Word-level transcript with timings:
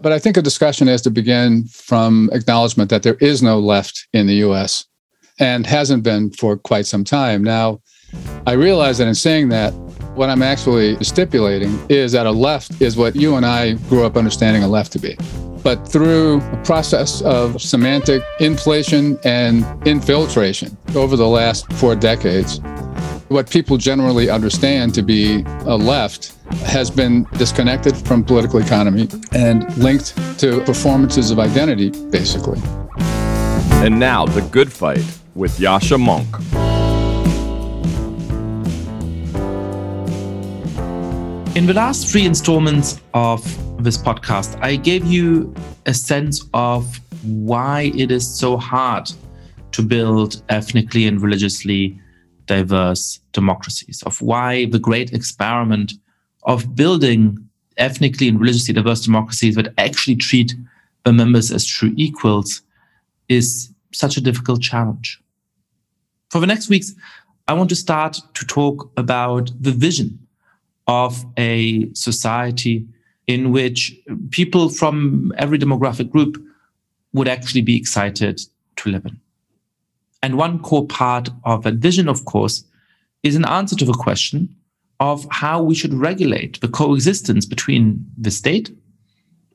But 0.00 0.12
I 0.12 0.18
think 0.18 0.36
a 0.36 0.42
discussion 0.42 0.88
has 0.88 1.02
to 1.02 1.10
begin 1.10 1.66
from 1.66 2.30
acknowledgement 2.32 2.88
that 2.90 3.02
there 3.02 3.16
is 3.20 3.42
no 3.42 3.58
left 3.58 4.08
in 4.12 4.26
the 4.26 4.36
US 4.46 4.86
and 5.38 5.66
hasn't 5.66 6.02
been 6.02 6.30
for 6.30 6.56
quite 6.56 6.86
some 6.86 7.04
time. 7.04 7.44
Now, 7.44 7.80
I 8.46 8.52
realize 8.52 8.98
that 8.98 9.08
in 9.08 9.14
saying 9.14 9.50
that, 9.50 9.72
what 10.14 10.28
I'm 10.28 10.42
actually 10.42 11.02
stipulating 11.04 11.78
is 11.88 12.12
that 12.12 12.26
a 12.26 12.30
left 12.30 12.80
is 12.80 12.96
what 12.96 13.14
you 13.14 13.36
and 13.36 13.46
I 13.46 13.74
grew 13.88 14.04
up 14.04 14.16
understanding 14.16 14.62
a 14.62 14.68
left 14.68 14.92
to 14.92 14.98
be. 14.98 15.16
But 15.62 15.86
through 15.86 16.40
a 16.40 16.62
process 16.64 17.20
of 17.22 17.60
semantic 17.60 18.22
inflation 18.40 19.18
and 19.24 19.64
infiltration 19.86 20.76
over 20.96 21.16
the 21.16 21.28
last 21.28 21.70
four 21.74 21.94
decades, 21.94 22.60
what 23.28 23.48
people 23.50 23.76
generally 23.76 24.30
understand 24.30 24.94
to 24.94 25.02
be 25.02 25.44
a 25.66 25.76
left 25.76 26.32
has 26.64 26.90
been 26.90 27.24
disconnected 27.34 27.96
from 27.96 28.24
political 28.24 28.60
economy 28.60 29.08
and 29.32 29.76
linked 29.76 30.16
to 30.38 30.60
performances 30.64 31.30
of 31.30 31.38
identity, 31.38 31.90
basically. 32.10 32.60
And 33.82 33.98
now, 33.98 34.26
The 34.26 34.42
Good 34.42 34.72
Fight 34.72 35.04
with 35.34 35.58
Yascha 35.58 35.98
Mounk. 35.98 36.28
In 41.56 41.66
the 41.66 41.74
last 41.74 42.10
three 42.10 42.26
installments 42.26 43.00
of 43.14 43.42
this 43.82 43.98
podcast, 43.98 44.58
I 44.62 44.76
gave 44.76 45.04
you 45.04 45.52
a 45.86 45.94
sense 45.94 46.44
of 46.54 47.00
why 47.22 47.92
it 47.94 48.10
is 48.10 48.26
so 48.26 48.56
hard 48.56 49.10
to 49.72 49.82
build 49.82 50.42
ethnically 50.48 51.06
and 51.06 51.20
religiously 51.20 52.00
diverse 52.46 53.20
democracies, 53.32 54.02
of 54.04 54.20
why 54.20 54.66
the 54.66 54.78
great 54.78 55.12
experiment 55.12 55.92
of 56.44 56.74
building 56.74 57.38
ethnically 57.76 58.28
and 58.28 58.40
religiously 58.40 58.74
diverse 58.74 59.02
democracies 59.02 59.54
that 59.54 59.72
actually 59.78 60.16
treat 60.16 60.54
the 61.04 61.12
members 61.12 61.50
as 61.50 61.64
true 61.64 61.92
equals 61.96 62.62
is 63.28 63.72
such 63.92 64.16
a 64.16 64.20
difficult 64.20 64.60
challenge. 64.60 65.20
For 66.30 66.40
the 66.40 66.46
next 66.46 66.68
weeks, 66.68 66.92
I 67.48 67.54
want 67.54 67.68
to 67.70 67.76
start 67.76 68.20
to 68.34 68.46
talk 68.46 68.90
about 68.96 69.50
the 69.60 69.72
vision 69.72 70.18
of 70.86 71.24
a 71.36 71.92
society 71.94 72.86
in 73.26 73.52
which 73.52 73.96
people 74.30 74.68
from 74.68 75.32
every 75.38 75.58
demographic 75.58 76.10
group 76.10 76.42
would 77.12 77.28
actually 77.28 77.62
be 77.62 77.76
excited 77.76 78.40
to 78.76 78.90
live 78.90 79.04
in. 79.06 79.18
And 80.22 80.36
one 80.36 80.60
core 80.60 80.86
part 80.86 81.28
of 81.44 81.62
that 81.64 81.74
vision, 81.74 82.08
of 82.08 82.24
course, 82.24 82.64
is 83.22 83.36
an 83.36 83.44
answer 83.44 83.76
to 83.76 83.84
the 83.84 83.92
question 83.92 84.54
of 85.00 85.26
how 85.30 85.62
we 85.62 85.74
should 85.74 85.94
regulate 85.94 86.60
the 86.60 86.68
coexistence 86.68 87.46
between 87.46 88.04
the 88.18 88.30
state, 88.30 88.70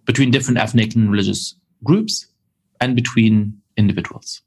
between 0.05 0.31
different 0.31 0.59
ethnic 0.59 0.95
and 0.95 1.11
religious 1.11 1.55
groups, 1.83 2.27
and 2.81 2.95
between 2.95 3.55
individuals. 3.77 4.41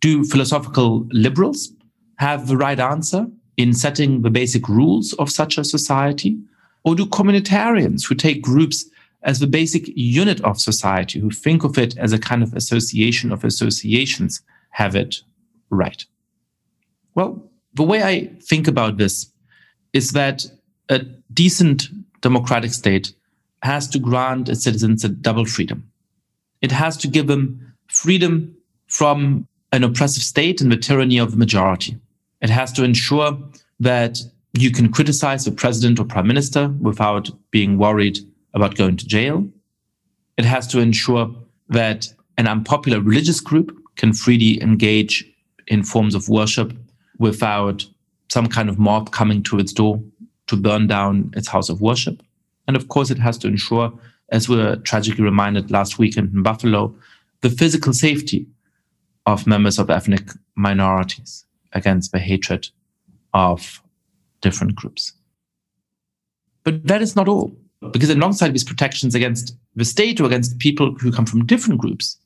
Do 0.00 0.24
philosophical 0.24 1.06
liberals 1.12 1.72
have 2.16 2.48
the 2.48 2.56
right 2.56 2.78
answer 2.78 3.26
in 3.56 3.72
setting 3.72 4.22
the 4.22 4.30
basic 4.30 4.68
rules 4.68 5.12
of 5.14 5.30
such 5.30 5.56
a 5.56 5.64
society? 5.64 6.38
Or 6.82 6.94
do 6.94 7.06
communitarians 7.06 8.06
who 8.06 8.14
take 8.14 8.42
groups 8.42 8.88
as 9.22 9.38
the 9.38 9.46
basic 9.46 9.86
unit 9.96 10.40
of 10.42 10.60
society, 10.60 11.20
who 11.20 11.30
think 11.30 11.62
of 11.62 11.78
it 11.78 11.96
as 11.98 12.12
a 12.12 12.18
kind 12.18 12.42
of 12.42 12.54
association 12.54 13.30
of 13.30 13.44
associations, 13.44 14.40
have 14.70 14.96
it 14.96 15.16
right? 15.68 16.04
Well, 17.14 17.50
the 17.74 17.82
way 17.82 18.02
I 18.02 18.30
think 18.42 18.66
about 18.66 18.96
this 18.96 19.30
is 19.92 20.12
that 20.12 20.46
a 20.88 21.00
decent 21.32 21.88
democratic 22.20 22.72
state 22.72 23.12
has 23.62 23.88
to 23.88 23.98
grant 23.98 24.48
its 24.48 24.64
citizens 24.64 25.04
a 25.04 25.08
double 25.08 25.44
freedom. 25.44 25.90
It 26.60 26.72
has 26.72 26.96
to 26.98 27.08
give 27.08 27.26
them 27.26 27.74
freedom 27.88 28.56
from 28.86 29.46
an 29.72 29.84
oppressive 29.84 30.22
state 30.22 30.60
and 30.60 30.70
the 30.70 30.76
tyranny 30.76 31.18
of 31.18 31.30
the 31.30 31.36
majority. 31.36 31.98
It 32.40 32.50
has 32.50 32.72
to 32.72 32.84
ensure 32.84 33.38
that 33.78 34.18
you 34.54 34.70
can 34.70 34.92
criticize 34.92 35.44
the 35.44 35.52
president 35.52 36.00
or 36.00 36.04
prime 36.04 36.26
minister 36.26 36.68
without 36.80 37.30
being 37.50 37.78
worried 37.78 38.18
about 38.54 38.74
going 38.74 38.96
to 38.96 39.06
jail. 39.06 39.48
It 40.36 40.44
has 40.44 40.66
to 40.68 40.80
ensure 40.80 41.32
that 41.68 42.08
an 42.36 42.48
unpopular 42.48 43.00
religious 43.00 43.40
group 43.40 43.76
can 43.96 44.12
freely 44.12 44.60
engage 44.62 45.24
in 45.68 45.84
forms 45.84 46.14
of 46.14 46.28
worship 46.28 46.72
without 47.18 47.84
some 48.30 48.46
kind 48.46 48.68
of 48.68 48.78
mob 48.78 49.10
coming 49.10 49.42
to 49.42 49.58
its 49.58 49.72
door 49.72 50.00
to 50.46 50.56
burn 50.56 50.86
down 50.86 51.32
its 51.36 51.48
house 51.48 51.68
of 51.68 51.80
worship. 51.80 52.22
And 52.66 52.76
of 52.76 52.88
course, 52.88 53.10
it 53.10 53.18
has 53.18 53.36
to 53.38 53.48
ensure, 53.48 53.92
as 54.30 54.48
we 54.48 54.56
were 54.56 54.76
tragically 54.76 55.24
reminded 55.24 55.70
last 55.70 55.98
weekend 55.98 56.32
in 56.32 56.42
Buffalo, 56.42 56.94
the 57.40 57.50
physical 57.50 57.92
safety 57.92 58.46
of 59.26 59.46
members 59.46 59.78
of 59.78 59.90
ethnic 59.90 60.30
minorities 60.54 61.44
against 61.72 62.12
the 62.12 62.18
hatred 62.18 62.68
of 63.34 63.82
different 64.40 64.74
groups. 64.74 65.12
But 66.62 66.86
that 66.86 67.02
is 67.02 67.16
not 67.16 67.28
all, 67.28 67.56
because 67.92 68.10
alongside 68.10 68.52
these 68.52 68.64
protections 68.64 69.14
against 69.14 69.56
the 69.74 69.84
state 69.84 70.20
or 70.20 70.24
against 70.24 70.58
people 70.58 70.94
who 71.00 71.10
come 71.10 71.26
from 71.26 71.46
different 71.46 71.80
groups, 71.80 72.16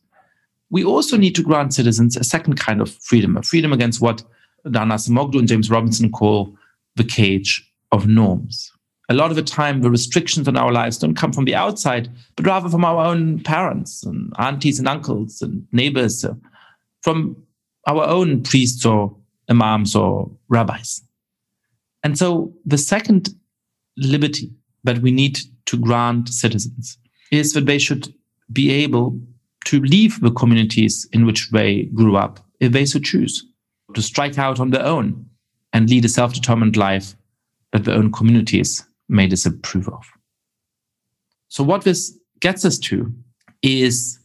we 0.71 0.85
also 0.85 1.17
need 1.17 1.35
to 1.37 1.43
grant 1.43 1.73
citizens 1.73 2.17
a 2.17 2.25
second 2.25 2.57
kind 2.59 2.81
of 2.81 2.91
freedom, 2.91 3.37
a 3.37 3.43
freedom 3.43 3.73
against 3.73 4.01
what 4.01 4.23
Daron 4.67 4.93
Acemoglu 4.93 5.39
and 5.39 5.49
James 5.49 5.71
Robinson 5.71 6.11
call 6.11 6.57
the 6.97 7.05
cage 7.05 7.71
of 7.93 8.07
norms. 8.07 8.71
A 9.11 9.15
lot 9.15 9.31
of 9.31 9.37
the 9.37 9.43
time, 9.43 9.83
the 9.83 9.91
restrictions 9.91 10.49
on 10.49 10.57
our 10.57 10.73
lives 10.73 10.99
don't 10.99 11.15
come 11.15 11.33
from 11.33 11.45
the 11.45 11.55
outside, 11.55 12.09
but 12.37 12.47
rather 12.47 12.71
from 12.71 12.85
our 12.85 13.05
own 13.05 13.43
parents 13.43 14.03
and 14.03 14.33
aunties 14.39 14.79
and 14.79 14.89
uncles 14.89 15.43
and 15.43 15.67
neighbors, 15.73 16.25
uh, 16.25 16.35
from 17.03 17.37
our 17.87 18.05
own 18.05 18.43
priests 18.43 18.87
or 18.87 19.15
imams 19.51 19.95
or 19.95 20.31
rabbis. 20.49 21.03
And 22.03 22.17
so 22.17 22.55
the 22.65 22.79
second 22.79 23.29
liberty 23.99 24.51
that 24.85 24.99
we 24.99 25.11
need 25.11 25.39
to 25.67 25.77
grant 25.77 26.31
citizens 26.31 26.99
is 27.31 27.53
that 27.53 27.67
they 27.67 27.79
should 27.79 28.15
be 28.53 28.71
able 28.71 29.19
to 29.67 29.81
leave 29.81 30.21
the 30.21 30.31
communities 30.31 31.07
in 31.13 31.27
which 31.27 31.51
they 31.51 31.85
grew 31.95 32.17
up 32.17 32.41
if 32.61 32.73
they 32.73 32.85
so 32.87 32.99
choose 32.99 33.45
to 33.95 34.03
strike 34.03 34.39
out 34.39 34.61
on 34.61 34.71
their 34.71 34.85
own 34.85 35.27
and 35.73 35.91
lead 35.91 36.05
a 36.05 36.09
self 36.09 36.33
determined 36.33 36.77
life 36.77 37.15
that 37.73 37.85
their 37.85 37.97
own 37.97 38.13
communities 38.13 38.85
may 39.09 39.27
disapprove 39.27 39.89
of. 39.89 40.07
So, 41.49 41.63
what 41.63 41.83
this 41.83 42.17
gets 42.41 42.65
us 42.65 42.79
to 42.79 43.13
is 43.63 44.19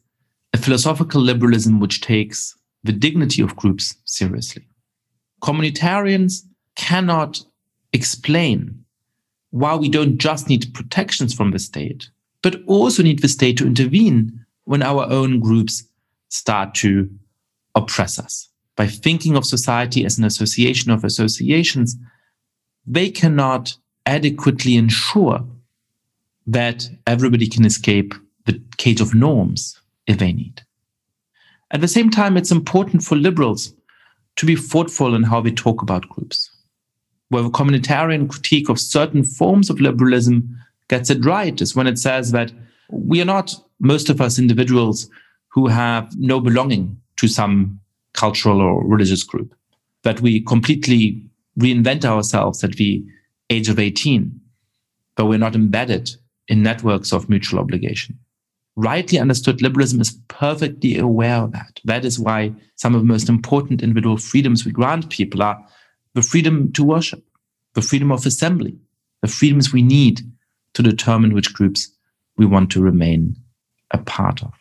a 0.53 0.57
philosophical 0.57 1.21
liberalism 1.21 1.79
which 1.79 2.01
takes 2.01 2.55
the 2.83 2.91
dignity 2.91 3.41
of 3.41 3.55
groups 3.55 3.95
seriously. 4.05 4.65
Communitarians 5.41 6.43
cannot 6.75 7.43
explain 7.93 8.83
why 9.51 9.75
we 9.75 9.89
don't 9.89 10.17
just 10.17 10.47
need 10.47 10.73
protections 10.73 11.33
from 11.33 11.51
the 11.51 11.59
state, 11.59 12.09
but 12.41 12.61
also 12.67 13.03
need 13.03 13.19
the 13.19 13.27
state 13.27 13.57
to 13.57 13.67
intervene 13.67 14.45
when 14.65 14.83
our 14.83 15.05
own 15.09 15.39
groups 15.39 15.83
start 16.29 16.75
to 16.75 17.09
oppress 17.75 18.19
us 18.19 18.48
by 18.79 18.87
thinking 18.87 19.35
of 19.35 19.45
society 19.45 20.05
as 20.05 20.17
an 20.17 20.23
association 20.23 20.89
of 20.89 21.03
associations, 21.03 21.97
they 22.87 23.09
cannot 23.09 23.75
adequately 24.05 24.77
ensure 24.77 25.45
that 26.47 26.89
everybody 27.05 27.45
can 27.45 27.65
escape 27.65 28.13
the 28.45 28.57
cage 28.77 29.01
of 29.01 29.13
norms 29.13 29.81
if 30.07 30.17
they 30.17 30.31
need. 30.31 30.61
At 31.71 31.81
the 31.81 31.89
same 31.89 32.09
time, 32.09 32.37
it's 32.37 32.51
important 32.51 33.03
for 33.03 33.17
liberals 33.17 33.73
to 34.37 34.45
be 34.45 34.55
thoughtful 34.55 35.13
in 35.13 35.23
how 35.23 35.41
we 35.41 35.51
talk 35.51 35.81
about 35.81 36.07
groups. 36.07 36.49
Where 37.27 37.43
the 37.43 37.49
communitarian 37.49 38.29
critique 38.29 38.69
of 38.69 38.79
certain 38.79 39.25
forms 39.25 39.69
of 39.69 39.81
liberalism 39.81 40.57
gets 40.87 41.09
it 41.09 41.25
right 41.25 41.59
is 41.59 41.75
when 41.75 41.85
it 41.85 41.99
says 41.99 42.31
that 42.31 42.53
we 42.89 43.21
are 43.21 43.25
not, 43.25 43.53
most 43.81 44.09
of 44.09 44.21
us 44.21 44.39
individuals, 44.39 45.09
who 45.49 45.67
have 45.67 46.17
no 46.17 46.39
belonging 46.39 46.97
to 47.17 47.27
some 47.27 47.81
cultural 48.19 48.61
or 48.61 48.85
religious 48.85 49.23
group, 49.23 49.55
that 50.03 50.19
we 50.21 50.41
completely 50.41 51.23
reinvent 51.57 52.03
ourselves 52.03 52.63
at 52.63 52.73
the 52.73 53.03
age 53.49 53.69
of 53.69 53.79
18, 53.79 54.39
but 55.15 55.25
we're 55.25 55.39
not 55.39 55.55
embedded 55.55 56.11
in 56.47 56.61
networks 56.61 57.13
of 57.13 57.29
mutual 57.29 57.59
obligation. 57.59 58.17
Rightly 58.75 59.19
understood, 59.19 59.61
liberalism 59.61 60.01
is 60.01 60.17
perfectly 60.27 60.97
aware 60.97 61.37
of 61.43 61.51
that. 61.51 61.79
That 61.85 62.05
is 62.05 62.19
why 62.19 62.53
some 62.75 62.95
of 62.95 63.01
the 63.01 63.07
most 63.07 63.29
important 63.29 63.81
individual 63.81 64.17
freedoms 64.17 64.65
we 64.65 64.71
grant 64.71 65.09
people 65.09 65.43
are 65.43 65.59
the 66.13 66.21
freedom 66.21 66.71
to 66.73 66.83
worship, 66.83 67.23
the 67.73 67.81
freedom 67.81 68.11
of 68.11 68.25
assembly, 68.25 68.77
the 69.21 69.27
freedoms 69.27 69.73
we 69.73 69.81
need 69.81 70.21
to 70.73 70.83
determine 70.83 71.33
which 71.33 71.53
groups 71.53 71.89
we 72.37 72.45
want 72.45 72.71
to 72.71 72.81
remain 72.81 73.35
a 73.91 73.97
part 73.97 74.43
of. 74.43 74.53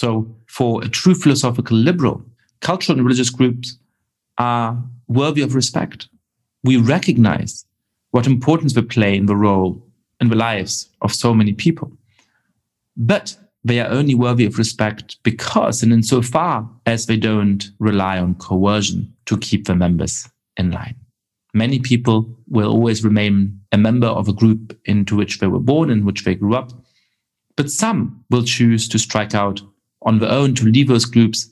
So, 0.00 0.32
for 0.46 0.84
a 0.84 0.88
true 0.88 1.16
philosophical 1.16 1.76
liberal, 1.76 2.24
cultural 2.60 2.96
and 2.96 3.04
religious 3.04 3.30
groups 3.30 3.80
are 4.38 4.80
worthy 5.08 5.42
of 5.42 5.56
respect. 5.56 6.08
We 6.62 6.76
recognize 6.76 7.64
what 8.12 8.24
importance 8.24 8.74
they 8.74 8.82
play 8.82 9.16
in 9.16 9.26
the 9.26 9.34
role 9.34 9.84
in 10.20 10.28
the 10.28 10.36
lives 10.36 10.88
of 11.02 11.12
so 11.12 11.34
many 11.34 11.52
people. 11.52 11.90
But 12.96 13.36
they 13.64 13.80
are 13.80 13.90
only 13.90 14.14
worthy 14.14 14.46
of 14.46 14.56
respect 14.56 15.16
because 15.24 15.82
and 15.82 15.92
insofar 15.92 16.70
as 16.86 17.06
they 17.06 17.16
don't 17.16 17.68
rely 17.80 18.20
on 18.20 18.36
coercion 18.36 19.12
to 19.26 19.36
keep 19.36 19.66
the 19.66 19.74
members 19.74 20.28
in 20.56 20.70
line. 20.70 20.94
Many 21.54 21.80
people 21.80 22.38
will 22.46 22.70
always 22.70 23.02
remain 23.02 23.60
a 23.72 23.78
member 23.78 24.06
of 24.06 24.28
a 24.28 24.32
group 24.32 24.78
into 24.84 25.16
which 25.16 25.40
they 25.40 25.48
were 25.48 25.58
born, 25.58 25.90
in 25.90 26.04
which 26.04 26.22
they 26.22 26.36
grew 26.36 26.54
up. 26.54 26.70
But 27.56 27.68
some 27.68 28.24
will 28.30 28.44
choose 28.44 28.88
to 28.90 28.98
strike 29.00 29.34
out 29.34 29.60
on 30.08 30.18
their 30.18 30.30
own 30.30 30.54
to 30.54 30.64
leave 30.64 30.88
those 30.88 31.04
groups 31.04 31.50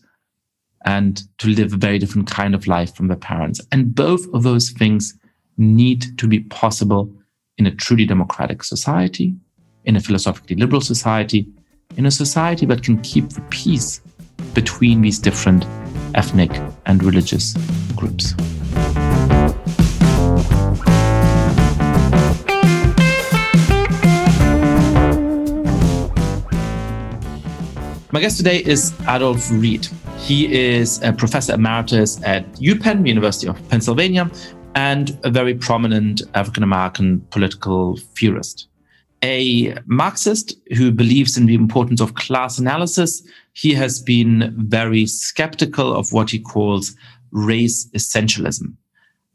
and 0.87 1.23
to 1.37 1.49
live 1.49 1.75
a 1.75 1.77
very 1.77 1.99
different 1.99 2.27
kind 2.31 2.55
of 2.55 2.67
life 2.67 2.95
from 2.95 3.09
their 3.09 3.17
parents. 3.19 3.61
And 3.71 3.95
both 3.95 4.27
of 4.33 4.45
those 4.45 4.71
things 4.71 5.15
need 5.59 6.19
to 6.19 6.27
be 6.27 6.41
possible 6.41 7.13
in 7.59 7.67
a 7.67 7.75
truly 7.75 8.07
democratic 8.07 8.65
society, 8.65 9.35
in 9.85 9.97
a 9.97 10.01
philosophically 10.01 10.57
liberal 10.57 10.81
society, 10.81 11.47
in 11.99 12.07
a 12.07 12.11
society 12.11 12.65
that 12.67 12.83
can 12.83 13.01
keep 13.03 13.29
the 13.29 13.43
peace 13.51 14.01
between 14.55 15.03
these 15.03 15.19
different 15.19 15.67
ethnic 16.15 16.51
and 16.87 17.05
religious 17.05 17.55
groups. 17.95 18.35
My 28.13 28.21
guest 28.21 28.37
today 28.37 28.59
is 28.59 28.95
Adolph 29.09 29.51
Reed. 29.51 29.89
He 30.19 30.55
is 30.55 31.03
a 31.03 31.13
professor 31.13 31.55
emeritus 31.55 32.23
at 32.23 32.51
UPenn, 32.53 33.05
University 33.05 33.49
of 33.49 33.69
Pennsylvania, 33.69 34.31
and 34.77 35.19
a 35.25 35.31
very 35.31 35.55
prominent 35.55 36.23
African 36.35 36.63
American 36.63 37.21
political 37.31 37.97
theorist. 38.15 38.69
A 39.25 39.75
Marxist 39.87 40.55
who 40.77 40.93
believes 40.93 41.37
in 41.37 41.47
the 41.47 41.57
importance 41.57 42.01
of 42.01 42.15
class 42.15 42.61
analysis, 42.61 43.27
he 43.55 43.75
has 43.75 44.01
been 44.01 44.55
very 44.57 45.05
skeptical 45.07 45.93
of 45.93 46.13
what 46.13 46.31
he 46.31 46.39
calls 46.39 46.95
race 47.33 47.89
essentialism, 47.89 48.73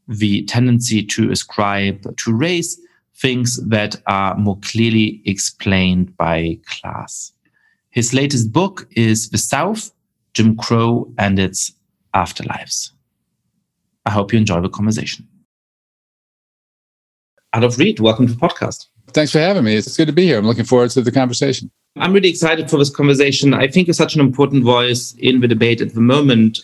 the 0.08 0.44
tendency 0.44 1.04
to 1.04 1.30
ascribe 1.30 2.16
to 2.16 2.34
race 2.34 2.80
things 3.18 3.58
that 3.68 4.02
are 4.08 4.38
more 4.38 4.60
clearly 4.60 5.22
explained 5.26 6.16
by 6.16 6.58
class. 6.66 7.34
His 7.92 8.14
latest 8.14 8.54
book 8.54 8.88
is 8.92 9.30
The 9.30 9.38
South, 9.38 9.92
Jim 10.34 10.56
Crow 10.56 11.14
and 11.18 11.38
its 11.38 11.74
Afterlives. 12.16 12.92
I 14.06 14.12
hope 14.12 14.32
you 14.32 14.40
enjoy 14.40 14.62
the 14.62 14.70
conversation. 14.70 15.28
Adolph 17.54 17.78
Reed, 17.78 18.00
welcome 18.00 18.28
to 18.28 18.34
the 18.34 18.40
podcast. 18.40 18.88
Thanks 19.08 19.34
for 19.34 19.40
having 19.40 19.66
me. 19.66 19.76
It's 19.76 19.98
good 19.98 20.08
to 20.08 20.14
be 20.14 20.26
here. 20.26 20.38
I'm 20.38 20.48
looking 20.48 20.64
forward 20.64 20.92
to 20.92 21.02
the 21.02 21.12
conversation. 21.12 21.70
I'm 21.98 22.14
really 22.14 22.30
excited 22.30 22.70
for 22.70 22.78
this 22.78 22.90
conversation. 22.90 23.54
I 23.54 23.68
think 23.68 23.88
you're 23.88 23.94
such 23.94 24.16
an 24.16 24.22
important 24.22 24.64
voice 24.64 25.14
in 25.20 25.42
the 25.42 25.48
debate 25.50 25.82
at 25.82 25.94
the 25.94 26.00
moment. 26.00 26.60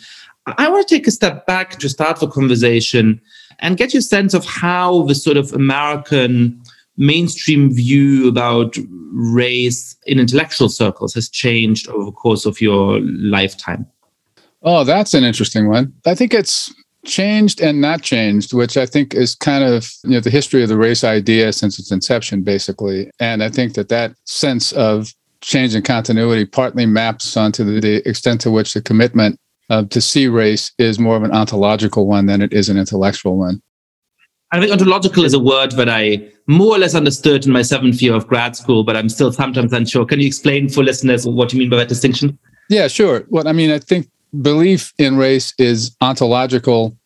I 0.45 0.69
want 0.69 0.88
to 0.88 0.95
take 0.95 1.07
a 1.07 1.12
step 1.12 1.45
back 1.45 1.71
to 1.80 1.89
start 1.89 2.21
the 2.21 2.30
conversation 2.30 3.19
and 3.59 3.75
get 3.75 3.94
your 3.94 4.01
sense 4.01 4.33
of 4.33 4.45
how 4.45 5.03
the 5.03 5.15
sort 5.15 5.35
of 5.35 5.51
American 5.51 6.62
mainstream 6.97 7.73
view 7.73 8.27
about 8.27 8.75
race 9.11 9.95
in 10.05 10.19
intellectual 10.19 10.69
circles 10.69 11.13
has 11.13 11.29
changed 11.29 11.88
over 11.89 12.05
the 12.05 12.11
course 12.11 12.45
of 12.45 12.59
your 12.59 12.99
lifetime. 13.01 13.85
Oh, 14.63 14.83
that's 14.83 15.13
an 15.13 15.23
interesting 15.23 15.69
one. 15.69 15.94
I 16.05 16.15
think 16.15 16.33
it's 16.33 16.73
changed 17.05 17.61
and 17.61 17.79
not 17.79 18.01
changed, 18.01 18.53
which 18.53 18.75
I 18.77 18.85
think 18.85 19.13
is 19.13 19.35
kind 19.35 19.63
of 19.63 19.89
you 20.03 20.11
know 20.11 20.19
the 20.19 20.29
history 20.29 20.63
of 20.63 20.69
the 20.69 20.77
race 20.77 21.03
idea 21.03 21.53
since 21.53 21.79
its 21.79 21.91
inception, 21.91 22.44
basically. 22.44 23.09
And 23.19 23.44
I 23.44 23.49
think 23.49 23.75
that 23.75 23.89
that 23.89 24.15
sense 24.25 24.71
of 24.73 25.13
change 25.41 25.75
and 25.75 25.85
continuity 25.85 26.45
partly 26.45 26.85
maps 26.85 27.38
onto 27.38 27.63
the, 27.63 28.07
extent 28.07 28.41
to 28.41 28.51
which 28.51 28.73
the 28.73 28.81
commitment 28.81 29.39
uh, 29.69 29.83
to 29.85 30.01
see 30.01 30.27
race 30.27 30.71
is 30.77 30.99
more 30.99 31.15
of 31.15 31.23
an 31.23 31.31
ontological 31.31 32.07
one 32.07 32.25
than 32.25 32.41
it 32.41 32.53
is 32.53 32.69
an 32.69 32.77
intellectual 32.77 33.38
one. 33.38 33.61
I 34.51 34.59
think 34.59 34.71
ontological 34.71 35.25
is 35.25 35.33
a 35.33 35.39
word 35.39 35.73
that 35.73 35.89
I 35.89 36.25
more 36.47 36.75
or 36.75 36.79
less 36.79 36.95
understood 36.95 37.45
in 37.45 37.51
my 37.51 37.61
seventh 37.61 38.01
year 38.01 38.13
of 38.13 38.27
grad 38.27 38.55
school, 38.55 38.83
but 38.83 38.95
I'm 38.95 39.09
still 39.09 39.31
sometimes 39.33 39.73
unsure. 39.73 40.05
Can 40.05 40.21
you 40.21 40.27
explain 40.27 40.69
for 40.69 40.83
listeners 40.83 41.27
what 41.27 41.51
you 41.51 41.59
mean 41.59 41.69
by 41.69 41.77
that 41.77 41.89
distinction? 41.89 42.38
Yeah, 42.69 42.88
sure. 42.88 43.25
What 43.27 43.45
I 43.45 43.51
mean, 43.51 43.71
I 43.71 43.79
think 43.79 44.09
belief 44.41 44.94
in 44.97 45.17
race 45.17 45.53
is 45.57 45.95
ontological 45.99 46.97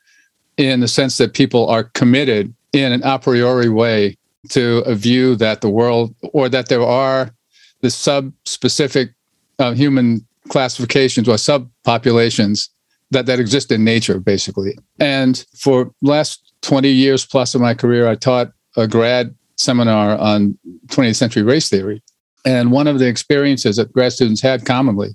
in 0.58 0.82
the 0.82 0.88
sense 0.88 1.18
that 1.18 1.34
people 1.34 1.68
are 1.68 1.86
committed 1.86 2.54
in 2.74 2.92
an 2.92 3.02
a 3.04 3.18
priori 3.18 3.70
way 3.70 4.18
to 4.50 4.80
a 4.86 4.94
view 4.94 5.36
that 5.36 5.62
the 5.62 5.70
world 5.70 6.14
or 6.34 6.50
that 6.50 6.70
there 6.70 6.84
are 6.84 7.34
the 7.82 7.90
sub 7.90 8.32
specific 8.46 9.14
uh, 9.60 9.74
human 9.74 10.26
classifications 10.50 11.28
or 11.28 11.36
subpopulations 11.36 12.70
that, 13.12 13.26
that 13.26 13.40
exist 13.40 13.72
in 13.72 13.84
nature, 13.84 14.20
basically. 14.20 14.78
And 15.00 15.44
for 15.56 15.92
last 16.02 16.51
20 16.62 16.90
years 16.90 17.26
plus 17.26 17.56
of 17.56 17.62
my 17.62 17.74
career, 17.74 18.08
I 18.08 18.16
taught 18.16 18.52
a 18.78 18.88
grad 18.88 19.36
seminar 19.58 20.18
on 20.18 20.58
20th 20.88 21.16
century 21.16 21.44
race 21.44 21.70
theory. 21.70 22.02
And 22.46 22.72
one 22.72 22.88
of 22.88 23.00
the 23.00 23.08
experiences 23.08 23.76
that 23.76 23.94
grad 23.94 24.14
students 24.14 24.42
had 24.42 24.66
commonly 24.66 25.10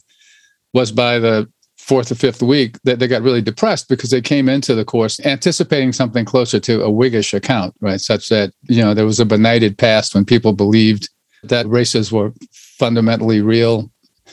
was 0.72 0.93
by 0.93 1.19
the 1.19 1.48
fourth 1.78 2.10
or 2.10 2.16
fifth 2.16 2.43
week 2.43 2.76
that 2.84 2.98
they 2.98 3.06
got 3.06 3.22
really 3.22 3.43
depressed 3.43 3.88
because 3.88 4.10
they 4.10 4.20
came 4.20 4.48
into 4.48 4.75
the 4.75 4.84
course 4.84 5.20
anticipating 5.20 5.93
something 5.93 6.25
closer 6.25 6.58
to 6.58 6.82
a 6.82 6.90
Whiggish 6.90 7.32
account, 7.32 7.75
right? 7.81 8.00
Such 8.00 8.28
that, 8.28 8.52
you 8.62 8.82
know, 8.82 8.92
there 8.92 9.06
was 9.06 9.20
a 9.20 9.25
benighted 9.25 9.78
past 9.78 10.14
when 10.14 10.25
people 10.25 10.52
believed 10.52 11.08
that 11.44 11.66
races 11.69 12.10
were 12.10 12.32
fundamentally 12.52 13.40
real 13.40 13.90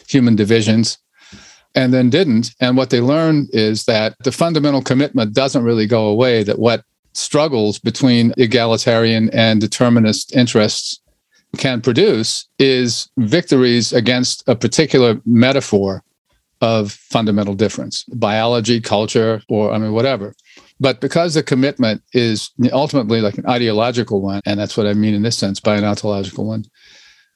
human 0.07 0.36
divisions 0.36 0.98
and 1.75 1.94
then 1.94 2.09
didn't. 2.09 2.54
And 2.59 2.77
what 2.77 2.89
they 2.89 3.01
learned 3.01 3.50
is 3.54 3.86
that 3.86 4.16
the 4.24 4.31
fundamental 4.31 4.81
commitment 4.81 5.33
doesn't 5.33 5.63
really 5.63 5.88
go 5.88 6.07
away, 6.07 6.44
that 6.44 6.59
what 6.59 6.83
struggles 7.13 7.80
between 7.80 8.33
egalitarian 8.38 9.30
and 9.31 9.62
determinist 9.62 10.36
interests 10.36 11.00
can 11.57 11.81
produce 11.81 12.48
is 12.60 13.10
victories 13.18 13.94
against 13.94 14.44
a 14.48 14.56
particular 14.56 15.21
metaphor 15.25 16.04
of 16.62 16.92
fundamental 16.92 17.54
difference 17.54 18.04
biology, 18.06 18.80
culture, 18.80 19.42
or 19.50 19.71
I 19.74 19.77
mean, 19.77 19.94
whatever. 19.94 20.33
But 20.80 21.01
because 21.01 21.33
the 21.33 21.44
commitment 21.44 22.01
is 22.13 22.51
ultimately 22.71 23.21
like 23.21 23.38
an 23.38 23.45
ideological 23.48 24.21
one, 24.21 24.42
and 24.45 24.59
that's 24.59 24.75
what 24.75 24.88
I 24.88 24.94
mean 24.94 25.13
in 25.13 25.21
this 25.21 25.38
sense 25.38 25.59
by 25.59 25.75
an 25.77 25.83
ontological 25.83 26.45
one, 26.45 26.66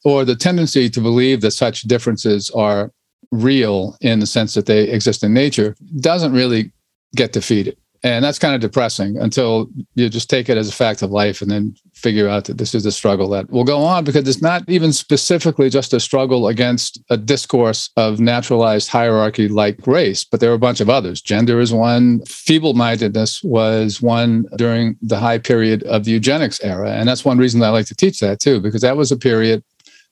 or 0.03 0.25
the 0.25 0.35
tendency 0.35 0.89
to 0.89 1.01
believe 1.01 1.41
that 1.41 1.51
such 1.51 1.81
differences 1.81 2.49
are 2.51 2.91
real 3.31 3.97
in 4.01 4.19
the 4.19 4.25
sense 4.25 4.53
that 4.53 4.65
they 4.65 4.89
exist 4.89 5.23
in 5.23 5.33
nature, 5.33 5.75
doesn't 5.99 6.33
really 6.33 6.71
get 7.15 7.33
defeated. 7.33 7.77
And 8.03 8.23
that's 8.23 8.39
kind 8.39 8.53
of 8.53 8.61
depressing 8.61 9.17
until 9.17 9.69
you 9.95 10.09
just 10.09 10.29
take 10.29 10.49
it 10.49 10.57
as 10.57 10.69
a 10.69 10.73
fact 10.73 11.01
of 11.01 11.11
life 11.11 11.41
and 11.41 11.49
then 11.49 11.75
figure 11.93 12.27
out 12.27 12.45
that 12.45 12.57
this 12.57 12.75
is 12.75 12.85
a 12.85 12.91
struggle 12.91 13.29
that 13.29 13.49
will 13.49 13.63
go 13.63 13.79
on 13.79 14.03
because 14.03 14.27
it's 14.27 14.41
not 14.41 14.63
even 14.67 14.93
specifically 14.93 15.69
just 15.69 15.93
a 15.93 15.99
struggle 15.99 16.47
against 16.47 17.01
a 17.09 17.17
discourse 17.17 17.89
of 17.97 18.19
naturalized 18.19 18.89
hierarchy 18.89 19.47
like 19.47 19.85
race, 19.87 20.23
but 20.23 20.39
there 20.39 20.51
are 20.51 20.55
a 20.55 20.59
bunch 20.59 20.79
of 20.79 20.89
others. 20.89 21.21
Gender 21.21 21.59
is 21.59 21.73
one, 21.73 22.23
feeble 22.25 22.73
mindedness 22.73 23.43
was 23.43 24.01
one 24.01 24.45
during 24.57 24.95
the 25.01 25.19
high 25.19 25.39
period 25.39 25.83
of 25.83 26.05
the 26.05 26.11
eugenics 26.11 26.63
era. 26.63 26.91
And 26.91 27.09
that's 27.09 27.25
one 27.25 27.37
reason 27.37 27.63
I 27.63 27.69
like 27.69 27.87
to 27.87 27.95
teach 27.95 28.19
that 28.19 28.39
too, 28.39 28.59
because 28.59 28.81
that 28.81 28.97
was 28.97 29.11
a 29.11 29.17
period 29.17 29.63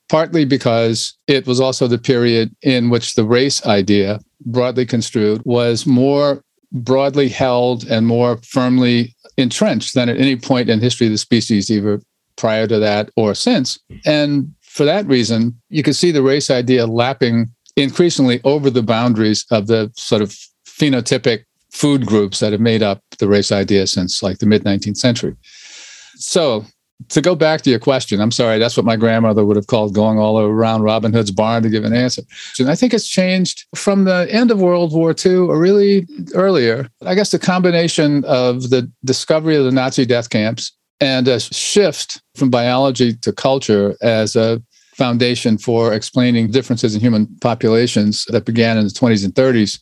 partly 0.10 0.46
because 0.46 1.18
it 1.28 1.48
was 1.48 1.60
also 1.60 1.88
the 1.88 1.98
period 1.98 2.56
in 2.62 2.90
which 2.90 3.16
the 3.16 3.26
race 3.26 3.66
idea, 3.66 4.20
broadly 4.46 4.86
construed, 4.86 5.42
was 5.46 5.86
more 5.86 6.44
broadly 6.76 7.30
held 7.30 7.86
and 7.86 8.06
more 8.06 8.38
firmly 8.38 9.16
entrenched 9.38 9.96
than 9.96 10.10
at 10.10 10.18
any 10.18 10.36
point 10.36 10.70
in 10.70 10.80
history 10.80 11.08
of 11.08 11.14
the 11.14 11.18
species, 11.18 11.72
either 11.72 12.02
prior 12.36 12.68
to 12.68 12.80
that 12.80 13.10
or 13.16 13.34
since. 13.34 13.80
And 14.06 14.54
for 14.62 14.86
that 14.86 15.08
reason, 15.08 15.60
you 15.70 15.84
can 15.84 15.94
see 15.94 16.12
the 16.12 16.22
race 16.22 16.52
idea 16.52 16.86
lapping 16.86 17.50
increasingly 17.76 18.42
over 18.44 18.70
the 18.70 18.84
boundaries 18.84 19.46
of 19.52 19.68
the 19.68 19.92
sort 19.96 20.22
of 20.22 20.38
phenotypic 20.66 21.46
food 21.72 22.06
groups 22.06 22.40
that 22.40 22.52
have 22.52 22.62
made 22.62 22.84
up 22.84 23.02
the 23.20 23.28
race 23.28 23.52
idea 23.52 23.88
since 23.88 24.22
like 24.22 24.40
the 24.40 24.46
mid 24.46 24.64
19th 24.64 24.98
century. 24.98 25.36
So 26.16 26.66
to 27.10 27.22
go 27.22 27.36
back 27.36 27.62
to 27.62 27.70
your 27.70 27.80
question, 27.80 28.22
I'm 28.22 28.32
sorry, 28.32 28.58
that's 28.58 28.78
what 28.78 28.86
my 28.86 28.96
grandmother 28.96 29.46
would 29.46 29.58
have 29.58 29.68
called 29.68 29.94
going 29.94 30.18
all 30.18 30.40
around 30.40 30.84
Robin 30.84 31.14
Hood's 31.14 31.32
barn 31.32 31.64
to 31.64 31.70
give 31.70 31.84
an 31.84 31.94
answer. 31.94 32.22
And 32.60 32.70
I 32.70 32.76
think 32.76 32.94
it's 32.94 33.08
changed 33.08 33.66
from 33.76 34.06
the 34.06 34.28
end 34.32 34.50
of 34.52 34.62
World 34.62 34.94
War 34.94 35.14
II 35.14 35.36
or 35.36 35.60
really 35.60 36.08
earlier. 36.34 36.90
I 37.06 37.16
guess 37.16 37.32
the 37.32 37.40
combination 37.40 38.24
of 38.26 38.70
the 38.70 38.90
discovery 39.04 39.56
of 39.56 39.66
the 39.66 39.72
Nazi 39.72 40.06
death 40.06 40.30
camps 40.30 40.72
and 41.02 41.28
a 41.28 41.40
shift 41.40 42.22
from 42.36 42.50
biology 42.50 43.14
to 43.18 43.34
culture 43.34 43.96
as 44.02 44.36
a 44.36 44.62
foundation 44.96 45.58
for 45.58 45.94
explaining 45.94 46.52
differences 46.52 46.96
in 46.96 47.02
human 47.02 47.28
populations 47.42 48.24
that 48.30 48.46
began 48.46 48.78
in 48.78 48.86
the 48.86 48.90
20s 48.90 49.26
and 49.26 49.34
30s. 49.34 49.82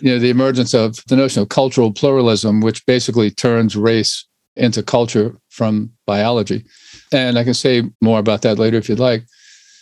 You 0.00 0.12
know, 0.12 0.18
the 0.18 0.30
emergence 0.30 0.74
of 0.74 0.98
the 1.06 1.16
notion 1.16 1.42
of 1.42 1.50
cultural 1.50 1.92
pluralism, 1.92 2.62
which 2.62 2.84
basically 2.86 3.30
turns 3.30 3.76
race 3.76 4.26
into 4.56 4.82
culture 4.82 5.36
from 5.48 5.90
biology. 6.06 6.64
And 7.12 7.38
I 7.38 7.44
can 7.44 7.54
say 7.54 7.82
more 8.00 8.18
about 8.18 8.42
that 8.42 8.58
later 8.58 8.76
if 8.76 8.88
you'd 8.88 8.98
like. 8.98 9.24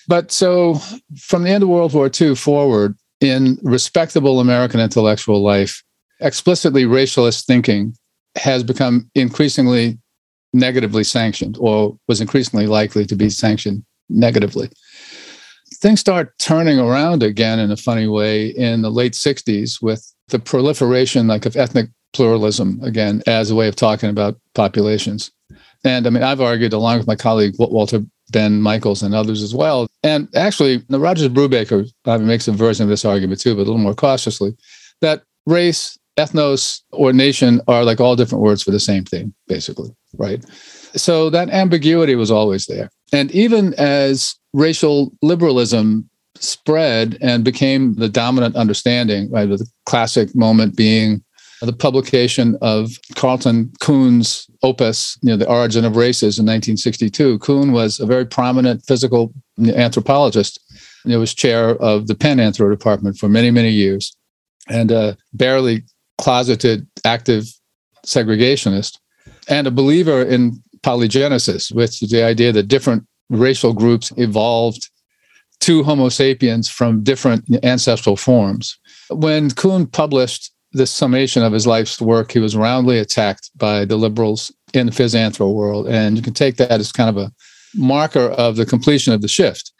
But 0.09 0.33
so 0.33 0.81
from 1.19 1.45
the 1.45 1.51
end 1.51 1.63
of 1.63 1.69
World 1.69 1.95
War 1.95 2.11
II 2.21 2.35
forward, 2.35 2.97
in 3.21 3.59
respectable 3.63 4.41
American 4.41 4.81
intellectual 4.81 5.43
life, 5.43 5.83
explicitly 6.21 6.85
racialist 6.85 7.45
thinking 7.45 7.95
has 8.37 8.65
become 8.65 9.09
increasingly 9.15 9.99
negatively 10.53 11.05
sanctioned 11.05 11.57
or 11.61 11.97
was 12.09 12.21
increasingly 12.21 12.67
likely 12.67 13.07
to 13.07 13.17
be 13.17 13.31
sanctioned 13.31 13.85
negatively. 14.09 14.71
Things 15.77 16.01
start 16.01 16.37
turning 16.39 16.79
around 16.79 17.23
again 17.23 17.59
in 17.59 17.71
a 17.71 17.77
funny 17.77 18.07
way 18.07 18.49
in 18.49 18.83
the 18.83 18.91
late 18.91 19.13
60s 19.13 19.81
with 19.81 20.13
the 20.29 20.39
proliferation 20.39 21.27
like 21.27 21.47
of 21.47 21.57
ethnic 21.57 21.89
pluralism 22.13 22.81
again 22.83 23.23
as 23.27 23.51
a 23.51 23.55
way 23.55 23.69
of 23.69 23.77
talking 23.77 24.11
about 24.11 24.39
populations. 24.55 25.31
And 25.85 26.07
I 26.07 26.11
mean, 26.11 26.23
I've 26.23 26.41
argued 26.41 26.73
along 26.73 26.99
with 26.99 27.07
my 27.07 27.17
colleague 27.17 27.55
Walter 27.59 28.01
Benn 28.31 28.63
Michaels 28.63 29.03
and 29.03 29.15
others 29.15 29.43
as 29.43 29.55
well. 29.55 29.89
And 30.03 30.29
actually, 30.35 30.83
Rogers 30.89 31.29
Brubaker 31.29 31.87
makes 32.21 32.49
a 32.49 32.53
version 32.53 32.85
of 32.85 32.89
this 32.89 33.05
argument 33.05 33.41
too, 33.41 33.55
but 33.55 33.63
a 33.63 33.65
little 33.65 33.79
more 33.79 33.95
cautiously, 33.95 34.57
that 35.01 35.23
race, 35.47 35.99
ethnos, 36.17 36.81
or 36.93 37.13
nation 37.13 37.61
are 37.69 37.85
like 37.85 38.01
all 38.01 38.17
different 38.17 38.43
words 38.43 38.63
for 38.63 38.71
the 38.71 38.81
same 38.81 39.05
thing, 39.05 39.35
basically, 39.49 39.91
right? 40.19 40.45
So 40.95 41.31
that 41.31 41.51
ambiguity 41.51 42.15
was 42.15 42.31
always 42.31 42.67
there. 42.67 42.91
And 43.13 43.31
even 43.33 43.75
as 43.75 44.35
racial 44.53 45.13
liberalism 45.21 46.09
spread 46.37 47.19
and 47.21 47.45
became 47.45 47.95
the 47.95 48.09
dominant 48.09 48.57
understanding, 48.57 49.31
right, 49.31 49.49
the 49.49 49.67
classic 49.85 50.35
moment 50.35 50.77
being 50.77 51.23
the 51.63 51.73
publication 51.73 52.57
of 52.61 52.91
Carleton 53.15 53.73
Coon's 53.81 54.49
opus, 54.63 55.17
you 55.23 55.31
know, 55.31 55.37
The 55.37 55.49
Origin 55.49 55.85
of 55.85 55.97
Races 55.97 56.39
in 56.39 56.45
1962. 56.45 57.39
Coon 57.39 57.73
was 57.73 58.01
a 58.01 58.07
very 58.07 58.27
prominent 58.27 58.85
physical 58.85 59.33
anthropologist. 59.59 60.59
He 61.05 61.17
was 61.17 61.35
chair 61.35 61.71
of 61.77 62.09
the 62.09 62.15
Penn 62.15 62.39
Anthro 62.39 62.71
Department 62.71 63.17
for 63.17 63.29
many, 63.29 63.51
many 63.51 63.71
years 63.71 64.17
and 64.69 64.91
a 64.91 65.17
barely 65.33 65.85
closeted 66.19 66.87
active 67.05 67.47
segregationist 68.07 68.99
and 69.49 69.67
a 69.67 69.73
believer 69.73 70.23
in 70.23 70.63
polygenesis, 70.83 71.73
which 71.75 72.03
is 72.03 72.11
the 72.11 72.23
idea 72.23 72.53
that 72.53 72.69
different 72.69 73.07
racial 73.31 73.73
groups 73.73 74.13
evolved 74.17 74.91
to 75.61 75.85
Homo 75.85 76.09
sapiens 76.09 76.69
from 76.69 77.03
different 77.03 77.45
ancestral 77.65 78.17
forms. 78.17 78.79
When 79.11 79.51
Coon 79.51 79.87
published 79.87 80.52
the 80.73 80.87
summation 80.87 81.43
of 81.43 81.53
his 81.53 81.67
life's 81.67 82.01
work, 82.01 82.33
he 82.33 82.39
was 82.39 82.57
roundly 82.57 82.99
attacked 82.99 83.51
by 83.57 83.85
the 83.85 83.97
liberals 83.97 84.53
in 84.75 84.87
the 84.87 84.93
phys 84.93 85.15
anthro 85.15 85.53
world. 85.53 85.87
And 85.87 86.17
you 86.17 86.23
can 86.23 86.35
take 86.35 86.57
that 86.57 86.71
as 86.71 86.93
kind 86.93 87.11
of 87.11 87.17
a 87.17 87.33
marker 87.75 88.29
of 88.31 88.57
the 88.57 88.67
completion 88.67 89.13
of 89.13 89.23
the 89.23 89.29
shift. 89.29 89.73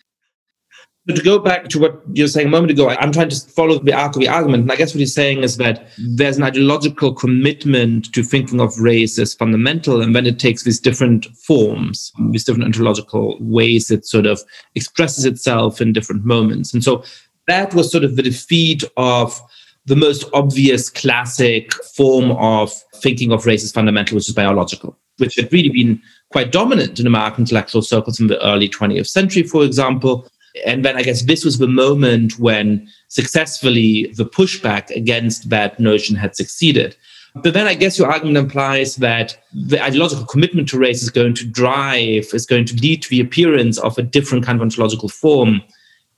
But 1.05 1.17
to 1.17 1.23
go 1.23 1.41
back 1.41 1.69
to 1.71 1.81
what 1.81 2.01
you 2.13 2.23
were 2.23 2.29
saying 2.29 2.47
a 2.47 2.51
moment 2.51 2.71
ago, 2.71 2.89
I'm 2.89 3.11
trying 3.11 3.29
to 3.31 3.37
follow 3.37 3.81
the 3.81 3.93
arc 3.93 4.15
of 4.15 4.21
the 4.21 4.29
argument. 4.29 4.63
And 4.63 4.73
I 4.73 4.77
guess 4.77 4.95
what 4.95 5.01
he's 5.01 5.15
saying 5.15 5.43
is 5.43 5.57
that 5.57 5.89
there's 5.99 6.37
an 6.37 6.45
ideological 6.45 7.13
commitment 7.13 8.13
to 8.13 8.23
thinking 8.23 8.61
of 8.61 8.79
race 8.79 9.19
as 9.19 9.35
fundamental. 9.35 10.01
And 10.01 10.15
then 10.15 10.27
it 10.27 10.39
takes 10.39 10.63
these 10.63 10.79
different 10.79 11.27
forms, 11.45 12.13
these 12.31 12.45
different 12.45 12.67
ontological 12.67 13.37
ways 13.41 13.91
it 13.91 14.07
sort 14.07 14.27
of 14.27 14.43
expresses 14.77 15.25
itself 15.25 15.81
in 15.81 15.93
different 15.93 16.25
moments. 16.25 16.73
And 16.73 16.85
so 16.85 17.03
that 17.49 17.75
was 17.75 17.91
sort 17.91 18.05
of 18.05 18.15
the 18.15 18.23
defeat 18.23 18.85
of 18.97 19.41
the 19.87 19.97
most 19.97 20.25
obvious 20.33 20.89
classic 20.89 21.73
form 21.97 22.33
of 22.33 22.73
thinking 22.97 23.33
of 23.33 23.47
race 23.47 23.65
as 23.65 23.73
fundamental, 23.73 24.15
which 24.15 24.29
is 24.29 24.35
biological, 24.35 24.97
which 25.19 25.35
had 25.37 25.53
really 25.53 25.69
been 25.69 26.01
quite 26.31 26.53
dominant 26.53 27.01
in 27.01 27.07
American 27.07 27.43
intellectual 27.43 27.83
circles 27.83 28.21
in 28.21 28.29
the 28.29 28.45
early 28.45 28.69
20th 28.69 29.09
century, 29.09 29.43
for 29.43 29.65
example. 29.65 30.29
And 30.65 30.85
then 30.85 30.97
I 30.97 31.03
guess 31.03 31.23
this 31.23 31.45
was 31.45 31.59
the 31.59 31.67
moment 31.67 32.39
when 32.39 32.89
successfully 33.09 34.13
the 34.17 34.27
pushback 34.27 34.91
against 34.91 35.51
that 35.51 35.81
notion 35.81 36.15
had 36.15 36.37
succeeded. 36.37 36.97
But 37.35 37.55
then 37.55 37.67
I 37.67 37.75
guess 37.75 37.99
your 37.99 38.11
argument 38.11 38.37
implies 38.37 38.97
that 38.97 39.39
the 39.55 39.83
ideological 39.83 40.27
commitment 40.27 40.69
to 40.69 40.79
race 40.79 41.03
is 41.03 41.09
going 41.09 41.35
to 41.35 41.47
drive, 41.47 42.29
is 42.35 42.45
going 42.45 42.67
to 42.67 42.77
lead 42.77 43.03
to 43.03 43.09
the 43.09 43.21
appearance 43.21 43.79
of 43.79 43.97
a 43.97 44.03
different 44.03 44.45
kind 44.45 44.57
of 44.57 44.63
ontological 44.63 45.09
form 45.09 45.63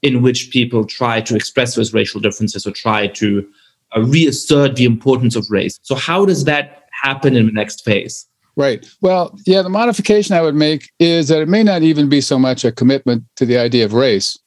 in 0.04 0.20
which 0.20 0.50
people 0.50 0.84
try 0.84 1.20
to 1.22 1.34
express 1.34 1.74
those 1.74 1.94
racial 1.94 2.20
differences 2.20 2.66
or 2.66 2.70
try 2.70 3.06
to 3.08 3.44
uh, 3.96 4.02
reassert 4.02 4.76
the 4.76 4.84
importance 4.84 5.34
of 5.34 5.50
race. 5.50 5.80
So, 5.82 5.94
how 5.94 6.26
does 6.26 6.44
that 6.44 6.84
happen 7.02 7.34
in 7.34 7.46
the 7.46 7.52
next 7.52 7.84
phase? 7.84 8.26
Right. 8.56 8.86
Well, 9.00 9.36
yeah, 9.46 9.62
the 9.62 9.70
modification 9.70 10.36
I 10.36 10.42
would 10.42 10.54
make 10.54 10.90
is 11.00 11.28
that 11.28 11.40
it 11.40 11.48
may 11.48 11.64
not 11.64 11.82
even 11.82 12.08
be 12.08 12.20
so 12.20 12.38
much 12.38 12.64
a 12.64 12.70
commitment 12.70 13.24
to 13.36 13.46
the 13.46 13.58
idea 13.58 13.84
of 13.84 13.94
race 13.94 14.38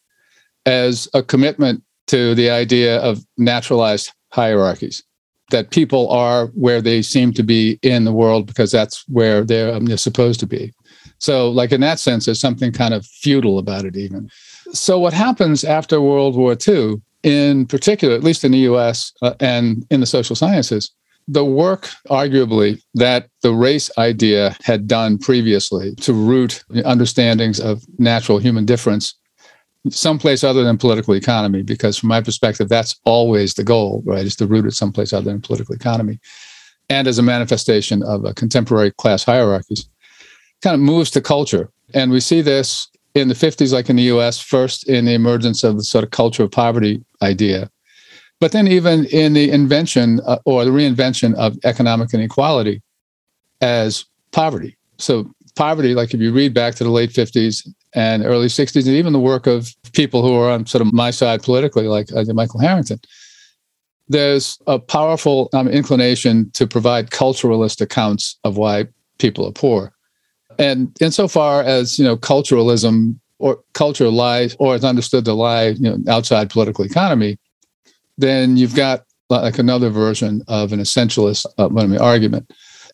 as 0.65 1.09
a 1.13 1.23
commitment 1.23 1.83
to 2.07 2.35
the 2.35 2.49
idea 2.49 2.99
of 2.99 3.25
naturalized 3.37 4.13
hierarchies, 4.31 5.03
that 5.51 5.71
people 5.71 6.09
are 6.09 6.47
where 6.47 6.81
they 6.81 7.01
seem 7.01 7.33
to 7.33 7.43
be 7.43 7.79
in 7.81 8.05
the 8.05 8.13
world 8.13 8.45
because 8.45 8.71
that's 8.71 9.03
where 9.09 9.43
they're, 9.43 9.73
um, 9.73 9.85
they're 9.85 9.97
supposed 9.97 10.39
to 10.39 10.47
be. 10.47 10.71
So, 11.19 11.49
like 11.49 11.71
in 11.71 11.81
that 11.81 11.99
sense, 11.99 12.25
there's 12.25 12.39
something 12.39 12.71
kind 12.71 12.93
of 12.93 13.05
feudal 13.05 13.57
about 13.57 13.85
it, 13.85 13.97
even. 13.97 14.29
So, 14.73 14.99
what 14.99 15.13
happens 15.13 15.63
after 15.63 16.01
World 16.01 16.35
War 16.35 16.55
II, 16.67 17.01
in 17.23 17.65
particular, 17.65 18.15
at 18.15 18.23
least 18.23 18.43
in 18.43 18.51
the 18.51 18.59
US 18.59 19.13
uh, 19.21 19.33
and 19.39 19.85
in 19.89 19.99
the 19.99 20.05
social 20.05 20.35
sciences, 20.35 20.91
the 21.27 21.45
work, 21.45 21.89
arguably, 22.09 22.81
that 22.95 23.29
the 23.41 23.53
race 23.53 23.89
idea 23.97 24.55
had 24.63 24.87
done 24.87 25.17
previously 25.17 25.95
to 25.95 26.13
root 26.13 26.63
understandings 26.85 27.59
of 27.59 27.83
natural 27.99 28.37
human 28.37 28.65
difference 28.65 29.13
someplace 29.89 30.43
other 30.43 30.63
than 30.63 30.77
political 30.77 31.13
economy, 31.13 31.61
because 31.61 31.97
from 31.97 32.09
my 32.09 32.21
perspective, 32.21 32.69
that's 32.69 32.99
always 33.05 33.53
the 33.53 33.63
goal, 33.63 34.01
right? 34.05 34.25
Is 34.25 34.35
to 34.37 34.47
root 34.47 34.65
it 34.65 34.73
someplace 34.73 35.13
other 35.13 35.29
than 35.29 35.41
political 35.41 35.75
economy. 35.75 36.19
And 36.89 37.07
as 37.07 37.19
a 37.19 37.23
manifestation 37.23 38.03
of 38.03 38.25
a 38.25 38.33
contemporary 38.33 38.91
class 38.91 39.23
hierarchies, 39.23 39.89
kind 40.61 40.73
of 40.73 40.79
moves 40.79 41.11
to 41.11 41.21
culture. 41.21 41.69
And 41.93 42.11
we 42.11 42.19
see 42.19 42.41
this 42.41 42.89
in 43.15 43.27
the 43.27 43.33
50s, 43.33 43.73
like 43.73 43.89
in 43.89 43.95
the 43.95 44.03
US, 44.03 44.39
first 44.39 44.87
in 44.87 45.05
the 45.05 45.13
emergence 45.13 45.63
of 45.63 45.77
the 45.77 45.83
sort 45.83 46.03
of 46.03 46.11
culture 46.11 46.43
of 46.43 46.51
poverty 46.51 47.03
idea. 47.21 47.69
But 48.39 48.51
then, 48.51 48.67
even 48.67 49.05
in 49.05 49.33
the 49.33 49.49
invention 49.49 50.19
uh, 50.25 50.37
or 50.45 50.63
the 50.63 50.71
reinvention 50.71 51.33
of 51.35 51.57
economic 51.63 52.13
inequality 52.13 52.81
as 53.61 54.05
poverty. 54.31 54.77
So, 54.99 55.31
poverty, 55.55 55.95
like 55.95 56.13
if 56.13 56.19
you 56.19 56.31
read 56.31 56.53
back 56.53 56.75
to 56.75 56.83
the 56.83 56.91
late 56.91 57.09
50s 57.09 57.67
and 57.95 58.23
early 58.23 58.47
60s, 58.47 58.85
and 58.85 58.95
even 58.95 59.13
the 59.13 59.19
work 59.19 59.47
of 59.47 59.73
people 59.93 60.21
who 60.21 60.35
are 60.35 60.51
on 60.51 60.67
sort 60.67 60.83
of 60.83 60.93
my 60.93 61.09
side 61.09 61.41
politically, 61.41 61.87
like 61.87 62.11
uh, 62.13 62.23
Michael 62.33 62.59
Harrington, 62.59 62.99
there's 64.07 64.59
a 64.67 64.79
powerful 64.79 65.49
um, 65.53 65.67
inclination 65.67 66.51
to 66.51 66.67
provide 66.67 67.09
culturalist 67.09 67.81
accounts 67.81 68.37
of 68.43 68.57
why 68.57 68.85
people 69.17 69.45
are 69.47 69.51
poor. 69.51 69.93
And 70.59 70.95
insofar 71.01 71.61
as 71.63 71.99
you 71.99 72.05
know, 72.05 72.17
culturalism 72.17 73.19
or 73.39 73.59
culture 73.73 74.09
lies 74.09 74.55
or 74.59 74.75
is 74.75 74.83
understood 74.83 75.25
to 75.25 75.33
lie 75.33 75.69
you 75.69 75.97
know, 75.97 75.97
outside 76.11 76.49
political 76.49 76.83
economy, 76.83 77.37
then 78.17 78.57
you've 78.57 78.75
got 78.75 79.05
like 79.29 79.59
another 79.59 79.89
version 79.89 80.41
of 80.47 80.73
an 80.73 80.79
essentialist 80.79 81.45
uh, 81.57 82.03
argument. 82.03 82.49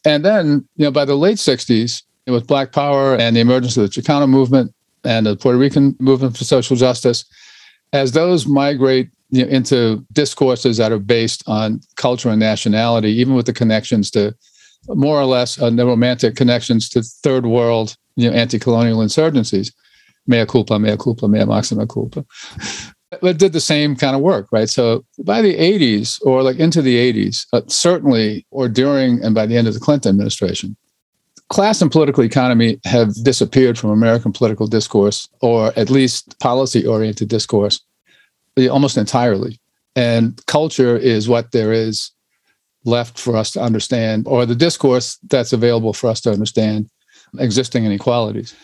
And 0.05 0.25
then, 0.25 0.67
you 0.75 0.85
know, 0.85 0.91
by 0.91 1.05
the 1.05 1.15
late 1.15 1.37
60s, 1.37 2.03
with 2.27 2.47
Black 2.47 2.71
Power 2.71 3.15
and 3.15 3.35
the 3.35 3.41
emergence 3.41 3.75
of 3.77 3.83
the 3.83 3.89
Chicano 3.89 4.29
movement 4.29 4.73
and 5.03 5.25
the 5.25 5.35
Puerto 5.35 5.57
Rican 5.57 5.95
movement 5.99 6.37
for 6.37 6.43
social 6.43 6.75
justice, 6.75 7.25
as 7.91 8.13
those 8.13 8.47
migrate 8.47 9.09
you 9.29 9.43
know, 9.43 9.51
into 9.51 10.05
discourses 10.13 10.77
that 10.77 10.91
are 10.91 10.99
based 10.99 11.43
on 11.47 11.81
culture 11.95 12.29
and 12.29 12.39
nationality, 12.39 13.09
even 13.09 13.33
with 13.33 13.45
the 13.45 13.53
connections 13.53 14.09
to 14.11 14.33
more 14.89 15.19
or 15.19 15.25
less 15.25 15.61
uh, 15.61 15.69
the 15.69 15.85
romantic 15.85 16.35
connections 16.35 16.89
to 16.89 17.01
third 17.01 17.45
world 17.45 17.95
you 18.15 18.29
know, 18.29 18.35
anti-colonial 18.35 18.99
insurgencies, 18.99 19.73
mea 20.27 20.45
culpa, 20.45 20.77
mea 20.79 20.97
culpa, 20.97 21.27
mea 21.27 21.45
maxima 21.45 21.87
culpa. 21.87 22.25
But 23.21 23.37
did 23.37 23.53
the 23.53 23.61
same 23.61 23.95
kind 23.95 24.15
of 24.15 24.23
work, 24.23 24.47
right? 24.51 24.67
So 24.67 25.05
by 25.23 25.43
the 25.43 25.53
80s 25.55 26.19
or 26.25 26.41
like 26.41 26.57
into 26.57 26.81
the 26.81 26.97
80s, 27.13 27.45
uh, 27.53 27.61
certainly, 27.67 28.43
or 28.49 28.67
during 28.67 29.23
and 29.23 29.35
by 29.35 29.45
the 29.45 29.55
end 29.55 29.67
of 29.67 29.75
the 29.75 29.79
Clinton 29.79 30.09
administration, 30.09 30.75
class 31.49 31.79
and 31.79 31.91
political 31.91 32.23
economy 32.23 32.79
have 32.85 33.13
disappeared 33.23 33.77
from 33.77 33.91
American 33.91 34.31
political 34.31 34.65
discourse, 34.65 35.29
or 35.41 35.71
at 35.77 35.91
least 35.91 36.39
policy 36.39 36.87
oriented 36.87 37.27
discourse, 37.27 37.79
almost 38.71 38.97
entirely. 38.97 39.59
And 39.95 40.43
culture 40.47 40.97
is 40.97 41.29
what 41.29 41.51
there 41.51 41.71
is 41.71 42.09
left 42.85 43.19
for 43.19 43.35
us 43.35 43.51
to 43.51 43.61
understand, 43.61 44.27
or 44.27 44.45
the 44.45 44.55
discourse 44.55 45.17
that's 45.29 45.53
available 45.53 45.93
for 45.93 46.09
us 46.09 46.21
to 46.21 46.31
understand 46.31 46.89
existing 47.39 47.85
inequalities. 47.85 48.55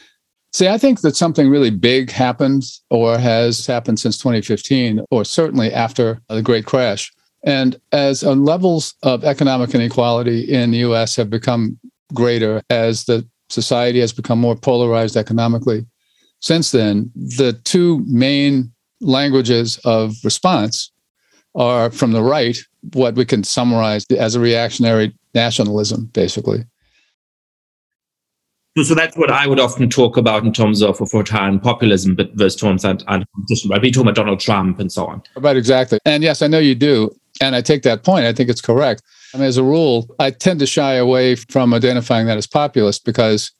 See, 0.51 0.67
I 0.67 0.77
think 0.77 1.01
that 1.01 1.15
something 1.15 1.49
really 1.49 1.69
big 1.69 2.09
happened 2.09 2.63
or 2.89 3.17
has 3.17 3.65
happened 3.65 3.99
since 3.99 4.17
2015, 4.17 5.05
or 5.11 5.23
certainly 5.23 5.71
after 5.71 6.21
the 6.27 6.41
Great 6.41 6.65
Crash. 6.65 7.11
And 7.43 7.79
as 7.91 8.23
uh, 8.23 8.33
levels 8.33 8.95
of 9.03 9.23
economic 9.23 9.73
inequality 9.73 10.41
in 10.51 10.71
the 10.71 10.79
US 10.79 11.15
have 11.15 11.29
become 11.29 11.79
greater, 12.13 12.61
as 12.69 13.05
the 13.05 13.27
society 13.49 13.99
has 13.99 14.11
become 14.11 14.39
more 14.39 14.55
polarized 14.55 15.15
economically, 15.15 15.85
since 16.41 16.71
then, 16.71 17.11
the 17.15 17.53
two 17.63 18.03
main 18.07 18.71
languages 19.01 19.79
of 19.85 20.15
response 20.23 20.91
are 21.55 21.91
from 21.91 22.11
the 22.11 22.23
right, 22.23 22.57
what 22.93 23.15
we 23.15 23.25
can 23.25 23.43
summarize 23.43 24.05
as 24.17 24.35
a 24.35 24.39
reactionary 24.39 25.13
nationalism, 25.33 26.05
basically. 26.13 26.65
So 28.83 28.95
that's 28.95 29.17
what 29.17 29.31
I 29.31 29.45
would 29.45 29.59
often 29.59 29.89
talk 29.89 30.15
about 30.15 30.45
in 30.45 30.53
terms 30.53 30.81
of 30.81 31.01
authoritarian 31.01 31.59
populism, 31.59 32.15
but 32.15 32.31
versus 32.35 32.59
terms 32.59 32.85
and, 32.85 33.03
and 33.07 33.25
competition, 33.35 33.69
right? 33.71 33.81
We 33.81 33.91
talk 33.91 34.03
about 34.03 34.15
Donald 34.15 34.39
Trump 34.39 34.79
and 34.79 34.91
so 34.91 35.05
on. 35.05 35.21
Right, 35.35 35.57
exactly. 35.57 35.99
And 36.05 36.23
yes, 36.23 36.41
I 36.41 36.47
know 36.47 36.59
you 36.59 36.75
do. 36.75 37.11
And 37.41 37.55
I 37.55 37.61
take 37.61 37.83
that 37.83 38.03
point. 38.03 38.25
I 38.25 38.33
think 38.33 38.49
it's 38.49 38.61
correct. 38.61 39.01
I 39.33 39.37
mean, 39.37 39.47
as 39.47 39.57
a 39.57 39.63
rule, 39.63 40.07
I 40.19 40.31
tend 40.31 40.59
to 40.59 40.65
shy 40.65 40.93
away 40.93 41.35
from 41.35 41.73
identifying 41.73 42.27
that 42.27 42.37
as 42.37 42.47
populist 42.47 43.05
because 43.05 43.51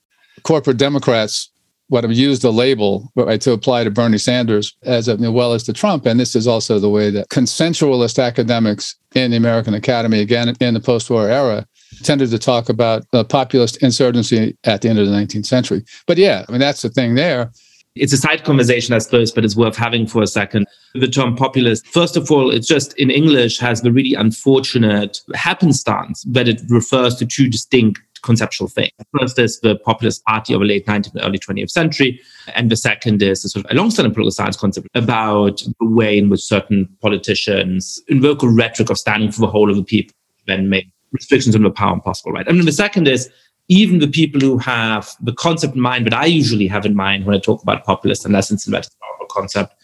corporate 0.43 0.77
Democrats 0.77 1.48
would 1.89 2.03
have 2.03 2.13
used 2.13 2.41
the 2.43 2.53
label 2.53 3.12
right, 3.15 3.41
to 3.41 3.51
apply 3.51 3.84
to 3.84 3.91
Bernie 3.91 4.17
Sanders 4.17 4.75
as 4.84 5.10
well 5.10 5.53
as 5.53 5.63
to 5.63 5.74
Trump. 5.74 6.05
And 6.05 6.19
this 6.19 6.36
is 6.36 6.48
also 6.48 6.79
the 6.79 6.89
way 6.89 7.10
that 7.10 7.29
consensualist 7.29 8.24
academics 8.24 8.96
in 9.15 9.31
the 9.31 9.38
American 9.38 9.74
Academy, 9.74 10.19
again 10.19 10.53
in 10.60 10.74
the 10.74 10.79
post-war 10.79 11.29
era, 11.29 11.65
tended 12.03 12.29
to 12.29 12.38
talk 12.38 12.69
about 12.69 13.05
the 13.12 13.25
populist 13.25 13.81
insurgency 13.81 14.55
at 14.63 14.81
the 14.81 14.89
end 14.89 15.00
of 15.00 15.08
the 15.08 15.12
19th 15.12 15.48
century. 15.48 15.84
But 16.05 16.17
yeah, 16.17 16.46
I 16.48 16.51
mean, 16.51 16.62
that's 16.62 16.84
the 16.84 16.89
thing 16.89 17.15
there. 17.15 17.51
It's 17.96 18.13
a 18.13 18.17
side 18.17 18.43
conversation, 18.43 18.93
I 18.93 19.00
suppose, 19.00 19.31
but 19.31 19.43
it's 19.43 19.55
worth 19.55 19.75
having 19.75 20.05
for 20.05 20.22
a 20.22 20.27
second. 20.27 20.67
The 20.93 21.08
term 21.08 21.36
populist, 21.36 21.88
first 21.88 22.15
of 22.15 22.31
all, 22.31 22.51
it's 22.51 22.67
just 22.67 22.93
in 23.00 23.10
English 23.10 23.58
has 23.60 23.81
the 23.81 23.91
really 23.91 24.13
unfortunate 24.13 25.19
happenstance 25.34 26.24
that 26.29 26.48
it 26.48 26.62
refers 26.69 27.15
to 27.15 27.25
two 27.25 27.50
distinct 27.50 28.00
conceptual 28.23 28.67
things. 28.67 28.91
First 29.19 29.39
is 29.39 29.59
the 29.59 29.75
populist 29.77 30.23
party 30.25 30.53
of 30.53 30.59
the 30.59 30.65
late 30.65 30.85
19th 30.85 31.13
and 31.13 31.23
early 31.23 31.39
20th 31.39 31.69
century. 31.69 32.19
And 32.55 32.69
the 32.69 32.75
second 32.75 33.21
is 33.21 33.43
a 33.45 33.49
sort 33.49 33.65
of 33.65 33.71
a 33.71 33.75
long-standing 33.75 34.13
political 34.13 34.31
science 34.31 34.57
concept 34.57 34.88
about 34.95 35.61
the 35.79 35.88
way 35.88 36.17
in 36.17 36.29
which 36.29 36.41
certain 36.41 36.89
politicians 37.01 38.01
invoke 38.07 38.43
a 38.43 38.47
rhetoric 38.47 38.89
of 38.89 38.97
standing 38.97 39.31
for 39.31 39.41
the 39.41 39.47
whole 39.47 39.69
of 39.69 39.75
the 39.75 39.83
people, 39.83 40.15
then 40.47 40.69
make 40.69 40.88
restrictions 41.11 41.55
on 41.55 41.63
the 41.63 41.71
power 41.71 41.93
impossible, 41.93 42.31
right? 42.31 42.47
I 42.47 42.51
mean, 42.51 42.65
the 42.65 42.71
second 42.71 43.07
is 43.07 43.29
even 43.67 43.99
the 43.99 44.07
people 44.07 44.41
who 44.41 44.57
have 44.57 45.11
the 45.21 45.33
concept 45.33 45.75
in 45.75 45.81
mind 45.81 46.05
that 46.05 46.13
I 46.13 46.25
usually 46.25 46.67
have 46.67 46.85
in 46.85 46.95
mind 46.95 47.25
when 47.25 47.35
I 47.35 47.39
talk 47.39 47.61
about 47.61 47.85
populist 47.85 48.25
and 48.25 48.33
in 48.33 48.71
that 48.71 48.89
concept, 49.29 49.75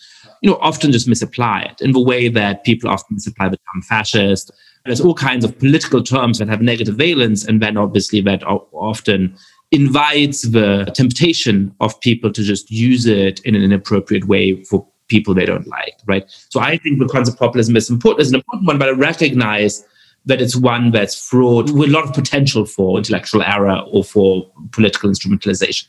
you 0.42 0.50
know, 0.50 0.58
often 0.60 0.92
just 0.92 1.08
misapply 1.08 1.62
it 1.62 1.82
in 1.82 1.92
the 1.92 2.00
way 2.00 2.28
that 2.28 2.64
people 2.64 2.90
often 2.90 3.16
misapply 3.16 3.50
the 3.50 3.58
term 3.58 3.82
fascist. 3.84 4.52
There's 4.86 5.02
all 5.02 5.16
kinds 5.16 5.44
of 5.44 5.58
political 5.58 6.04
terms 6.04 6.40
that 6.40 6.48
have 6.48 6.62
negative 6.62 6.96
valence, 6.96 7.46
and 7.46 7.62
then 7.62 7.78
obviously 7.78 8.22
that 8.22 8.44
often 8.44 9.36
invites 9.72 10.44
the 10.44 10.86
temptation 10.96 11.76
of 11.80 12.00
people 12.02 12.32
to 12.32 12.44
just 12.44 12.70
use 12.70 13.06
it 13.06 13.40
in 13.42 13.56
an 13.56 13.64
inappropriate 13.64 14.26
way 14.26 14.64
for 14.64 14.88
people 15.08 15.34
they 15.34 15.46
don't 15.46 15.68
like, 15.68 15.96
right? 16.06 16.26
So 16.50 16.60
I 16.60 16.78
think 16.78 17.00
the 17.00 17.08
concept 17.08 17.36
of 17.36 17.40
populism 17.40 17.76
is 17.76 17.90
important, 17.90 18.22
is 18.22 18.30
an 18.30 18.36
important 18.36 18.68
one, 18.68 18.78
but 18.78 18.90
I 18.90 18.92
recognize 18.92 19.84
that 20.26 20.42
it's 20.42 20.56
one 20.56 20.92
that's 20.92 21.28
fraught 21.30 21.72
with 21.72 21.90
a 21.90 21.92
lot 21.92 22.04
of 22.04 22.14
potential 22.14 22.66
for 22.66 22.98
intellectual 22.98 23.44
error 23.44 23.82
or 23.92 24.04
for 24.04 24.50
political 24.72 25.10
instrumentalization. 25.10 25.88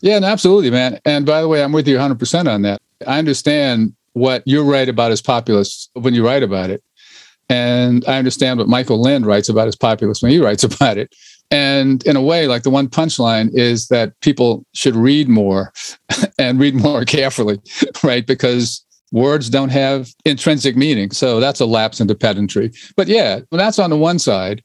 Yeah, 0.00 0.20
absolutely, 0.22 0.70
man. 0.70 1.00
And 1.04 1.24
by 1.24 1.40
the 1.40 1.48
way, 1.48 1.62
I'm 1.62 1.72
with 1.72 1.88
you 1.88 1.96
100% 1.96 2.52
on 2.52 2.62
that. 2.62 2.80
I 3.06 3.18
understand 3.18 3.94
what 4.12 4.42
you're 4.46 4.64
right 4.64 4.88
about 4.88 5.10
as 5.10 5.22
populist 5.22 5.90
when 5.94 6.14
you 6.14 6.24
write 6.24 6.42
about 6.42 6.70
it. 6.70 6.82
And 7.48 8.04
I 8.06 8.18
understand 8.18 8.58
what 8.58 8.68
Michael 8.68 9.00
Lind 9.00 9.26
writes 9.26 9.48
about 9.48 9.68
as 9.68 9.76
populist 9.76 10.22
when 10.22 10.32
he 10.32 10.38
writes 10.44 10.64
about 10.64 10.98
it. 10.98 11.14
And 11.50 12.04
in 12.06 12.16
a 12.16 12.22
way, 12.22 12.46
like 12.46 12.62
the 12.62 12.70
one 12.70 12.88
punchline 12.88 13.50
is 13.54 13.88
that 13.88 14.18
people 14.20 14.66
should 14.74 14.94
read 14.94 15.28
more 15.28 15.72
and 16.38 16.60
read 16.60 16.74
more 16.74 17.04
carefully, 17.04 17.58
right? 18.02 18.26
Because 18.26 18.84
words 19.12 19.48
don't 19.48 19.70
have 19.70 20.10
intrinsic 20.26 20.76
meaning. 20.76 21.10
So 21.10 21.40
that's 21.40 21.60
a 21.60 21.66
lapse 21.66 22.00
into 22.00 22.14
pedantry. 22.14 22.72
But 22.96 23.08
yeah, 23.08 23.40
that's 23.50 23.78
on 23.78 23.90
the 23.90 23.96
one 23.96 24.18
side. 24.18 24.62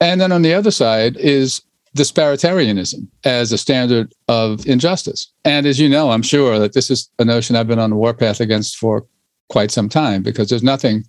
And 0.00 0.20
then 0.20 0.32
on 0.32 0.42
the 0.42 0.54
other 0.54 0.70
side 0.70 1.16
is 1.18 1.60
disparitarianism 1.96 3.06
as 3.24 3.52
a 3.52 3.58
standard 3.58 4.12
of 4.28 4.66
injustice. 4.66 5.30
And 5.44 5.66
as 5.66 5.78
you 5.78 5.88
know, 5.88 6.10
I'm 6.10 6.22
sure 6.22 6.58
that 6.58 6.72
this 6.72 6.90
is 6.90 7.08
a 7.18 7.24
notion 7.24 7.54
I've 7.54 7.68
been 7.68 7.78
on 7.78 7.90
the 7.90 7.96
warpath 7.96 8.40
against 8.40 8.76
for 8.76 9.06
quite 9.48 9.70
some 9.70 9.88
time 9.88 10.22
because 10.22 10.48
there's 10.48 10.62
nothing 10.62 11.04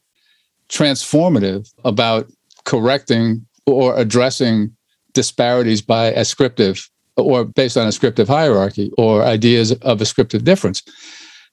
transformative 0.69 1.71
about 1.84 2.32
correcting 2.65 3.45
or 3.65 3.95
addressing 3.97 4.75
disparities 5.13 5.82
by 5.82 6.08
ascriptive 6.08 6.89
or 7.17 7.45
based 7.45 7.78
on 7.78 7.88
ascriptive 7.88 8.28
hierarchy 8.28 8.91
or 8.97 9.23
ideas 9.23 9.71
of 9.71 10.01
ascriptive 10.01 10.43
difference. 10.43 10.84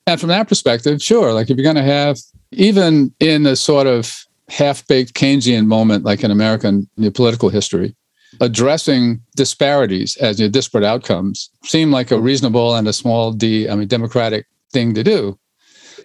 And 0.06 0.18
from 0.18 0.30
that 0.30 0.48
perspective, 0.48 1.00
sure, 1.00 1.32
like 1.32 1.48
if 1.48 1.56
you're 1.56 1.62
going 1.62 1.76
to 1.76 1.82
have, 1.82 2.18
even 2.50 3.14
in 3.20 3.46
a 3.46 3.54
sort 3.54 3.86
of 3.86 4.24
half 4.48 4.86
baked 4.88 5.14
Keynesian 5.14 5.66
moment, 5.66 6.04
like 6.04 6.24
in 6.24 6.30
American 6.30 6.88
political 7.14 7.48
history, 7.48 7.94
addressing 8.40 9.20
disparities 9.36 10.16
as 10.16 10.40
your 10.40 10.48
disparate 10.48 10.84
outcomes 10.84 11.50
seemed 11.64 11.92
like 11.92 12.10
a 12.10 12.20
reasonable 12.20 12.74
and 12.74 12.88
a 12.88 12.92
small 12.92 13.32
d, 13.32 13.68
I 13.68 13.76
mean, 13.76 13.88
democratic 13.88 14.46
thing 14.72 14.94
to 14.94 15.04
do. 15.04 15.38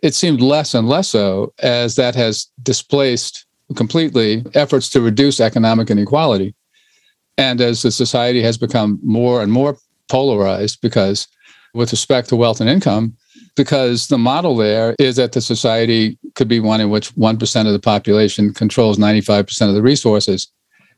It 0.03 0.13
seemed 0.15 0.41
less 0.41 0.73
and 0.73 0.87
less 0.87 1.09
so 1.09 1.53
as 1.59 1.95
that 1.95 2.15
has 2.15 2.47
displaced 2.63 3.45
completely 3.75 4.43
efforts 4.53 4.89
to 4.89 5.01
reduce 5.01 5.39
economic 5.39 5.89
inequality. 5.89 6.55
And 7.37 7.61
as 7.61 7.81
the 7.81 7.91
society 7.91 8.41
has 8.41 8.57
become 8.57 8.99
more 9.03 9.41
and 9.41 9.51
more 9.51 9.77
polarized, 10.09 10.79
because 10.81 11.27
with 11.73 11.91
respect 11.91 12.29
to 12.29 12.35
wealth 12.35 12.61
and 12.61 12.69
income, 12.69 13.15
because 13.55 14.07
the 14.07 14.17
model 14.17 14.55
there 14.55 14.95
is 14.99 15.17
that 15.17 15.33
the 15.33 15.41
society 15.41 16.17
could 16.35 16.47
be 16.47 16.59
one 16.59 16.81
in 16.81 16.89
which 16.89 17.13
1% 17.15 17.67
of 17.67 17.73
the 17.73 17.79
population 17.79 18.53
controls 18.53 18.97
95% 18.97 19.69
of 19.69 19.75
the 19.75 19.81
resources. 19.81 20.47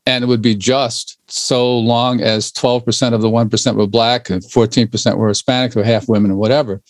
And 0.06 0.24
it 0.24 0.28
would 0.28 0.40
be 0.42 0.54
just 0.54 1.18
so 1.30 1.78
long 1.78 2.20
as 2.20 2.50
12% 2.52 3.12
of 3.12 3.20
the 3.20 3.28
1% 3.28 3.74
were 3.74 3.86
black 3.86 4.30
and 4.30 4.42
14% 4.42 5.16
were 5.16 5.28
Hispanic 5.28 5.76
or 5.76 5.84
half 5.84 6.08
women 6.08 6.30
or 6.30 6.36
whatever. 6.36 6.80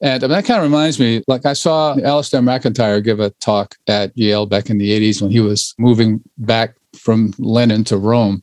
And 0.00 0.22
that 0.22 0.44
kind 0.44 0.58
of 0.58 0.62
reminds 0.62 1.00
me, 1.00 1.22
like 1.26 1.44
I 1.44 1.54
saw 1.54 1.96
Alasdair 1.96 2.42
MacIntyre 2.42 3.00
give 3.00 3.18
a 3.18 3.30
talk 3.40 3.74
at 3.88 4.16
Yale 4.16 4.46
back 4.46 4.70
in 4.70 4.78
the 4.78 4.90
80s 4.90 5.20
when 5.20 5.30
he 5.30 5.40
was 5.40 5.74
moving 5.78 6.20
back 6.38 6.74
from 6.96 7.32
Lenin 7.38 7.84
to 7.84 7.96
Rome. 7.96 8.42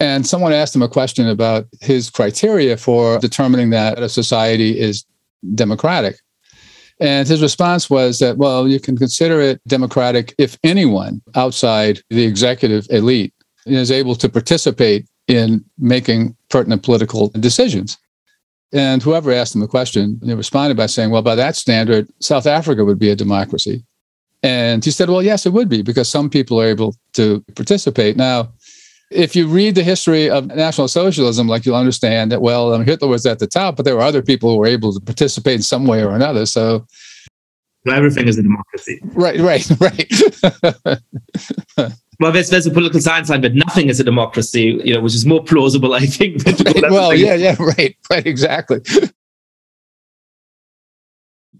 And 0.00 0.26
someone 0.26 0.52
asked 0.52 0.74
him 0.74 0.82
a 0.82 0.88
question 0.88 1.28
about 1.28 1.66
his 1.80 2.10
criteria 2.10 2.76
for 2.76 3.18
determining 3.18 3.70
that 3.70 3.98
a 3.98 4.08
society 4.08 4.78
is 4.78 5.04
democratic. 5.54 6.16
And 6.98 7.28
his 7.28 7.42
response 7.42 7.90
was 7.90 8.18
that, 8.20 8.38
well, 8.38 8.66
you 8.66 8.80
can 8.80 8.96
consider 8.96 9.40
it 9.40 9.60
democratic 9.68 10.34
if 10.38 10.58
anyone 10.64 11.20
outside 11.34 12.00
the 12.10 12.24
executive 12.24 12.86
elite 12.90 13.34
is 13.66 13.90
able 13.90 14.14
to 14.16 14.28
participate 14.28 15.06
in 15.28 15.64
making 15.78 16.36
pertinent 16.48 16.82
political 16.82 17.28
decisions. 17.28 17.98
And 18.72 19.02
whoever 19.02 19.32
asked 19.32 19.54
him 19.54 19.60
the 19.60 19.68
question, 19.68 20.18
they 20.22 20.34
responded 20.34 20.76
by 20.76 20.86
saying, 20.86 21.10
well, 21.10 21.22
by 21.22 21.34
that 21.36 21.56
standard, 21.56 22.08
South 22.20 22.46
Africa 22.46 22.84
would 22.84 22.98
be 22.98 23.10
a 23.10 23.16
democracy. 23.16 23.84
And 24.42 24.84
he 24.84 24.90
said, 24.90 25.08
well, 25.08 25.22
yes, 25.22 25.46
it 25.46 25.52
would 25.52 25.68
be 25.68 25.82
because 25.82 26.08
some 26.08 26.28
people 26.28 26.60
are 26.60 26.66
able 26.66 26.94
to 27.14 27.44
participate. 27.54 28.16
Now, 28.16 28.52
if 29.10 29.36
you 29.36 29.46
read 29.46 29.76
the 29.76 29.84
history 29.84 30.28
of 30.28 30.46
National 30.46 30.88
Socialism, 30.88 31.46
like 31.46 31.64
you'll 31.64 31.76
understand 31.76 32.32
that, 32.32 32.42
well, 32.42 32.74
um, 32.74 32.84
Hitler 32.84 33.08
was 33.08 33.24
at 33.24 33.38
the 33.38 33.46
top, 33.46 33.76
but 33.76 33.84
there 33.84 33.94
were 33.94 34.02
other 34.02 34.22
people 34.22 34.50
who 34.50 34.58
were 34.58 34.66
able 34.66 34.92
to 34.92 35.00
participate 35.00 35.56
in 35.56 35.62
some 35.62 35.86
way 35.86 36.02
or 36.02 36.14
another. 36.14 36.44
So 36.44 36.86
everything 37.92 38.28
is 38.28 38.38
a 38.38 38.42
democracy. 38.42 39.00
Right, 39.04 39.38
right, 39.40 39.68
right. 39.80 40.12
well, 42.20 42.32
there's, 42.32 42.50
there's 42.50 42.66
a 42.66 42.70
political 42.70 43.00
science 43.00 43.30
line, 43.30 43.40
but 43.40 43.54
nothing 43.54 43.88
is 43.88 44.00
a 44.00 44.04
democracy, 44.04 44.80
you 44.84 44.94
know, 44.94 45.00
which 45.00 45.14
is 45.14 45.26
more 45.26 45.42
plausible, 45.42 45.94
I 45.94 46.06
think. 46.06 46.42
Right, 46.46 46.90
well, 46.90 47.14
yeah, 47.14 47.34
yeah, 47.34 47.56
right, 47.58 47.96
right, 48.10 48.26
exactly. 48.26 48.80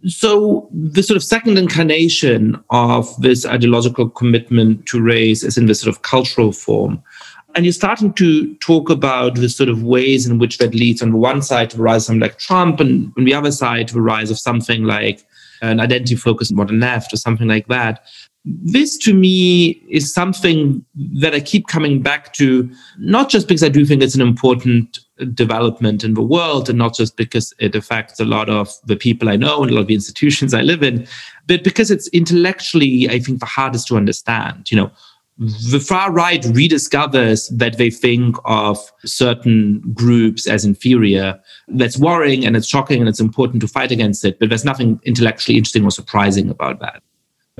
So 0.06 0.68
the 0.72 1.02
sort 1.02 1.16
of 1.16 1.24
second 1.24 1.58
incarnation 1.58 2.62
of 2.70 3.20
this 3.20 3.44
ideological 3.44 4.08
commitment 4.10 4.86
to 4.86 5.00
race 5.00 5.42
is 5.42 5.58
in 5.58 5.66
this 5.66 5.80
sort 5.80 5.94
of 5.94 6.02
cultural 6.02 6.52
form. 6.52 7.02
And 7.54 7.64
you're 7.64 7.72
starting 7.72 8.12
to 8.14 8.54
talk 8.56 8.90
about 8.90 9.36
the 9.36 9.48
sort 9.48 9.68
of 9.68 9.82
ways 9.82 10.26
in 10.26 10.38
which 10.38 10.58
that 10.58 10.74
leads 10.74 11.02
on 11.02 11.10
the 11.10 11.16
one 11.16 11.40
side 11.42 11.70
to 11.70 11.78
the 11.78 11.82
rise 11.82 12.02
of 12.02 12.04
something 12.04 12.20
like 12.20 12.38
Trump, 12.38 12.80
and 12.80 13.12
on 13.16 13.24
the 13.24 13.34
other 13.34 13.50
side 13.50 13.88
to 13.88 13.94
the 13.94 14.02
rise 14.02 14.30
of 14.30 14.38
something 14.38 14.84
like 14.84 15.26
an 15.62 15.80
identity 15.80 16.16
focused 16.16 16.54
modern 16.54 16.80
left 16.80 17.12
or 17.12 17.16
something 17.16 17.48
like 17.48 17.68
that. 17.68 18.04
This 18.44 18.96
to 18.98 19.12
me 19.12 19.70
is 19.90 20.12
something 20.12 20.84
that 21.14 21.34
I 21.34 21.40
keep 21.40 21.66
coming 21.66 22.00
back 22.00 22.32
to, 22.34 22.70
not 22.98 23.28
just 23.28 23.48
because 23.48 23.64
I 23.64 23.68
do 23.68 23.84
think 23.84 24.02
it's 24.02 24.14
an 24.14 24.20
important 24.20 25.00
development 25.34 26.04
in 26.04 26.14
the 26.14 26.22
world, 26.22 26.68
and 26.68 26.78
not 26.78 26.94
just 26.94 27.16
because 27.16 27.52
it 27.58 27.74
affects 27.74 28.20
a 28.20 28.24
lot 28.24 28.48
of 28.48 28.70
the 28.84 28.96
people 28.96 29.28
I 29.28 29.36
know 29.36 29.62
and 29.62 29.70
a 29.70 29.74
lot 29.74 29.80
of 29.80 29.86
the 29.88 29.94
institutions 29.94 30.54
I 30.54 30.62
live 30.62 30.82
in, 30.82 31.08
but 31.46 31.64
because 31.64 31.90
it's 31.90 32.06
intellectually, 32.08 33.08
I 33.08 33.18
think, 33.18 33.40
the 33.40 33.46
hardest 33.46 33.88
to 33.88 33.96
understand. 33.96 34.70
You 34.70 34.76
know, 34.76 34.92
the 35.38 35.80
far 35.80 36.10
right 36.12 36.42
rediscovers 36.42 37.54
that 37.56 37.76
they 37.76 37.90
think 37.90 38.36
of 38.46 38.78
certain 39.04 39.80
groups 39.92 40.46
as 40.46 40.64
inferior. 40.64 41.38
That's 41.68 41.98
worrying 41.98 42.46
and 42.46 42.56
it's 42.56 42.66
shocking 42.66 43.00
and 43.00 43.08
it's 43.08 43.20
important 43.20 43.60
to 43.60 43.68
fight 43.68 43.92
against 43.92 44.24
it, 44.24 44.38
but 44.38 44.48
there's 44.48 44.64
nothing 44.64 44.98
intellectually 45.04 45.58
interesting 45.58 45.84
or 45.84 45.90
surprising 45.90 46.48
about 46.48 46.80
that. 46.80 47.02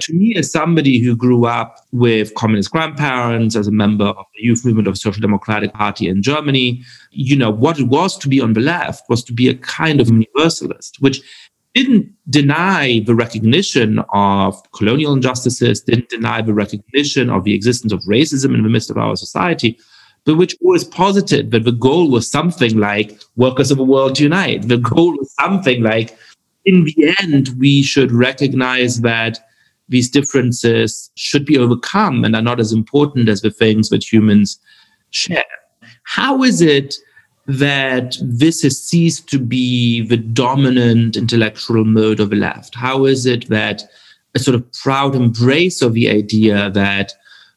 To 0.00 0.12
me, 0.12 0.34
as 0.36 0.52
somebody 0.52 0.98
who 0.98 1.16
grew 1.16 1.46
up 1.46 1.80
with 1.90 2.34
communist 2.34 2.70
grandparents, 2.70 3.56
as 3.56 3.66
a 3.66 3.72
member 3.72 4.04
of 4.04 4.26
the 4.34 4.44
youth 4.44 4.62
movement 4.62 4.88
of 4.88 4.94
the 4.94 5.00
Social 5.00 5.22
Democratic 5.22 5.72
Party 5.72 6.06
in 6.06 6.22
Germany, 6.22 6.82
you 7.12 7.34
know, 7.34 7.50
what 7.50 7.78
it 7.78 7.84
was 7.84 8.18
to 8.18 8.28
be 8.28 8.38
on 8.38 8.52
the 8.52 8.60
left 8.60 9.08
was 9.08 9.24
to 9.24 9.32
be 9.32 9.48
a 9.48 9.54
kind 9.54 9.98
of 9.98 10.08
universalist, 10.08 10.98
which 11.00 11.22
didn't 11.76 12.10
deny 12.30 13.00
the 13.00 13.14
recognition 13.14 14.02
of 14.14 14.58
colonial 14.72 15.12
injustices, 15.12 15.82
didn't 15.82 16.08
deny 16.08 16.40
the 16.40 16.54
recognition 16.54 17.28
of 17.28 17.44
the 17.44 17.54
existence 17.54 17.92
of 17.92 18.00
racism 18.08 18.54
in 18.54 18.62
the 18.62 18.70
midst 18.70 18.90
of 18.90 18.96
our 18.96 19.14
society, 19.14 19.78
but 20.24 20.36
which 20.36 20.56
always 20.64 20.84
posited 20.84 21.50
that 21.50 21.64
the 21.64 21.72
goal 21.72 22.10
was 22.10 22.30
something 22.30 22.78
like 22.78 23.20
workers 23.36 23.70
of 23.70 23.76
the 23.76 23.84
world 23.84 24.18
unite. 24.18 24.66
The 24.68 24.78
goal 24.78 25.12
was 25.18 25.30
something 25.34 25.82
like, 25.82 26.16
in 26.64 26.84
the 26.84 27.14
end, 27.20 27.50
we 27.58 27.82
should 27.82 28.10
recognize 28.10 29.02
that 29.02 29.38
these 29.90 30.08
differences 30.08 31.10
should 31.14 31.44
be 31.44 31.58
overcome 31.58 32.24
and 32.24 32.34
are 32.34 32.40
not 32.40 32.58
as 32.58 32.72
important 32.72 33.28
as 33.28 33.42
the 33.42 33.50
things 33.50 33.90
that 33.90 34.02
humans 34.02 34.58
share. 35.10 35.44
How 36.04 36.42
is 36.42 36.62
it 36.62 36.96
that 37.46 38.16
this 38.20 38.62
has 38.62 38.82
ceased 38.82 39.28
to 39.28 39.38
be 39.38 40.02
the 40.02 40.16
dominant 40.16 41.16
intellectual 41.16 41.84
mode 41.84 42.20
of 42.20 42.30
the 42.30 42.36
left? 42.36 42.74
How 42.74 43.04
is 43.04 43.26
it 43.26 43.48
that 43.48 43.84
a 44.34 44.38
sort 44.38 44.54
of 44.54 44.72
proud 44.72 45.14
embrace 45.14 45.80
of 45.82 45.94
the 45.94 46.10
idea 46.10 46.70
that 46.70 47.12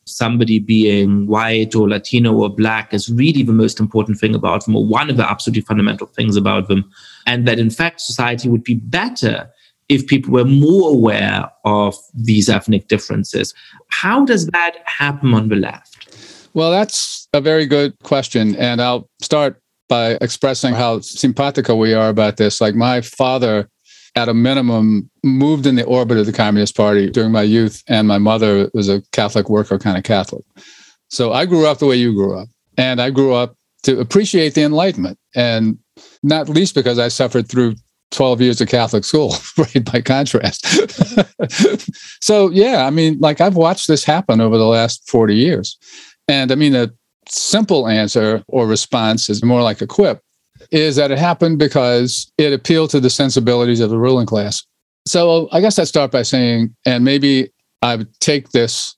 somebody 0.05 0.59
being 0.59 1.27
white 1.27 1.75
or 1.75 1.87
Latino 1.87 2.33
or 2.33 2.49
black 2.49 2.93
is 2.93 3.09
really 3.09 3.43
the 3.43 3.53
most 3.53 3.79
important 3.79 4.17
thing 4.19 4.33
about 4.33 4.65
them, 4.65 4.75
or 4.75 4.85
one 4.85 5.09
of 5.09 5.17
the 5.17 5.29
absolutely 5.29 5.61
fundamental 5.61 6.07
things 6.07 6.35
about 6.35 6.67
them, 6.67 6.89
and 7.25 7.47
that 7.47 7.59
in 7.59 7.69
fact 7.69 8.01
society 8.01 8.49
would 8.49 8.63
be 8.63 8.75
better 8.75 9.49
if 9.87 10.05
people 10.05 10.31
were 10.31 10.45
more 10.45 10.91
aware 10.91 11.49
of 11.65 11.95
these 12.13 12.47
ethnic 12.47 12.87
differences. 12.87 13.53
How 13.89 14.23
does 14.23 14.47
that 14.47 14.77
happen 14.85 15.33
on 15.33 15.49
the 15.49 15.55
left? 15.55 16.49
Well, 16.53 16.71
that's 16.71 17.27
a 17.33 17.41
very 17.41 17.65
good 17.65 17.97
question. 18.03 18.55
And 18.55 18.81
I'll 18.81 19.09
start 19.21 19.61
by 19.89 20.17
expressing 20.21 20.73
how 20.73 21.01
simpatico 21.01 21.75
we 21.75 21.93
are 21.93 22.09
about 22.09 22.37
this. 22.37 22.61
Like 22.61 22.75
my 22.75 23.01
father, 23.01 23.69
at 24.15 24.29
a 24.29 24.33
minimum, 24.33 25.09
moved 25.23 25.65
in 25.65 25.75
the 25.75 25.83
orbit 25.83 26.17
of 26.17 26.25
the 26.25 26.33
Communist 26.33 26.77
Party 26.77 27.09
during 27.09 27.31
my 27.31 27.41
youth, 27.41 27.83
and 27.87 28.07
my 28.07 28.17
mother 28.17 28.69
was 28.73 28.87
a 28.87 29.01
Catholic 29.11 29.49
worker, 29.49 29.77
kind 29.77 29.97
of 29.97 30.03
Catholic. 30.03 30.45
So 31.09 31.33
I 31.33 31.45
grew 31.45 31.65
up 31.65 31.79
the 31.79 31.85
way 31.85 31.95
you 31.95 32.13
grew 32.13 32.37
up, 32.37 32.47
and 32.77 33.01
I 33.01 33.09
grew 33.09 33.33
up 33.33 33.55
to 33.83 33.99
appreciate 33.99 34.53
the 34.53 34.61
Enlightenment, 34.63 35.17
and 35.35 35.77
not 36.23 36.49
least 36.49 36.75
because 36.75 36.99
I 36.99 37.07
suffered 37.07 37.49
through 37.49 37.75
12 38.11 38.41
years 38.41 38.61
of 38.61 38.67
Catholic 38.67 39.03
school, 39.03 39.35
right? 39.57 39.85
By 39.91 40.01
contrast. 40.01 40.65
so, 42.21 42.49
yeah, 42.49 42.85
I 42.85 42.89
mean, 42.89 43.19
like 43.19 43.41
I've 43.41 43.55
watched 43.55 43.87
this 43.87 44.03
happen 44.03 44.41
over 44.41 44.57
the 44.57 44.65
last 44.65 45.09
40 45.09 45.35
years. 45.35 45.77
And 46.27 46.51
I 46.51 46.55
mean, 46.55 46.73
the 46.73 46.93
simple 47.31 47.87
answer 47.87 48.43
or 48.47 48.67
response 48.67 49.29
is 49.29 49.43
more 49.43 49.61
like 49.61 49.81
a 49.81 49.87
quip 49.87 50.21
is 50.71 50.95
that 50.97 51.11
it 51.11 51.17
happened 51.17 51.57
because 51.57 52.31
it 52.37 52.53
appealed 52.53 52.89
to 52.91 52.99
the 52.99 53.09
sensibilities 53.09 53.79
of 53.79 53.89
the 53.89 53.97
ruling 53.97 54.25
class. 54.25 54.63
So 55.07 55.47
I 55.51 55.61
guess 55.61 55.79
I'd 55.79 55.87
start 55.87 56.11
by 56.11 56.21
saying, 56.21 56.75
and 56.85 57.03
maybe 57.03 57.51
I 57.81 57.95
would 57.95 58.19
take 58.19 58.49
this 58.49 58.95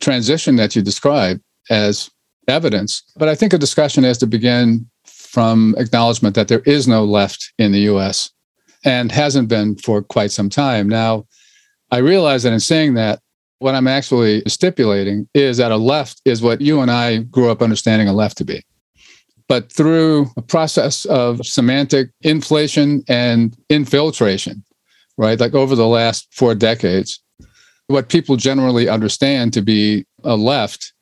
transition 0.00 0.56
that 0.56 0.76
you 0.76 0.82
described 0.82 1.40
as 1.70 2.10
evidence, 2.48 3.02
but 3.16 3.28
I 3.28 3.34
think 3.34 3.52
a 3.52 3.58
discussion 3.58 4.04
has 4.04 4.18
to 4.18 4.26
begin 4.26 4.88
from 5.06 5.74
acknowledgement 5.78 6.34
that 6.34 6.48
there 6.48 6.60
is 6.60 6.86
no 6.88 7.04
left 7.04 7.52
in 7.58 7.72
the 7.72 7.80
US 7.80 8.30
and 8.84 9.10
hasn't 9.10 9.48
been 9.48 9.76
for 9.76 10.02
quite 10.02 10.30
some 10.30 10.48
time. 10.48 10.88
Now, 10.88 11.26
I 11.90 11.98
realize 11.98 12.42
that 12.42 12.52
in 12.52 12.60
saying 12.60 12.94
that, 12.94 13.20
what 13.58 13.74
I'm 13.74 13.88
actually 13.88 14.42
stipulating 14.46 15.28
is 15.34 15.56
that 15.56 15.72
a 15.72 15.76
left 15.76 16.20
is 16.24 16.42
what 16.42 16.60
you 16.60 16.80
and 16.80 16.90
I 16.90 17.18
grew 17.18 17.50
up 17.50 17.62
understanding 17.62 18.08
a 18.08 18.12
left 18.12 18.36
to 18.38 18.44
be. 18.44 18.62
But 19.48 19.72
through 19.72 20.28
a 20.36 20.42
process 20.42 21.04
of 21.06 21.46
semantic 21.46 22.10
inflation 22.22 23.02
and 23.08 23.56
infiltration, 23.70 24.64
right? 25.16 25.38
Like 25.38 25.54
over 25.54 25.74
the 25.74 25.86
last 25.86 26.28
four 26.32 26.54
decades, 26.54 27.22
what 27.86 28.08
people 28.08 28.36
generally 28.36 28.88
understand 28.88 29.52
to 29.54 29.62
be 29.62 30.04
a 30.24 30.36
left 30.36 30.92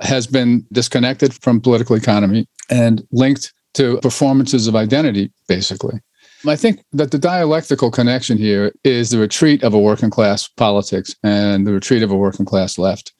has 0.00 0.26
been 0.26 0.66
disconnected 0.72 1.34
from 1.34 1.60
political 1.60 1.94
economy 1.94 2.48
and 2.70 3.06
linked 3.12 3.52
to 3.74 3.98
performances 3.98 4.66
of 4.66 4.74
identity, 4.74 5.30
basically. 5.46 6.00
I 6.46 6.56
think 6.56 6.84
that 6.92 7.10
the 7.10 7.18
dialectical 7.18 7.90
connection 7.90 8.36
here 8.36 8.72
is 8.84 9.10
the 9.10 9.18
retreat 9.18 9.62
of 9.62 9.72
a 9.72 9.78
working 9.78 10.10
class 10.10 10.46
politics 10.46 11.14
and 11.22 11.66
the 11.66 11.72
retreat 11.72 12.02
of 12.02 12.10
a 12.10 12.16
working 12.16 12.44
class 12.44 12.76
left, 12.76 13.12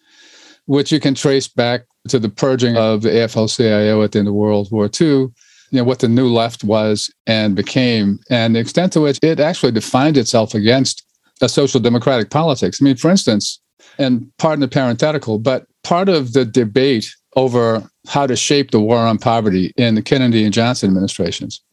which 0.67 0.93
you 0.93 1.01
can 1.01 1.15
trace 1.15 1.49
back 1.49 1.83
to 2.09 2.19
the 2.19 2.29
purging 2.29 2.77
of 2.77 3.03
the 3.03 3.09
AFL 3.09 3.55
CIO 3.55 4.03
at 4.03 4.13
the 4.13 4.19
end 4.19 4.29
of 4.29 4.35
World 4.35 4.69
War 4.71 4.91
II, 5.01 5.07
you 5.09 5.33
know, 5.73 5.85
what 5.85 6.01
the 6.01 6.09
new 6.09 6.29
left 6.29 6.65
was 6.65 7.11
and 7.27 7.57
became, 7.57 8.19
and 8.29 8.55
the 8.55 8.61
extent 8.61 8.93
to 8.93 9.01
which 9.01 9.19
it 9.23 9.41
actually 9.41 9.73
defined 9.73 10.19
itself 10.19 10.55
against 10.55 11.03
a 11.41 11.49
social 11.49 11.81
democratic 11.81 12.31
politics. 12.31 12.81
I 12.81 12.85
mean, 12.85 12.97
for 12.97 13.11
instance, 13.11 13.61
and 13.99 14.31
pardon 14.39 14.61
the 14.61 14.69
parenthetical, 14.69 15.39
but 15.39 15.67
part 15.83 16.09
of 16.09 16.35
the 16.35 16.45
debate 16.45 17.15
over 17.37 17.83
how 18.07 18.27
to 18.27 18.37
shape 18.37 18.71
the 18.71 18.81
war 18.81 18.99
on 18.99 19.19
poverty 19.19 19.73
in 19.77 19.95
the 19.95 20.03
Kennedy 20.03 20.45
and 20.45 20.53
Johnson 20.53 20.91
administrations 20.91 21.64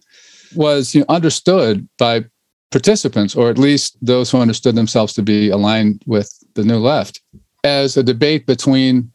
was 0.56 0.94
you 0.94 1.02
know, 1.02 1.06
understood 1.10 1.88
by 1.98 2.26
participants, 2.72 3.36
or 3.36 3.50
at 3.50 3.58
least 3.58 3.98
those 4.02 4.32
who 4.32 4.40
understood 4.40 4.76
themselves 4.76 5.14
to 5.14 5.22
be 5.22 5.50
aligned 5.50 6.02
with 6.06 6.32
the 6.56 6.64
new 6.64 6.78
left, 6.78 7.22
as 7.64 7.98
a 7.98 8.04
debate 8.04 8.46
between 8.46 9.12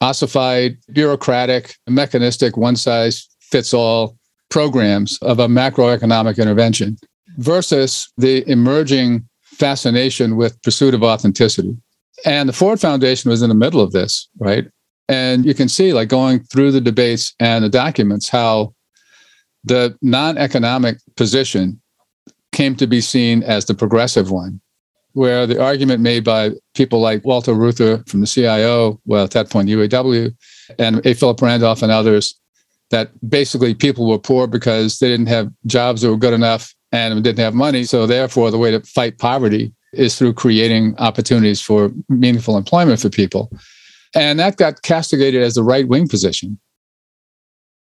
ossified, 0.00 0.76
bureaucratic, 0.92 1.74
mechanistic, 1.88 2.56
one 2.56 2.76
size 2.76 3.28
fits 3.40 3.74
all 3.74 4.16
programs 4.48 5.18
of 5.22 5.38
a 5.38 5.48
macroeconomic 5.48 6.38
intervention 6.38 6.96
versus 7.38 8.10
the 8.16 8.48
emerging 8.50 9.26
fascination 9.42 10.36
with 10.36 10.60
pursuit 10.62 10.94
of 10.94 11.02
authenticity. 11.02 11.76
And 12.24 12.48
the 12.48 12.52
Ford 12.52 12.80
Foundation 12.80 13.30
was 13.30 13.42
in 13.42 13.48
the 13.48 13.54
middle 13.54 13.80
of 13.80 13.92
this, 13.92 14.28
right? 14.38 14.66
And 15.08 15.44
you 15.44 15.54
can 15.54 15.68
see, 15.68 15.92
like 15.92 16.08
going 16.08 16.40
through 16.44 16.72
the 16.72 16.80
debates 16.80 17.34
and 17.40 17.64
the 17.64 17.68
documents, 17.68 18.28
how 18.28 18.74
the 19.64 19.96
non 20.02 20.38
economic 20.38 20.98
position 21.16 21.80
came 22.52 22.74
to 22.76 22.86
be 22.86 23.00
seen 23.00 23.42
as 23.42 23.64
the 23.66 23.74
progressive 23.74 24.30
one, 24.30 24.60
where 25.12 25.46
the 25.46 25.62
argument 25.62 26.00
made 26.00 26.24
by 26.24 26.50
people 26.74 27.00
like 27.00 27.24
Walter 27.24 27.54
Reuther 27.54 28.04
from 28.06 28.20
the 28.20 28.26
CIO, 28.26 29.00
well, 29.06 29.24
at 29.24 29.30
that 29.32 29.50
point, 29.50 29.68
UAW, 29.68 30.34
and 30.78 31.04
A. 31.06 31.14
Philip 31.14 31.40
Randolph 31.40 31.82
and 31.82 31.92
others, 31.92 32.34
that 32.90 33.10
basically 33.28 33.74
people 33.74 34.08
were 34.08 34.18
poor 34.18 34.46
because 34.46 34.98
they 34.98 35.08
didn't 35.08 35.28
have 35.28 35.50
jobs 35.66 36.02
that 36.02 36.10
were 36.10 36.16
good 36.16 36.34
enough 36.34 36.74
and 36.92 37.22
didn't 37.22 37.38
have 37.38 37.54
money. 37.54 37.84
So, 37.84 38.06
therefore, 38.06 38.50
the 38.50 38.58
way 38.58 38.72
to 38.72 38.80
fight 38.80 39.18
poverty 39.18 39.72
is 39.92 40.16
through 40.18 40.34
creating 40.34 40.96
opportunities 40.98 41.60
for 41.60 41.90
meaningful 42.08 42.56
employment 42.56 43.00
for 43.00 43.10
people. 43.10 43.50
And 44.14 44.38
that 44.40 44.56
got 44.56 44.82
castigated 44.82 45.42
as 45.42 45.54
the 45.54 45.62
right 45.62 45.86
wing 45.86 46.08
position. 46.08 46.58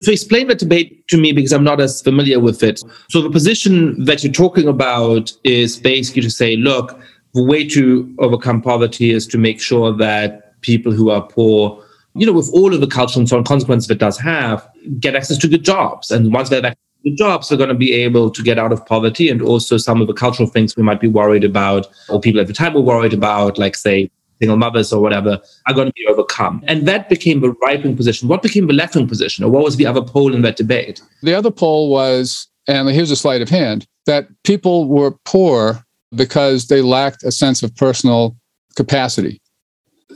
So 0.04 0.12
explain 0.12 0.48
the 0.48 0.56
debate 0.56 1.08
to 1.10 1.18
me 1.18 1.32
because 1.32 1.54
I'm 1.54 1.64
not 1.64 1.80
as 1.80 2.02
familiar 2.02 2.40
with 2.40 2.64
it. 2.64 2.82
So 3.10 3.22
the 3.22 3.30
position 3.30 4.04
that 4.06 4.24
you're 4.24 4.34
talking 4.34 4.68
about 4.68 5.32
is 5.44 5.78
basically 5.78 6.24
to 6.24 6.32
say, 6.32 6.56
look, 6.56 7.00
the 7.36 7.44
way 7.44 7.68
to 7.68 8.14
overcome 8.18 8.64
poverty 8.64 9.12
is 9.12 9.28
to 9.28 9.38
make 9.38 9.62
sure 9.62 9.96
that 9.98 10.60
people 10.62 10.92
who 10.92 11.12
are 11.12 11.22
poor, 11.22 11.84
you 12.16 12.26
know, 12.26 12.34
with 12.34 12.50
all 12.52 12.74
of 12.74 12.82
the 12.82 12.88
cultural 12.88 13.20
and 13.20 13.30
social 13.30 13.44
consequences 13.44 13.90
it 13.92 14.00
does 14.00 14.18
have, 14.18 14.68
get 15.00 15.16
access 15.16 15.38
to 15.38 15.48
good 15.48 15.64
jobs. 15.64 16.10
And 16.10 16.34
once 16.34 16.50
they 16.50 16.56
have 16.56 16.66
access 16.66 16.84
to 17.04 17.10
good 17.12 17.18
jobs, 17.18 17.50
they're 17.50 17.58
going 17.58 17.70
to 17.70 17.76
be 17.76 17.94
able 17.94 18.32
to 18.32 18.42
get 18.42 18.58
out 18.58 18.74
of 18.74 18.84
poverty. 18.88 19.30
And 19.30 19.40
also 19.40 19.78
some 19.78 20.02
of 20.02 20.08
the 20.08 20.14
cultural 20.14 20.50
things 20.50 20.76
we 20.76 20.82
might 20.82 21.00
be 21.00 21.08
worried 21.08 21.44
about, 21.44 21.86
or 22.10 22.20
people 22.20 22.42
at 22.42 22.48
the 22.48 22.54
time 22.54 22.74
were 22.74 22.82
worried 22.82 23.14
about, 23.14 23.60
like 23.60 23.76
say 23.76 24.10
single 24.42 24.58
mothers 24.58 24.92
or 24.92 25.02
whatever, 25.02 25.40
are 25.68 25.74
going 25.74 25.88
to 25.88 25.94
be 25.94 26.06
overcome. 26.08 26.64
And 26.68 26.88
that 26.88 27.08
became 27.10 27.42
the 27.42 27.52
right 27.62 27.82
wing 27.84 27.96
position. 27.96 28.28
What 28.28 28.42
became 28.42 28.68
the 28.68 28.74
left 28.74 28.96
wing 28.96 29.08
position, 29.08 29.46
or 29.46 29.52
what 29.52 29.64
was 29.64 29.78
the 29.78 29.86
other 29.86 30.02
pole 30.02 30.34
in 30.34 30.42
that 30.42 30.58
debate? 30.58 31.02
The 31.22 31.36
other 31.36 31.52
pole 31.52 31.90
was, 31.90 32.48
and 32.68 32.90
here's 32.90 33.12
a 33.12 33.16
sleight 33.16 33.42
of 33.42 33.50
hand, 33.50 33.88
that 34.08 34.28
people 34.44 34.88
were 34.88 35.12
poor 35.26 35.86
because 36.16 36.68
they 36.68 36.82
lacked 36.82 37.24
a 37.24 37.32
sense 37.32 37.62
of 37.64 37.76
personal 37.76 38.36
capacity. 38.76 39.40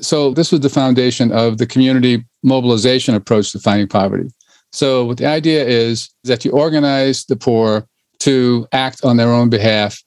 So 0.01 0.31
this 0.31 0.51
was 0.51 0.61
the 0.61 0.69
foundation 0.69 1.31
of 1.31 1.57
the 1.57 1.67
community 1.67 2.25
mobilization 2.43 3.15
approach 3.15 3.51
to 3.51 3.59
fighting 3.59 3.87
poverty. 3.87 4.29
So 4.71 5.13
the 5.13 5.25
idea 5.25 5.63
is 5.65 6.09
that 6.23 6.43
you 6.43 6.51
organize 6.51 7.25
the 7.25 7.35
poor 7.37 7.87
to 8.19 8.67
act 8.71 9.05
on 9.05 9.17
their 9.17 9.31
own 9.31 9.49
behalf, 9.49 10.01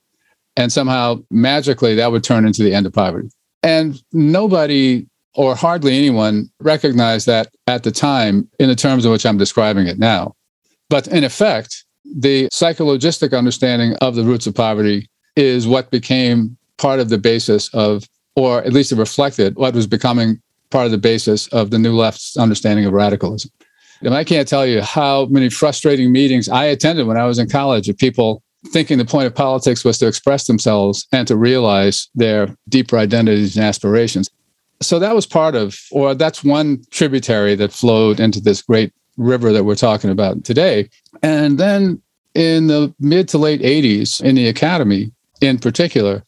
and 0.57 0.73
somehow 0.73 1.23
magically 1.31 1.95
that 1.95 2.11
would 2.11 2.25
turn 2.25 2.47
into 2.47 2.63
the 2.63 2.75
end 2.75 2.85
of 2.85 2.93
poverty. 2.93 3.31
And 3.63 4.01
nobody 4.13 5.07
or 5.35 5.55
hardly 5.55 5.97
anyone 5.97 6.51
recognized 6.61 7.27
that 7.27 7.49
at 7.67 7.85
the 7.85 7.93
time 7.93 8.49
in 8.59 8.69
the 8.69 8.75
terms 8.75 9.05
in 9.05 9.13
which 9.13 9.25
I'm 9.25 9.39
describing 9.39 9.87
it 9.87 9.99
now. 9.99 10.35
But 10.91 11.07
in 11.09 11.23
effect, 11.23 11.85
the 12.05 12.49
psychologistic 12.49 13.37
understanding 13.37 13.95
of 14.01 14.15
the 14.15 14.25
roots 14.25 14.47
of 14.47 14.55
poverty 14.55 15.09
is 15.37 15.67
what 15.67 15.91
became 15.91 16.57
part 16.79 16.99
of 17.01 17.09
the 17.09 17.19
basis 17.19 17.73
of, 17.75 18.09
or 18.35 18.63
at 18.65 18.73
least 18.73 18.93
it 18.93 18.97
reflected 18.97 19.57
what 19.57 19.75
was 19.75 19.87
becoming 19.87 20.41
part 20.71 20.87
of 20.87 20.91
the 20.91 20.99
basis 20.99 21.47
of 21.49 21.71
the 21.71 21.79
new 21.79 21.95
left's 21.95 22.37
understanding 22.37 22.85
of 22.85 22.93
radicalism. 22.93 23.51
And 24.01 24.15
I 24.15 24.25
can't 24.25 24.47
tell 24.47 24.67
you 24.67 24.81
how 24.81 25.27
many 25.27 25.51
frustrating 25.51 26.13
meetings 26.13 26.49
I 26.49 26.67
attended 26.67 27.07
when 27.07 27.17
I 27.17 27.25
was 27.25 27.39
in 27.39 27.49
college 27.49 27.89
of 27.89 27.99
people 27.99 28.43
thinking 28.67 28.99
the 28.99 29.05
point 29.05 29.27
of 29.27 29.35
politics 29.35 29.85
was 29.85 29.99
to 29.99 30.07
express 30.07 30.47
themselves 30.47 31.07
and 31.13 31.27
to 31.29 31.37
realize 31.37 32.09
their 32.15 32.55
deeper 32.69 32.99
identities 32.99 33.57
and 33.57 33.65
aspirations. 33.65 34.29
So 34.81 34.99
that 34.99 35.15
was 35.15 35.27
part 35.27 35.55
of, 35.55 35.79
or 35.91 36.15
that's 36.15 36.45
one 36.45 36.83
tributary 36.91 37.55
that 37.57 37.73
flowed 37.73 38.21
into 38.21 38.41
this 38.41 38.63
great 38.63 38.93
river 39.17 39.53
that 39.53 39.65
we're 39.65 39.75
talking 39.75 40.11
about 40.11 40.45
today. 40.45 40.89
And 41.23 41.59
then 41.59 42.01
in 42.35 42.69
the 42.69 42.95
mid 43.01 43.29
to 43.31 43.39
late 43.39 43.61
80s, 43.61 44.23
in 44.23 44.37
the 44.37 44.49
academy 44.49 45.11
in 45.41 45.59
particular, 45.59 46.25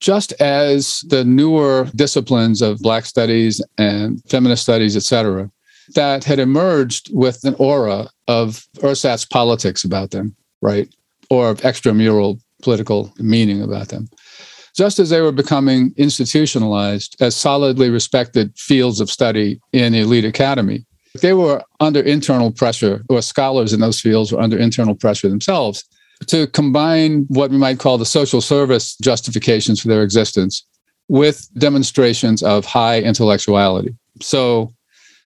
just 0.00 0.32
as 0.40 1.00
the 1.08 1.24
newer 1.24 1.88
disciplines 1.94 2.62
of 2.62 2.78
Black 2.78 3.04
studies 3.04 3.62
and 3.76 4.22
feminist 4.28 4.62
studies, 4.62 4.96
et 4.96 5.02
cetera, 5.02 5.50
that 5.94 6.24
had 6.24 6.38
emerged 6.38 7.10
with 7.12 7.44
an 7.44 7.54
aura 7.58 8.08
of 8.28 8.66
ersatz 8.82 9.26
politics 9.26 9.84
about 9.84 10.10
them, 10.10 10.34
right? 10.62 10.88
Or 11.30 11.50
of 11.50 11.60
extramural 11.60 12.40
political 12.62 13.12
meaning 13.18 13.62
about 13.62 13.88
them. 13.88 14.08
Just 14.76 14.98
as 14.98 15.10
they 15.10 15.20
were 15.20 15.32
becoming 15.32 15.92
institutionalized 15.96 17.16
as 17.20 17.34
solidly 17.36 17.90
respected 17.90 18.52
fields 18.56 19.00
of 19.00 19.10
study 19.10 19.60
in 19.72 19.94
elite 19.94 20.24
academy, 20.24 20.84
they 21.22 21.32
were 21.32 21.62
under 21.80 22.00
internal 22.00 22.52
pressure, 22.52 23.02
or 23.08 23.22
scholars 23.22 23.72
in 23.72 23.80
those 23.80 24.00
fields 24.00 24.30
were 24.30 24.40
under 24.40 24.58
internal 24.58 24.94
pressure 24.94 25.28
themselves 25.28 25.84
to 26.26 26.46
combine 26.48 27.24
what 27.28 27.50
we 27.50 27.56
might 27.56 27.78
call 27.78 27.98
the 27.98 28.06
social 28.06 28.40
service 28.40 28.96
justifications 28.96 29.80
for 29.80 29.88
their 29.88 30.02
existence 30.02 30.64
with 31.08 31.48
demonstrations 31.58 32.42
of 32.42 32.64
high 32.64 33.00
intellectuality. 33.00 33.94
So 34.20 34.72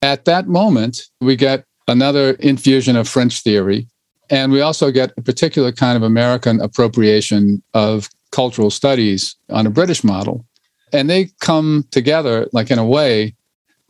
at 0.00 0.24
that 0.24 0.48
moment, 0.48 1.02
we 1.20 1.36
get 1.36 1.64
another 1.88 2.30
infusion 2.34 2.96
of 2.96 3.08
French 3.08 3.42
theory, 3.42 3.86
and 4.30 4.52
we 4.52 4.60
also 4.60 4.90
get 4.90 5.12
a 5.16 5.22
particular 5.22 5.72
kind 5.72 5.96
of 5.96 6.02
American 6.02 6.60
appropriation 6.60 7.62
of 7.74 8.08
cultural 8.30 8.70
studies 8.70 9.36
on 9.50 9.66
a 9.66 9.70
British 9.70 10.02
model. 10.02 10.44
And 10.92 11.10
they 11.10 11.30
come 11.40 11.86
together 11.90 12.48
like 12.52 12.70
in 12.70 12.78
a 12.78 12.86
way 12.86 13.34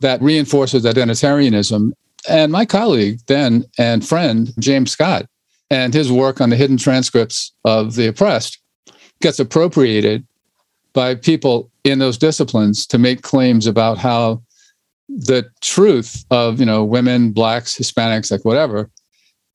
that 0.01 0.21
reinforces 0.21 0.83
identitarianism. 0.83 1.91
And 2.27 2.51
my 2.51 2.65
colleague 2.65 3.19
then 3.27 3.65
and 3.77 4.05
friend, 4.05 4.53
James 4.59 4.91
Scott, 4.91 5.27
and 5.69 5.93
his 5.93 6.11
work 6.11 6.41
on 6.41 6.49
the 6.49 6.55
hidden 6.55 6.77
transcripts 6.77 7.53
of 7.63 7.95
the 7.95 8.07
oppressed 8.07 8.59
gets 9.21 9.39
appropriated 9.39 10.25
by 10.93 11.15
people 11.15 11.71
in 11.83 11.99
those 11.99 12.17
disciplines 12.17 12.85
to 12.87 12.97
make 12.97 13.21
claims 13.21 13.67
about 13.67 13.97
how 13.97 14.41
the 15.07 15.45
truth 15.61 16.25
of 16.31 16.59
you 16.59 16.65
know 16.65 16.83
women 16.83 17.31
blacks 17.31 17.77
hispanics 17.77 18.31
like 18.31 18.43
whatever 18.43 18.89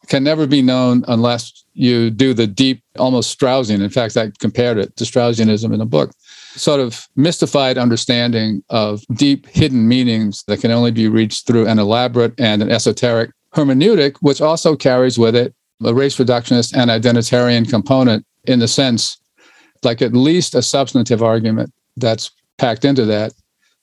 can 0.08 0.24
never 0.24 0.46
be 0.46 0.62
known 0.62 1.04
unless 1.08 1.64
you 1.74 2.10
do 2.10 2.34
the 2.34 2.46
deep 2.46 2.82
almost 2.98 3.38
straussian 3.38 3.82
in 3.82 3.90
fact 3.90 4.16
i 4.16 4.30
compared 4.38 4.78
it 4.78 4.94
to 4.96 5.04
straussianism 5.04 5.72
in 5.72 5.78
the 5.78 5.86
book 5.86 6.10
sort 6.54 6.80
of 6.80 7.06
mystified 7.16 7.78
understanding 7.78 8.62
of 8.70 9.02
deep 9.14 9.46
hidden 9.46 9.86
meanings 9.86 10.42
that 10.44 10.60
can 10.60 10.70
only 10.70 10.90
be 10.90 11.08
reached 11.08 11.46
through 11.46 11.66
an 11.66 11.78
elaborate 11.78 12.34
and 12.38 12.62
an 12.62 12.70
esoteric 12.70 13.30
hermeneutic 13.54 14.16
which 14.20 14.40
also 14.40 14.76
carries 14.76 15.18
with 15.18 15.36
it 15.36 15.54
a 15.84 15.94
race 15.94 16.16
reductionist 16.16 16.76
and 16.76 16.90
identitarian 16.90 17.68
component 17.68 18.24
in 18.44 18.58
the 18.58 18.68
sense 18.68 19.18
like 19.82 20.02
at 20.02 20.12
least 20.12 20.54
a 20.54 20.62
substantive 20.62 21.22
argument 21.22 21.72
that's 21.96 22.30
packed 22.58 22.84
into 22.84 23.04
that 23.04 23.32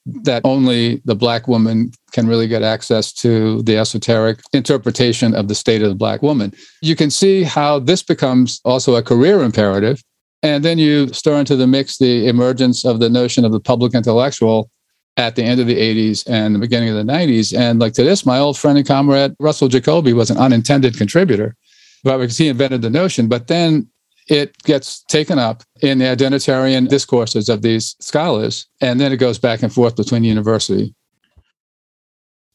that 0.06 0.42
only 0.44 1.02
the 1.04 1.14
black 1.14 1.48
woman 1.48 1.90
can 2.12 2.26
really 2.26 2.48
get 2.48 2.62
access 2.62 3.12
to 3.12 3.62
the 3.62 3.76
esoteric 3.76 4.40
interpretation 4.52 5.34
of 5.34 5.48
the 5.48 5.54
state 5.54 5.82
of 5.82 5.88
the 5.88 5.94
black 5.94 6.22
woman. 6.22 6.52
You 6.80 6.96
can 6.96 7.10
see 7.10 7.42
how 7.42 7.78
this 7.78 8.02
becomes 8.02 8.60
also 8.64 8.94
a 8.94 9.02
career 9.02 9.42
imperative. 9.42 10.02
And 10.42 10.64
then 10.64 10.78
you 10.78 11.08
stir 11.08 11.40
into 11.40 11.56
the 11.56 11.66
mix 11.66 11.98
the 11.98 12.26
emergence 12.28 12.84
of 12.84 13.00
the 13.00 13.10
notion 13.10 13.44
of 13.44 13.52
the 13.52 13.60
public 13.60 13.94
intellectual 13.94 14.70
at 15.16 15.34
the 15.34 15.42
end 15.42 15.60
of 15.60 15.66
the 15.66 15.76
80s 15.76 16.24
and 16.28 16.54
the 16.54 16.60
beginning 16.60 16.90
of 16.90 16.94
the 16.94 17.12
90s. 17.12 17.56
And 17.56 17.80
like 17.80 17.92
to 17.94 18.04
this, 18.04 18.24
my 18.24 18.38
old 18.38 18.56
friend 18.56 18.78
and 18.78 18.86
comrade 18.86 19.34
Russell 19.40 19.68
Jacoby 19.68 20.12
was 20.12 20.30
an 20.30 20.38
unintended 20.38 20.96
contributor, 20.96 21.56
but 22.04 22.18
because 22.18 22.38
he 22.38 22.48
invented 22.48 22.82
the 22.82 22.90
notion. 22.90 23.26
But 23.26 23.48
then 23.48 23.88
it 24.28 24.56
gets 24.64 25.02
taken 25.04 25.38
up 25.38 25.62
in 25.80 25.98
the 25.98 26.04
identitarian 26.04 26.88
discourses 26.88 27.48
of 27.48 27.62
these 27.62 27.96
scholars, 28.00 28.66
and 28.80 29.00
then 29.00 29.12
it 29.12 29.16
goes 29.16 29.38
back 29.38 29.62
and 29.62 29.72
forth 29.72 29.96
between 29.96 30.22
the 30.22 30.28
university. 30.28 30.94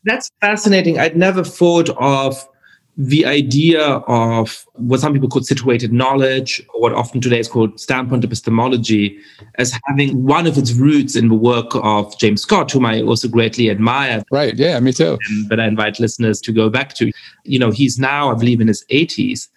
That's 0.03 0.29
fascinating. 0.41 0.99
I'd 0.99 1.17
never 1.17 1.43
thought 1.43 1.89
of 1.91 2.47
the 2.95 3.25
idea 3.25 3.81
of 3.81 4.65
what 4.73 4.99
some 4.99 5.13
people 5.13 5.27
call 5.27 5.41
situated 5.41 5.91
knowledge, 5.91 6.61
or 6.73 6.81
what 6.81 6.93
often 6.93 7.21
today 7.21 7.39
is 7.39 7.47
called 7.47 7.79
standpoint 7.79 8.23
epistemology, 8.23 9.17
as 9.55 9.73
having 9.85 10.23
one 10.23 10.45
of 10.45 10.57
its 10.59 10.73
roots 10.73 11.15
in 11.15 11.27
the 11.27 11.35
work 11.35 11.71
of 11.73 12.15
James 12.19 12.43
Scott, 12.43 12.71
whom 12.71 12.85
I 12.85 13.01
also 13.01 13.27
greatly 13.27 13.71
admire. 13.71 14.23
Right. 14.31 14.55
Yeah, 14.55 14.79
me 14.79 14.93
too. 14.93 15.13
Um, 15.13 15.45
but 15.49 15.59
I 15.59 15.65
invite 15.65 15.99
listeners 15.99 16.39
to 16.41 16.51
go 16.51 16.69
back 16.69 16.93
to. 16.95 17.11
You 17.45 17.57
know, 17.57 17.71
he's 17.71 17.97
now, 17.97 18.29
I 18.29 18.35
believe, 18.35 18.61
in 18.61 18.67
his 18.67 18.85
80s 18.91 19.47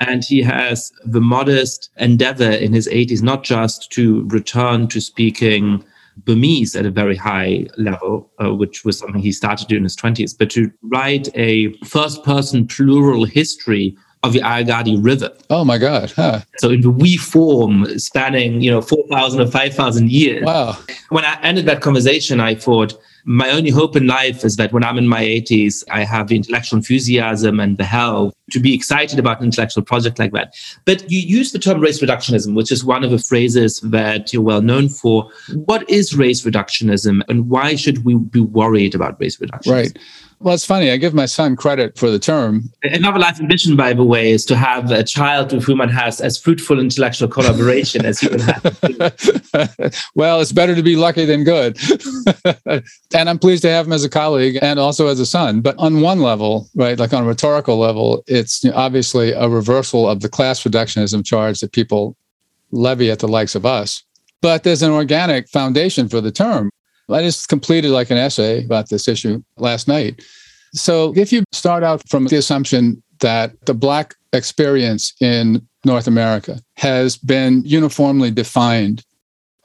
and 0.00 0.24
he 0.24 0.42
has 0.42 0.92
the 1.04 1.20
modest 1.20 1.90
endeavor 1.98 2.50
in 2.50 2.72
his 2.72 2.88
80s 2.88 3.22
not 3.22 3.44
just 3.44 3.92
to 3.92 4.24
return 4.28 4.88
to 4.88 5.00
speaking 5.00 5.84
Burmese 6.24 6.74
at 6.74 6.86
a 6.86 6.90
very 6.90 7.16
high 7.16 7.66
level, 7.76 8.30
uh, 8.42 8.54
which 8.54 8.84
was 8.84 8.98
something 8.98 9.22
he 9.22 9.32
started 9.32 9.68
doing 9.68 9.80
in 9.80 9.84
his 9.84 9.96
20s, 9.96 10.36
but 10.36 10.50
to 10.50 10.70
write 10.82 11.28
a 11.34 11.72
first 11.84 12.24
person 12.24 12.66
plural 12.66 13.24
history 13.24 13.96
of 14.22 14.32
the 14.34 14.40
Ayeyarwady 14.40 15.02
River. 15.02 15.30
Oh 15.48 15.64
my 15.64 15.78
God. 15.78 16.10
Huh. 16.10 16.40
So 16.58 16.70
in 16.70 16.82
the 16.82 16.90
we 16.90 17.16
form 17.16 17.98
spanning, 17.98 18.60
you 18.60 18.70
know, 18.70 18.82
4,000 18.82 19.40
or 19.40 19.46
5,000 19.46 20.10
years. 20.10 20.44
Wow. 20.44 20.76
When 21.08 21.24
I 21.24 21.40
ended 21.42 21.64
that 21.66 21.80
conversation, 21.80 22.38
I 22.38 22.54
thought, 22.54 22.94
my 23.24 23.50
only 23.50 23.70
hope 23.70 23.96
in 23.96 24.06
life 24.06 24.44
is 24.44 24.56
that 24.56 24.72
when 24.72 24.84
I'm 24.84 24.98
in 24.98 25.08
my 25.08 25.22
80s, 25.22 25.84
I 25.90 26.04
have 26.04 26.28
the 26.28 26.36
intellectual 26.36 26.78
enthusiasm 26.78 27.60
and 27.60 27.78
the 27.78 27.84
hell 27.84 28.32
to 28.50 28.60
be 28.60 28.74
excited 28.74 29.18
about 29.18 29.40
an 29.40 29.46
intellectual 29.46 29.82
project 29.82 30.18
like 30.18 30.32
that. 30.32 30.54
But 30.84 31.10
you 31.10 31.20
use 31.20 31.52
the 31.52 31.58
term 31.58 31.80
race 31.80 32.00
reductionism, 32.00 32.54
which 32.54 32.72
is 32.72 32.84
one 32.84 33.04
of 33.04 33.10
the 33.10 33.18
phrases 33.18 33.80
that 33.80 34.32
you're 34.32 34.42
well 34.42 34.62
known 34.62 34.88
for. 34.88 35.30
What 35.52 35.88
is 35.88 36.16
race 36.16 36.44
reductionism 36.44 37.22
and 37.28 37.48
why 37.48 37.74
should 37.74 38.04
we 38.04 38.16
be 38.16 38.40
worried 38.40 38.94
about 38.94 39.20
race 39.20 39.36
reductionism? 39.36 39.72
Right. 39.72 39.98
Well, 40.42 40.54
it's 40.54 40.64
funny. 40.64 40.90
I 40.90 40.96
give 40.96 41.12
my 41.12 41.26
son 41.26 41.54
credit 41.54 41.98
for 41.98 42.10
the 42.10 42.18
term. 42.18 42.72
Another 42.82 43.18
life 43.18 43.38
ambition, 43.38 43.76
by 43.76 43.92
the 43.92 44.02
way, 44.02 44.30
is 44.30 44.46
to 44.46 44.56
have 44.56 44.90
a 44.90 45.04
child 45.04 45.52
with 45.52 45.64
whom 45.64 45.78
one 45.78 45.90
has 45.90 46.18
as 46.18 46.38
fruitful 46.38 46.80
intellectual 46.80 47.28
collaboration 47.28 48.06
as 48.06 48.22
you 48.22 48.30
can 48.30 48.40
have. 48.40 49.94
well, 50.14 50.40
it's 50.40 50.52
better 50.52 50.74
to 50.74 50.82
be 50.82 50.96
lucky 50.96 51.26
than 51.26 51.44
good. 51.44 51.78
and 53.14 53.28
I'm 53.28 53.38
pleased 53.38 53.60
to 53.64 53.68
have 53.68 53.86
him 53.86 53.92
as 53.92 54.02
a 54.02 54.08
colleague 54.08 54.58
and 54.62 54.78
also 54.80 55.08
as 55.08 55.20
a 55.20 55.26
son. 55.26 55.60
But 55.60 55.76
on 55.78 56.00
one 56.00 56.20
level, 56.20 56.70
right, 56.74 56.98
like 56.98 57.12
on 57.12 57.24
a 57.24 57.26
rhetorical 57.26 57.76
level, 57.76 58.24
it's 58.26 58.64
obviously 58.64 59.32
a 59.32 59.46
reversal 59.46 60.08
of 60.08 60.20
the 60.20 60.30
class 60.30 60.62
reductionism 60.62 61.22
charge 61.22 61.60
that 61.60 61.72
people 61.72 62.16
levy 62.70 63.10
at 63.10 63.18
the 63.18 63.28
likes 63.28 63.54
of 63.54 63.66
us. 63.66 64.02
But 64.40 64.62
there's 64.62 64.82
an 64.82 64.90
organic 64.90 65.50
foundation 65.50 66.08
for 66.08 66.22
the 66.22 66.32
term. 66.32 66.70
I 67.12 67.22
just 67.22 67.48
completed 67.48 67.90
like 67.90 68.10
an 68.10 68.18
essay 68.18 68.64
about 68.64 68.88
this 68.88 69.08
issue 69.08 69.42
last 69.56 69.88
night. 69.88 70.22
So 70.72 71.12
if 71.16 71.32
you 71.32 71.44
start 71.52 71.82
out 71.82 72.08
from 72.08 72.26
the 72.26 72.36
assumption 72.36 73.02
that 73.20 73.52
the 73.66 73.74
Black 73.74 74.14
experience 74.32 75.12
in 75.20 75.66
North 75.84 76.06
America 76.06 76.60
has 76.76 77.16
been 77.16 77.62
uniformly 77.64 78.30
defined 78.30 79.04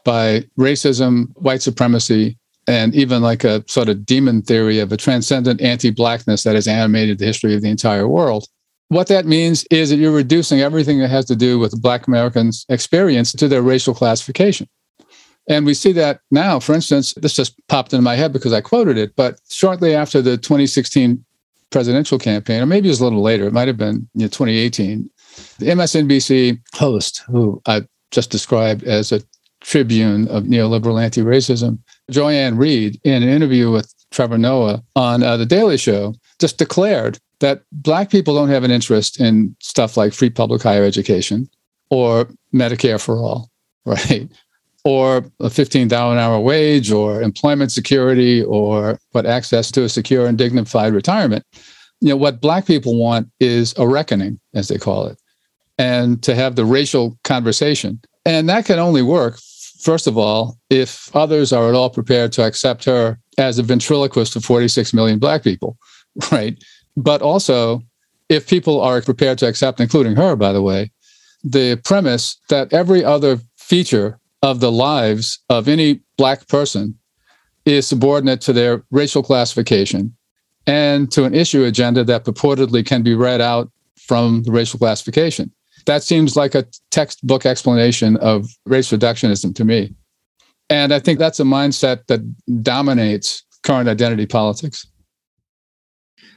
by 0.04 0.46
racism, 0.58 1.28
white 1.36 1.62
supremacy, 1.62 2.38
and 2.68 2.96
even 2.96 3.22
like 3.22 3.44
a 3.44 3.64
sort 3.68 3.90
of 3.90 4.06
demon 4.06 4.42
theory 4.42 4.80
of 4.80 4.92
a 4.92 4.98
transcendent 4.98 5.62
anti 5.62 5.92
Blackness 5.92 6.44
that 6.44 6.56
has 6.56 6.68
animated 6.68 7.20
the 7.20 7.26
history 7.26 7.54
of 7.54 7.62
the 7.62 7.70
entire 7.70 8.08
world. 8.08 8.48
What 8.90 9.08
that 9.08 9.26
means 9.26 9.66
is 9.72 9.90
that 9.90 9.98
you're 9.98 10.12
reducing 10.12 10.62
everything 10.62 11.00
that 11.00 11.10
has 11.10 11.26
to 11.26 11.36
do 11.36 11.60
with 11.60 11.82
Black 11.82 12.08
Americans' 12.08 12.66
experience 12.70 13.32
to 13.34 13.48
their 13.48 13.62
racial 13.62 13.94
classification. 13.94 14.68
And 15.48 15.66
we 15.66 15.74
see 15.74 15.92
that 15.94 16.22
now, 16.32 16.60
for 16.60 16.74
instance, 16.74 17.14
this 17.14 17.36
just 17.36 17.56
popped 17.68 17.94
into 17.94 18.02
my 18.02 18.16
head 18.16 18.34
because 18.34 18.54
I 18.54 18.62
quoted 18.62 18.98
it, 18.98 19.16
but 19.16 19.40
shortly 19.50 19.94
after 19.94 20.22
the 20.22 20.38
2016 20.38 21.24
presidential 21.70 22.18
campaign, 22.18 22.62
or 22.62 22.66
maybe 22.66 22.88
it 22.88 22.92
was 22.92 23.02
a 23.02 23.04
little 23.04 23.22
later, 23.22 23.46
it 23.46 23.54
might 23.54 23.68
have 23.68 23.78
been 23.78 24.08
you 24.14 24.22
know, 24.22 24.28
2018, 24.28 25.10
the 25.60 25.68
MSNBC 25.68 26.60
host, 26.74 27.22
who 27.28 27.62
I 27.68 27.84
just 28.12 28.32
described 28.32 28.84
as 28.84 29.12
a 29.12 29.22
tribune 29.62 30.28
of 30.30 30.44
neoliberal 30.44 31.02
anti 31.02 31.22
racism, 31.22 31.80
Joy-Ann 32.10 32.62
in 32.62 33.00
an 33.04 33.30
interview 33.30 33.72
with 33.72 33.94
Trevor 34.12 34.38
Noah 34.38 34.84
on 34.96 35.24
uh, 35.24 35.38
The 35.38 35.46
Daily 35.46 35.78
Show, 35.78 36.16
just 36.40 36.58
declared 36.58 37.20
that 37.40 37.64
Black 37.72 38.10
people 38.10 38.36
don't 38.36 38.50
have 38.50 38.64
an 38.64 38.72
interest 38.72 39.20
in 39.20 39.56
stuff 39.60 39.98
like 39.98 40.14
free 40.14 40.30
public 40.30 40.62
higher 40.62 40.84
education 40.84 41.50
or 41.90 42.30
Medicare 42.54 43.02
for 43.02 43.18
all, 43.18 43.50
right? 43.86 44.30
Or 44.86 45.18
a 45.40 45.50
$15 45.50 45.86
an 45.86 46.18
hour 46.20 46.40
wage 46.40 46.92
or 46.92 47.22
employment 47.22 47.72
security 47.72 48.44
or 48.44 49.00
what 49.12 49.26
access 49.26 49.72
to 49.72 49.84
a 49.84 49.90
secure 49.90 50.28
and 50.28 50.38
dignified 50.38 50.94
retirement. 50.94 51.44
You 52.02 52.10
know, 52.10 52.18
what 52.18 52.40
Black 52.40 52.68
people 52.68 53.00
want 53.00 53.28
is 53.40 53.74
a 53.78 53.88
reckoning, 53.88 54.40
as 54.54 54.68
they 54.68 54.78
call 54.78 55.08
it, 55.08 55.18
and 55.80 56.22
to 56.22 56.36
have 56.36 56.56
the 56.56 56.66
racial 56.66 57.18
conversation. 57.24 58.00
And 58.26 58.48
that 58.50 58.66
can 58.66 58.78
only 58.78 59.02
work, 59.02 59.40
first 59.80 60.06
of 60.06 60.20
all, 60.20 60.60
if 60.70 61.14
others 61.16 61.52
are 61.52 61.68
at 61.68 61.74
all 61.74 61.90
prepared 61.90 62.32
to 62.34 62.44
accept 62.44 62.86
her 62.86 63.18
as 63.40 63.58
a 63.58 63.64
ventriloquist 63.64 64.36
of 64.36 64.46
46 64.46 64.94
million 64.94 65.18
Black 65.18 65.44
people, 65.44 65.78
right? 66.32 66.64
But 66.96 67.24
also, 67.24 67.82
if 68.30 68.48
people 68.48 68.82
are 68.82 69.02
prepared 69.02 69.38
to 69.40 69.48
accept, 69.48 69.80
including 69.80 70.16
her, 70.16 70.36
by 70.36 70.52
the 70.52 70.62
way, 70.62 70.92
the 71.44 71.76
premise 71.84 72.40
that 72.50 72.74
every 72.74 73.04
other 73.04 73.40
feature 73.58 74.20
of 74.46 74.60
the 74.60 74.72
lives 74.72 75.40
of 75.50 75.68
any 75.68 76.02
Black 76.18 76.48
person 76.48 76.96
is 77.66 77.88
subordinate 77.88 78.42
to 78.42 78.54
their 78.54 78.84
racial 78.92 79.24
classification 79.24 80.16
and 80.68 81.12
to 81.12 81.24
an 81.24 81.34
issue 81.34 81.64
agenda 81.64 82.04
that 82.04 82.26
purportedly 82.26 82.86
can 82.86 83.02
be 83.02 83.16
read 83.16 83.42
out 83.42 83.72
from 83.98 84.44
the 84.44 84.52
racial 84.52 84.78
classification. 84.78 85.52
That 85.88 86.04
seems 86.04 86.36
like 86.36 86.54
a 86.54 86.64
textbook 86.92 87.44
explanation 87.48 88.18
of 88.18 88.48
race 88.68 88.92
reductionism 88.92 89.56
to 89.56 89.66
me. 89.66 89.96
And 90.70 90.94
I 90.94 91.00
think 91.00 91.18
that's 91.18 91.40
a 91.40 91.44
mindset 91.44 92.06
that 92.06 92.22
dominates 92.62 93.44
current 93.64 93.90
identity 93.90 94.28
politics. 94.28 94.86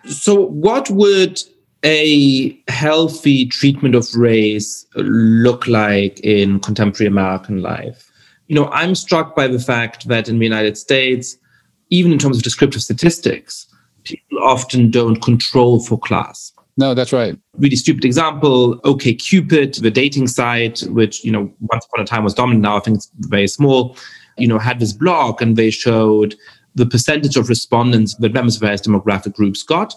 So, 0.06 0.46
what 0.46 0.88
would 0.88 1.42
a 1.84 2.58
healthy 2.68 3.46
treatment 3.46 3.94
of 3.94 4.12
race 4.14 4.86
look 4.94 5.66
like 5.66 6.20
in 6.20 6.60
contemporary 6.60 7.08
American 7.08 7.62
life? 7.62 8.10
You 8.48 8.54
know, 8.54 8.68
I'm 8.70 8.94
struck 8.94 9.36
by 9.36 9.46
the 9.46 9.58
fact 9.58 10.08
that 10.08 10.28
in 10.28 10.38
the 10.38 10.44
United 10.44 10.78
States, 10.78 11.36
even 11.90 12.12
in 12.12 12.18
terms 12.18 12.36
of 12.36 12.42
descriptive 12.42 12.82
statistics, 12.82 13.66
people 14.04 14.42
often 14.42 14.90
don't 14.90 15.20
control 15.22 15.80
for 15.80 15.98
class. 15.98 16.52
No, 16.78 16.94
that's 16.94 17.12
right. 17.12 17.36
Really 17.58 17.76
stupid 17.76 18.04
example. 18.04 18.78
OkCupid, 18.82 19.82
the 19.82 19.90
dating 19.90 20.28
site, 20.28 20.80
which 20.82 21.24
you 21.24 21.32
know 21.32 21.52
once 21.60 21.84
upon 21.86 22.04
a 22.04 22.06
time 22.06 22.24
was 22.24 22.34
dominant, 22.34 22.62
now 22.62 22.76
I 22.76 22.80
think 22.80 22.98
it's 22.98 23.10
very 23.18 23.48
small. 23.48 23.96
You 24.36 24.46
know, 24.46 24.58
had 24.58 24.78
this 24.78 24.92
blog, 24.92 25.42
and 25.42 25.56
they 25.56 25.70
showed 25.70 26.36
the 26.76 26.86
percentage 26.86 27.36
of 27.36 27.48
respondents 27.48 28.14
that 28.16 28.32
members 28.32 28.54
of 28.54 28.60
various 28.60 28.82
demographic 28.82 29.34
groups 29.34 29.64
got. 29.64 29.92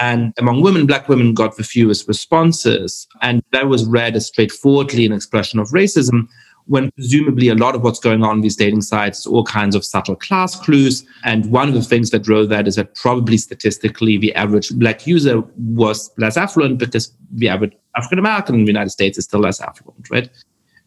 And 0.00 0.32
among 0.38 0.62
women, 0.62 0.86
black 0.86 1.08
women 1.08 1.34
got 1.34 1.56
the 1.56 1.64
fewest 1.64 2.06
responses. 2.06 3.06
And 3.20 3.42
that 3.52 3.68
was 3.68 3.86
read 3.86 4.16
as 4.16 4.26
straightforwardly 4.26 5.06
an 5.06 5.12
expression 5.12 5.58
of 5.58 5.68
racism, 5.70 6.28
when 6.66 6.90
presumably 6.92 7.48
a 7.48 7.54
lot 7.54 7.74
of 7.74 7.82
what's 7.82 7.98
going 7.98 8.22
on 8.22 8.36
in 8.36 8.40
these 8.42 8.56
dating 8.56 8.82
sites 8.82 9.20
is 9.20 9.26
all 9.26 9.42
kinds 9.42 9.74
of 9.74 9.84
subtle 9.84 10.14
class 10.14 10.54
clues. 10.54 11.04
And 11.24 11.50
one 11.50 11.68
of 11.68 11.74
the 11.74 11.82
things 11.82 12.10
that 12.10 12.22
drove 12.22 12.50
that 12.50 12.68
is 12.68 12.76
that 12.76 12.94
probably 12.94 13.38
statistically 13.38 14.18
the 14.18 14.34
average 14.34 14.70
black 14.74 15.06
user 15.06 15.42
was 15.56 16.10
less 16.18 16.36
affluent 16.36 16.78
because 16.78 17.12
the 17.32 17.48
average 17.48 17.72
African 17.96 18.18
American 18.18 18.54
in 18.56 18.64
the 18.64 18.70
United 18.70 18.90
States 18.90 19.18
is 19.18 19.24
still 19.24 19.40
less 19.40 19.60
affluent, 19.60 20.10
right? 20.10 20.28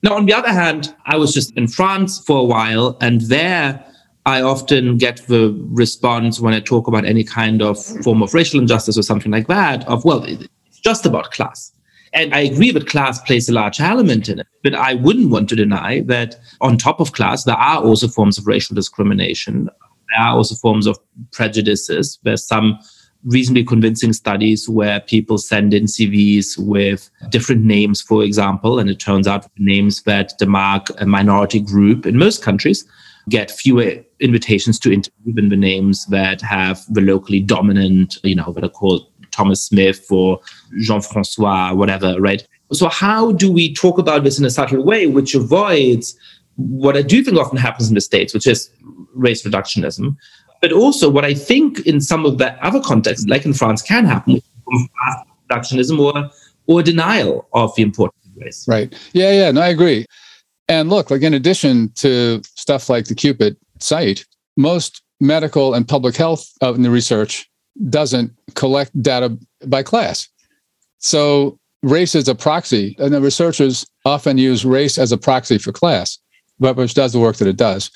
Now, 0.04 0.16
on 0.16 0.26
the 0.26 0.34
other 0.34 0.52
hand, 0.52 0.96
I 1.06 1.18
was 1.18 1.34
just 1.34 1.56
in 1.58 1.68
France 1.68 2.24
for 2.26 2.40
a 2.40 2.44
while, 2.44 2.98
and 3.02 3.22
there 3.22 3.84
I 4.26 4.42
often 4.42 4.98
get 4.98 5.26
the 5.28 5.58
response 5.70 6.40
when 6.40 6.54
I 6.54 6.60
talk 6.60 6.88
about 6.88 7.06
any 7.06 7.24
kind 7.24 7.62
of 7.62 7.84
form 8.04 8.22
of 8.22 8.34
racial 8.34 8.60
injustice 8.60 8.98
or 8.98 9.02
something 9.02 9.32
like 9.32 9.48
that 9.48 9.88
of, 9.88 10.06
well, 10.06 10.24
it's 10.24 10.80
just 10.84 11.06
about 11.06 11.32
class. 11.32 11.72
And 12.14 12.34
I 12.34 12.40
agree 12.42 12.72
that 12.72 12.88
class 12.88 13.20
plays 13.22 13.50
a 13.50 13.54
large 13.54 13.80
element 13.80 14.28
in 14.30 14.40
it, 14.40 14.48
but 14.64 14.76
I 14.76 14.96
wouldn't 14.96 15.32
want 15.32 15.50
to 15.50 15.56
deny 15.56 16.02
that 16.02 16.36
on 16.60 16.78
top 16.78 17.00
of 17.00 17.14
class, 17.14 17.46
there 17.46 17.56
are 17.56 17.82
also 17.82 18.08
forms 18.08 18.38
of 18.38 18.46
racial 18.46 18.76
discrimination. 18.76 19.70
There 20.10 20.20
are 20.20 20.36
also 20.36 20.56
forms 20.56 20.88
of 20.88 20.98
prejudices. 21.32 22.20
There's 22.24 22.46
some 22.46 22.78
reasonably 23.24 23.64
convincing 23.64 24.14
studies 24.14 24.68
where 24.68 25.00
people 25.00 25.38
send 25.38 25.74
in 25.74 25.86
CVs 25.86 26.58
with 26.58 27.10
different 27.30 27.64
names, 27.64 28.02
for 28.02 28.24
example, 28.24 28.78
and 28.78 28.90
it 28.90 29.00
turns 29.00 29.28
out 29.28 29.48
names 29.58 30.04
that 30.04 30.34
demark 30.40 30.92
a 31.02 31.06
minority 31.06 31.60
group 31.60 32.06
in 32.06 32.18
most 32.18 32.44
countries 32.44 32.86
get 33.30 33.52
fewer 33.52 33.96
invitations 34.20 34.80
to 34.80 34.92
interview 34.92 35.34
than 35.34 35.50
the 35.50 35.56
names 35.56 36.06
that 36.08 36.42
have 36.42 36.82
the 36.90 37.02
locally 37.02 37.40
dominant, 37.40 38.18
you 38.24 38.36
know, 38.36 38.44
what 38.46 38.64
are 38.64 38.70
called 38.70 39.08
Thomas 39.32 39.62
Smith 39.62 40.06
or 40.12 40.40
Jean 40.80 41.02
Francois, 41.02 41.74
whatever, 41.74 42.20
right? 42.20 42.46
So, 42.74 42.90
how 42.90 43.34
do 43.34 43.52
we 43.52 43.74
talk 43.74 43.98
about 43.98 44.24
this 44.24 44.40
in 44.40 44.46
a 44.46 44.50
subtle 44.50 44.84
way 44.84 45.08
which 45.08 45.36
avoids 45.36 46.18
what 46.56 46.96
I 46.96 47.02
do 47.02 47.24
think 47.24 47.38
often 47.38 47.58
happens 47.58 47.90
in 47.90 47.96
the 47.96 48.02
States, 48.02 48.34
which 48.34 48.48
is 48.48 48.70
race 49.14 49.44
reductionism? 49.44 50.16
But 50.62 50.72
also, 50.72 51.10
what 51.10 51.26
I 51.26 51.34
think 51.34 51.80
in 51.80 52.00
some 52.02 52.26
of 52.26 52.38
the 52.38 52.54
other 52.66 52.80
contexts, 52.80 53.28
like 53.28 53.46
in 53.46 53.54
France, 53.54 53.82
can 53.82 54.06
happen, 54.06 54.42
reductionism 55.50 56.00
or, 56.00 56.30
or 56.68 56.84
denial 56.84 57.48
of 57.54 57.76
the 57.76 57.82
importance 57.82 58.26
of 58.26 58.38
race. 58.38 58.66
Right. 58.68 58.94
Yeah, 59.14 59.32
yeah, 59.32 59.52
no, 59.52 59.62
I 59.62 59.70
agree. 59.70 60.06
And 60.72 60.90
look, 60.90 61.12
like 61.12 61.22
in 61.22 61.34
addition 61.34 61.92
to 61.96 62.42
stuff 62.56 62.90
like 62.90 63.08
the 63.08 63.14
Cupid 63.14 63.58
site, 63.80 64.26
most 64.56 65.02
medical 65.20 65.74
and 65.74 65.86
public 65.86 66.16
health 66.16 66.50
uh, 66.64 66.74
in 66.74 66.82
the 66.82 66.90
research 66.90 67.46
doesn't 67.90 68.32
collect 68.56 68.90
data 69.04 69.38
by 69.68 69.84
class. 69.84 70.30
So 71.00 71.60
race 71.84 72.16
is 72.16 72.30
a 72.30 72.36
proxy, 72.36 72.96
and 73.00 73.14
the 73.14 73.20
researchers 73.20 73.86
often 74.06 74.38
use 74.38 74.64
race 74.64 74.98
as 74.98 75.12
a 75.12 75.18
proxy 75.18 75.58
for 75.58 75.74
class, 75.74 76.18
but 76.58 76.78
which 76.78 76.94
does 76.94 77.12
the 77.12 77.20
work 77.20 77.36
that 77.38 77.50
it 77.50 77.58
does. 77.58 77.92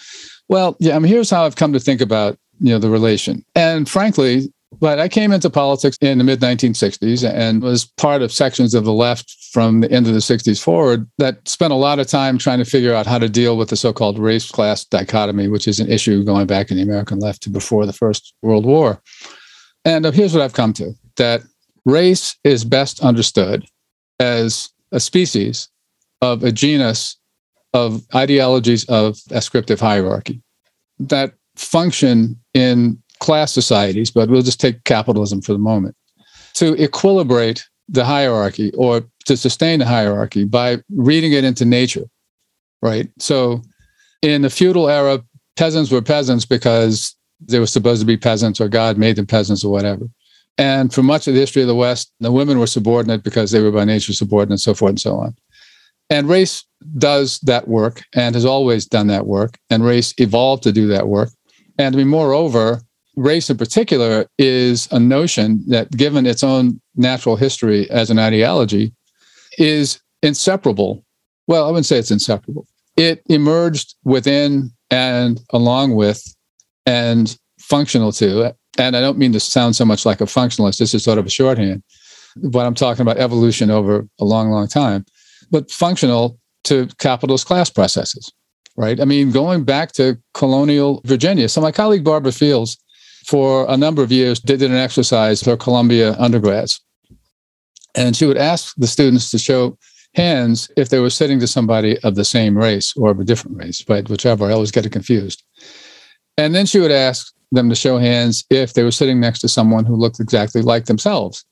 Well, 0.50 0.76
yeah, 0.82 0.98
I 0.98 1.00
mean, 1.00 1.10
here's 1.10 1.30
how 1.30 1.46
I've 1.46 1.56
come 1.56 1.72
to 1.72 1.80
think 1.80 2.02
about 2.02 2.38
you 2.60 2.74
know 2.74 2.80
the 2.80 2.90
relation. 2.90 3.46
And 3.56 3.88
frankly, 3.88 4.52
but 4.80 5.00
I 5.00 5.08
came 5.08 5.32
into 5.32 5.50
politics 5.50 5.98
in 6.02 6.18
the 6.18 6.24
mid 6.24 6.40
1960s 6.40 7.28
and 7.28 7.62
was 7.62 7.86
part 7.86 8.22
of 8.22 8.32
sections 8.32 8.74
of 8.74 8.86
the 8.86 8.94
left 8.94 9.36
from 9.52 9.82
the 9.82 9.92
end 9.92 10.08
of 10.08 10.14
the 10.14 10.20
60s 10.20 10.62
forward 10.62 11.10
that 11.18 11.48
spent 11.48 11.72
a 11.74 11.78
lot 11.78 12.00
of 12.00 12.08
time 12.08 12.38
trying 12.38 12.60
to 12.60 12.66
figure 12.66 12.94
out 12.94 13.06
how 13.06 13.18
to 13.18 13.30
deal 13.30 13.58
with 13.58 13.70
the 13.70 13.76
so 13.76 13.94
called 13.94 14.20
race 14.20 14.52
class 14.52 14.84
dichotomy, 14.86 15.48
which 15.48 15.68
is 15.68 15.80
an 15.80 15.90
issue 15.90 16.24
going 16.24 16.48
back 16.48 16.72
in 16.72 16.78
the 16.78 16.84
American 16.84 17.20
left 17.20 17.44
to 17.44 17.50
before 17.50 17.86
the 17.86 17.94
First 17.94 18.34
World 18.42 18.66
War. 18.66 19.02
And 19.86 20.06
uh, 20.06 20.12
here's 20.12 20.34
what 20.34 20.42
I've 20.42 20.54
come 20.54 20.74
to 20.74 20.94
that 21.18 21.42
race 21.86 22.36
is 22.44 22.66
best 22.66 23.00
understood 23.02 23.66
as 24.20 24.70
a 24.92 25.00
species 25.00 25.70
of 26.22 26.44
a 26.44 26.52
genus 26.52 27.18
of 27.74 28.02
ideologies 28.16 28.86
of 28.86 29.20
ascriptive 29.32 29.80
hierarchy 29.80 30.42
that 31.00 31.34
function 31.56 32.40
in 32.54 33.02
class 33.20 33.52
societies, 33.52 34.12
but 34.12 34.30
we'll 34.30 34.42
just 34.42 34.60
take 34.60 34.84
capitalism 34.84 35.42
for 35.42 35.54
the 35.54 35.60
moment, 35.60 35.96
to 36.56 36.74
equilibrate 36.76 37.64
the 37.90 38.06
hierarchy 38.06 38.72
or 38.76 39.04
to 39.26 39.38
sustain 39.38 39.80
the 39.80 39.86
hierarchy 39.86 40.46
by 40.46 40.78
reading 40.96 41.34
it 41.34 41.44
into 41.44 41.66
nature, 41.66 42.06
right? 42.82 43.10
So 43.20 43.62
in 44.22 44.42
the 44.42 44.50
feudal 44.50 44.90
era, 44.90 45.24
peasants 45.56 45.92
were 45.92 46.02
peasants 46.02 46.46
because 46.46 47.16
they 47.40 47.60
were 47.60 47.68
supposed 47.68 48.02
to 48.02 48.08
be 48.08 48.18
peasants 48.18 48.60
or 48.60 48.70
God 48.70 48.98
made 48.98 49.16
them 49.16 49.26
peasants 49.26 49.64
or 49.64 49.72
whatever. 49.72 50.08
And 50.58 50.94
for 50.94 51.04
much 51.04 51.28
of 51.28 51.34
the 51.34 51.40
history 51.40 51.62
of 51.62 51.68
the 51.68 51.76
West, 51.76 52.14
the 52.20 52.32
women 52.32 52.60
were 52.60 52.68
subordinate 52.68 53.24
because 53.24 53.52
they 53.52 53.62
were 53.62 53.72
by 53.72 53.84
nature 53.84 54.14
subordinate, 54.14 54.62
so 54.62 54.74
forth 54.74 54.92
and 54.92 55.00
so 55.00 55.18
on. 55.18 55.36
And 56.10 56.30
race 56.30 56.64
does 56.98 57.40
that 57.42 57.68
work 57.68 58.04
and 58.14 58.36
has 58.36 58.46
always 58.46 58.86
done 58.86 59.08
that 59.08 59.26
work. 59.26 59.58
And 59.70 59.84
race 59.84 60.14
evolved 60.18 60.64
to 60.64 60.72
do 60.72 60.88
that 60.88 61.08
work. 61.08 61.30
And 61.78 61.96
I 61.96 61.98
mean, 61.98 62.08
moreover, 62.08 62.82
race 63.16 63.50
in 63.50 63.58
particular 63.58 64.28
is 64.38 64.88
a 64.92 65.00
notion 65.00 65.64
that, 65.68 65.92
given 65.92 66.26
its 66.26 66.44
own 66.44 66.82
natural 66.96 67.36
history 67.36 67.90
as 67.90 68.10
an 68.10 68.20
ideology, 68.20 68.94
is 69.58 70.02
inseparable. 70.22 71.04
Well, 71.48 71.66
I 71.66 71.70
wouldn't 71.70 71.86
say 71.86 71.98
it's 71.98 72.12
inseparable. 72.12 72.68
It 72.98 73.22
emerged 73.28 73.96
within 74.04 74.72
and 74.90 75.42
along 75.52 75.96
with 75.96 76.24
and 76.86 77.38
functional 77.60 78.12
to, 78.14 78.56
and 78.78 78.96
I 78.96 79.02
don't 79.02 79.18
mean 79.18 79.34
to 79.34 79.40
sound 79.40 79.76
so 79.76 79.86
much 79.86 80.06
like 80.06 80.22
a 80.22 80.26
functionalist, 80.26 80.78
this 80.78 80.94
is 80.94 81.04
sort 81.04 81.18
of 81.18 81.26
a 81.26 81.30
shorthand, 81.30 81.84
but 82.44 82.66
I'm 82.66 82.76
talking 82.76 83.02
about 83.02 83.18
evolution 83.18 83.72
over 83.72 84.08
a 84.20 84.26
long, 84.26 84.50
long 84.50 84.68
time, 84.68 85.06
but 85.52 85.72
functional 85.72 86.40
to 86.66 86.88
capitalist 87.00 87.46
class 87.46 87.70
processes, 87.70 88.32
right? 88.78 89.00
I 89.00 89.06
mean, 89.06 89.32
going 89.32 89.64
back 89.64 89.92
to 89.94 90.18
colonial 90.34 91.02
Virginia. 91.06 91.50
So 91.50 91.62
my 91.62 91.72
colleague 91.72 92.04
Barbara 92.04 92.32
Fields 92.32 92.78
for 93.26 93.66
a 93.70 93.78
number 93.78 94.04
of 94.04 94.12
years 94.12 94.40
did 94.40 94.62
an 94.62 94.76
exercise 94.76 95.42
for 95.42 95.58
Columbia 95.58 96.16
undergrads. 96.20 96.80
And 97.96 98.16
she 98.16 98.26
would 98.26 98.38
ask 98.38 98.76
the 98.78 98.88
students 98.88 99.32
to 99.32 99.40
show 99.40 99.78
hands 100.14 100.70
if 100.78 100.90
they 100.90 101.00
were 101.00 101.10
sitting 101.10 101.40
to 101.40 101.48
somebody 101.48 101.98
of 102.00 102.16
the 102.16 102.26
same 102.26 102.58
race 102.58 102.94
or 102.96 103.12
of 103.12 103.20
a 103.20 103.24
different 103.24 103.58
race, 103.58 103.84
right? 103.90 104.08
Whichever. 104.08 104.46
I 104.46 104.54
always 104.54 104.72
get 104.72 104.86
it 104.86 104.92
confused. 104.92 105.44
And 106.38 106.54
then 106.54 106.66
she 106.66 106.80
would 106.80 106.92
ask 106.92 107.34
them 107.52 107.70
to 107.70 107.76
show 107.76 107.98
hands 107.98 108.44
if 108.50 108.74
they 108.74 108.84
were 108.84 108.92
sitting 108.92 109.20
next 109.20 109.40
to 109.40 109.48
someone 109.48 109.86
who 109.86 109.96
looked 109.96 110.20
exactly 110.20 110.62
like 110.62 110.86
themselves. 110.86 111.46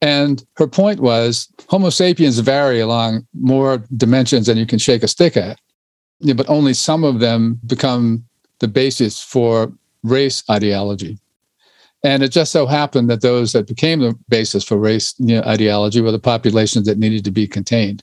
And 0.00 0.44
her 0.56 0.66
point 0.66 1.00
was 1.00 1.48
Homo 1.68 1.90
sapiens 1.90 2.38
vary 2.38 2.80
along 2.80 3.26
more 3.32 3.84
dimensions 3.96 4.46
than 4.46 4.58
you 4.58 4.66
can 4.66 4.78
shake 4.78 5.02
a 5.02 5.08
stick 5.08 5.36
at, 5.36 5.58
but 6.20 6.48
only 6.48 6.74
some 6.74 7.04
of 7.04 7.20
them 7.20 7.58
become 7.66 8.24
the 8.60 8.68
basis 8.68 9.22
for 9.22 9.72
race 10.04 10.44
ideology. 10.48 11.18
And 12.04 12.22
it 12.22 12.28
just 12.28 12.52
so 12.52 12.66
happened 12.66 13.08
that 13.08 13.22
those 13.22 13.52
that 13.52 13.66
became 13.66 14.00
the 14.00 14.14
basis 14.28 14.62
for 14.62 14.76
race 14.76 15.14
you 15.18 15.36
know, 15.36 15.42
ideology 15.42 16.00
were 16.02 16.12
the 16.12 16.18
populations 16.18 16.86
that 16.86 16.98
needed 16.98 17.24
to 17.24 17.30
be 17.30 17.48
contained. 17.48 18.02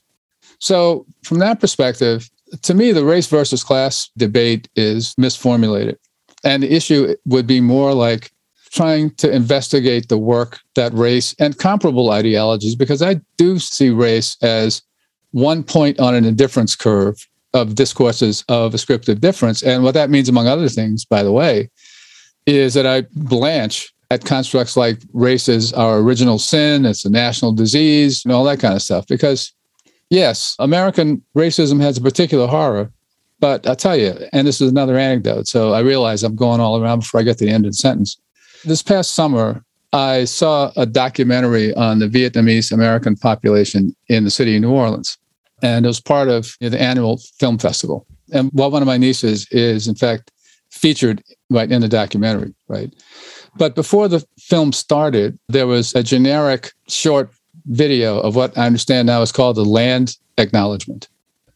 So, 0.58 1.06
from 1.22 1.38
that 1.38 1.60
perspective, 1.60 2.28
to 2.62 2.74
me, 2.74 2.92
the 2.92 3.04
race 3.04 3.28
versus 3.28 3.64
class 3.64 4.10
debate 4.16 4.68
is 4.76 5.14
misformulated. 5.14 5.96
And 6.44 6.62
the 6.62 6.74
issue 6.74 7.14
would 7.26 7.46
be 7.46 7.60
more 7.60 7.94
like 7.94 8.32
trying 8.72 9.10
to 9.16 9.30
investigate 9.30 10.08
the 10.08 10.18
work 10.18 10.58
that 10.74 10.92
race 10.94 11.34
and 11.38 11.58
comparable 11.58 12.10
ideologies, 12.10 12.74
because 12.74 13.02
I 13.02 13.20
do 13.36 13.58
see 13.58 13.90
race 13.90 14.36
as 14.42 14.82
one 15.30 15.62
point 15.62 16.00
on 16.00 16.14
an 16.14 16.24
indifference 16.24 16.74
curve 16.74 17.26
of 17.54 17.74
discourses 17.74 18.44
of 18.48 18.74
ascriptive 18.74 19.20
difference. 19.20 19.62
And 19.62 19.82
what 19.82 19.94
that 19.94 20.10
means, 20.10 20.28
among 20.28 20.48
other 20.48 20.68
things, 20.68 21.04
by 21.04 21.22
the 21.22 21.32
way, 21.32 21.70
is 22.46 22.74
that 22.74 22.86
I 22.86 23.02
blanch 23.12 23.92
at 24.10 24.24
constructs 24.24 24.76
like 24.76 24.98
race 25.12 25.48
is 25.48 25.72
our 25.72 25.98
original 25.98 26.38
sin, 26.38 26.84
it's 26.84 27.04
a 27.04 27.10
national 27.10 27.52
disease, 27.52 28.24
and 28.24 28.32
all 28.32 28.44
that 28.44 28.60
kind 28.60 28.74
of 28.74 28.82
stuff. 28.82 29.06
Because, 29.06 29.52
yes, 30.10 30.54
American 30.58 31.22
racism 31.34 31.80
has 31.80 31.96
a 31.96 32.02
particular 32.02 32.46
horror, 32.46 32.92
but 33.40 33.66
I'll 33.66 33.74
tell 33.74 33.96
you, 33.96 34.14
and 34.32 34.46
this 34.46 34.60
is 34.60 34.70
another 34.70 34.98
anecdote. 34.98 35.48
So 35.48 35.72
I 35.72 35.80
realize 35.80 36.22
I'm 36.22 36.36
going 36.36 36.60
all 36.60 36.80
around 36.80 37.00
before 37.00 37.20
I 37.20 37.22
get 37.22 37.38
to 37.38 37.46
the 37.46 37.50
end 37.50 37.64
of 37.64 37.72
the 37.72 37.76
sentence. 37.76 38.18
This 38.64 38.82
past 38.82 39.12
summer, 39.12 39.64
I 39.92 40.24
saw 40.24 40.72
a 40.76 40.86
documentary 40.86 41.74
on 41.74 41.98
the 41.98 42.06
Vietnamese 42.06 42.70
American 42.70 43.16
population 43.16 43.94
in 44.08 44.24
the 44.24 44.30
city 44.30 44.56
of 44.56 44.62
New 44.62 44.70
Orleans. 44.70 45.18
And 45.62 45.84
it 45.84 45.88
was 45.88 46.00
part 46.00 46.28
of 46.28 46.56
the 46.60 46.80
annual 46.80 47.18
film 47.38 47.58
festival. 47.58 48.06
And 48.32 48.50
well, 48.52 48.70
one 48.70 48.82
of 48.82 48.86
my 48.86 48.96
nieces 48.96 49.46
is, 49.50 49.88
in 49.88 49.94
fact, 49.94 50.30
featured 50.70 51.22
right 51.52 51.70
in 51.70 51.80
the 51.80 51.88
documentary, 51.88 52.54
right? 52.68 52.92
But 53.56 53.74
before 53.74 54.08
the 54.08 54.24
film 54.38 54.72
started, 54.72 55.38
there 55.48 55.66
was 55.66 55.94
a 55.94 56.02
generic 56.02 56.72
short 56.88 57.30
video 57.66 58.18
of 58.20 58.34
what 58.34 58.56
I 58.56 58.66
understand 58.66 59.06
now 59.06 59.22
is 59.22 59.32
called 59.32 59.56
the 59.56 59.64
land 59.64 60.16
acknowledgement. 60.38 61.08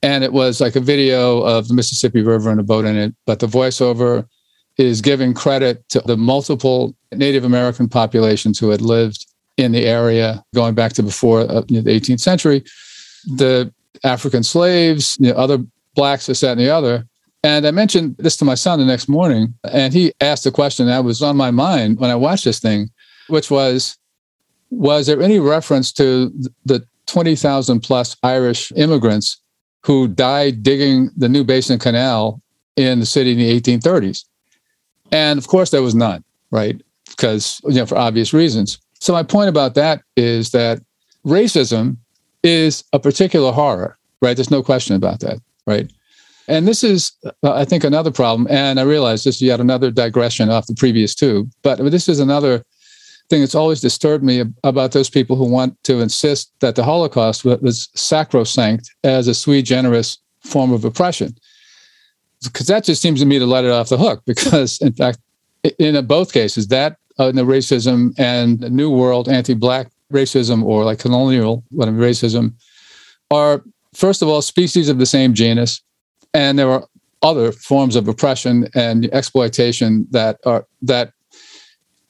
And 0.03 0.23
it 0.23 0.33
was 0.33 0.61
like 0.61 0.77
a 0.77 0.81
video 0.81 1.41
of 1.41 1.69
the 1.69 1.75
Mississippi 1.75 2.23
River 2.23 2.51
and 2.51 2.61
a 2.61 2.63
boat 2.63 2.85
in 2.85 2.97
it. 2.97 3.15
But 3.25 3.41
the 3.41 3.47
voiceover 3.47 4.29
is 4.77 5.01
giving 5.01 5.33
credit 5.33 5.89
to 5.89 6.01
the 6.01 6.17
multiple 6.17 6.95
Native 7.13 7.45
American 7.45 7.89
populations 7.89 8.59
who 8.59 8.71
had 8.71 8.83
lived 8.83 9.27
in 9.57 9.73
the 9.73 9.87
area 9.87 10.45
going 10.55 10.75
back 10.75 10.93
to 10.93 11.03
before 11.03 11.41
uh, 11.41 11.63
the 11.63 11.83
18th 11.83 12.21
century, 12.21 12.63
the 13.25 13.73
African 14.05 14.43
slaves, 14.43 15.17
you 15.19 15.31
know, 15.31 15.37
other 15.37 15.59
blacks, 15.95 16.27
this, 16.27 16.41
that, 16.41 16.53
and 16.53 16.61
the 16.61 16.71
other. 16.71 17.07
And 17.43 17.67
I 17.67 17.71
mentioned 17.71 18.17
this 18.19 18.37
to 18.39 18.45
my 18.45 18.55
son 18.55 18.79
the 18.79 18.85
next 18.85 19.09
morning, 19.09 19.55
and 19.71 19.93
he 19.93 20.13
asked 20.21 20.47
a 20.47 20.51
question 20.51 20.87
that 20.87 21.05
was 21.05 21.23
on 21.23 21.37
my 21.37 21.51
mind 21.51 21.99
when 21.99 22.11
I 22.11 22.17
watched 22.17 22.45
this 22.45 22.59
thing, 22.59 22.91
which 23.29 23.51
was 23.51 23.97
Was 24.71 25.07
there 25.07 25.23
any 25.23 25.39
reference 25.39 25.93
to 25.93 26.33
the 26.65 26.85
20,000 27.07 27.81
plus 27.81 28.17
Irish 28.23 28.73
immigrants 28.73 29.41
who 29.83 30.09
died 30.09 30.65
digging 30.65 31.11
the 31.17 31.29
New 31.29 31.45
Basin 31.45 31.79
Canal 31.79 32.43
in 32.77 33.01
the 33.01 33.07
city 33.07 33.33
in 33.33 33.39
the 33.39 33.61
1830s. 33.61 34.25
And 35.13 35.39
of 35.39 35.47
course, 35.47 35.71
there 35.71 35.83
was 35.83 35.95
none, 35.95 36.25
right? 36.51 36.81
Because, 37.09 37.61
you 37.65 37.75
know, 37.75 37.87
for 37.87 37.97
obvious 37.97 38.33
reasons. 38.33 38.79
So, 38.99 39.13
my 39.13 39.23
point 39.23 39.49
about 39.49 39.75
that 39.75 40.03
is 40.17 40.51
that 40.51 40.83
racism 41.25 41.97
is 42.43 42.83
a 42.93 42.99
particular 42.99 43.53
horror, 43.53 43.97
right? 44.21 44.37
There's 44.37 44.51
no 44.51 44.63
question 44.63 44.97
about 44.97 45.21
that, 45.21 45.39
right? 45.67 45.91
And 46.49 46.67
this 46.67 46.85
is, 46.85 47.13
uh, 47.25 47.53
I 47.55 47.65
think, 47.65 47.85
another 47.85 48.11
problem. 48.11 48.47
And 48.51 48.79
I 48.79 48.85
realize 48.85 49.25
this 49.25 49.37
is 49.37 49.43
yet 49.43 49.61
another 49.61 49.91
digression 49.91 50.49
off 50.49 50.67
the 50.67 50.75
previous 50.75 51.15
two, 51.15 51.49
but 51.63 51.79
this 51.91 52.09
is 52.09 52.21
another 52.21 52.63
thing 53.29 53.41
that's 53.41 53.57
always 53.57 53.81
disturbed 53.81 54.23
me 54.23 54.45
about 54.63 54.93
those 54.93 55.11
people 55.11 55.35
who 55.35 55.51
want 55.51 55.83
to 55.83 56.01
insist 56.01 56.53
that 56.61 56.77
the 56.77 56.85
Holocaust 56.85 57.45
was 57.45 57.89
sacrosanct 57.95 58.89
as 59.03 59.27
a 59.27 59.35
sui 59.35 59.63
generis 59.63 60.19
form 60.41 60.73
of 60.73 60.85
oppression. 60.85 61.37
Because 62.45 62.69
that 62.69 62.85
just 62.85 63.03
seems 63.03 63.21
to 63.21 63.27
me 63.27 63.39
to 63.39 63.47
let 63.47 63.65
it 63.65 63.71
off 63.71 63.89
the 63.89 63.99
hook. 63.99 64.23
Because, 64.27 64.79
in 64.81 64.93
fact, 64.93 65.19
in 65.79 66.07
both 66.07 66.33
cases, 66.33 66.69
that 66.69 66.97
uh, 67.19 67.33
the 67.33 67.43
racism 67.43 68.15
and 68.19 68.61
the 68.61 68.71
New 68.71 68.91
World 68.91 69.29
anti-black 69.29 69.91
racism 70.13 70.63
or 70.63 70.85
like 70.85 71.01
colonial 71.01 71.65
racism 71.73 72.55
are, 73.33 73.65
first 73.95 74.23
of 74.23 74.29
all, 74.29 74.43
species 74.43 74.89
of 74.89 74.99
the 74.99 75.07
same 75.07 75.35
genus, 75.35 75.83
and 76.37 76.59
there 76.59 76.71
are 76.71 76.87
other 77.23 77.51
forms 77.51 77.97
of 77.97 78.07
oppression 78.07 78.69
and 78.75 79.07
exploitation 79.15 80.07
that 80.11 80.39
are 80.45 80.67
that 80.83 81.13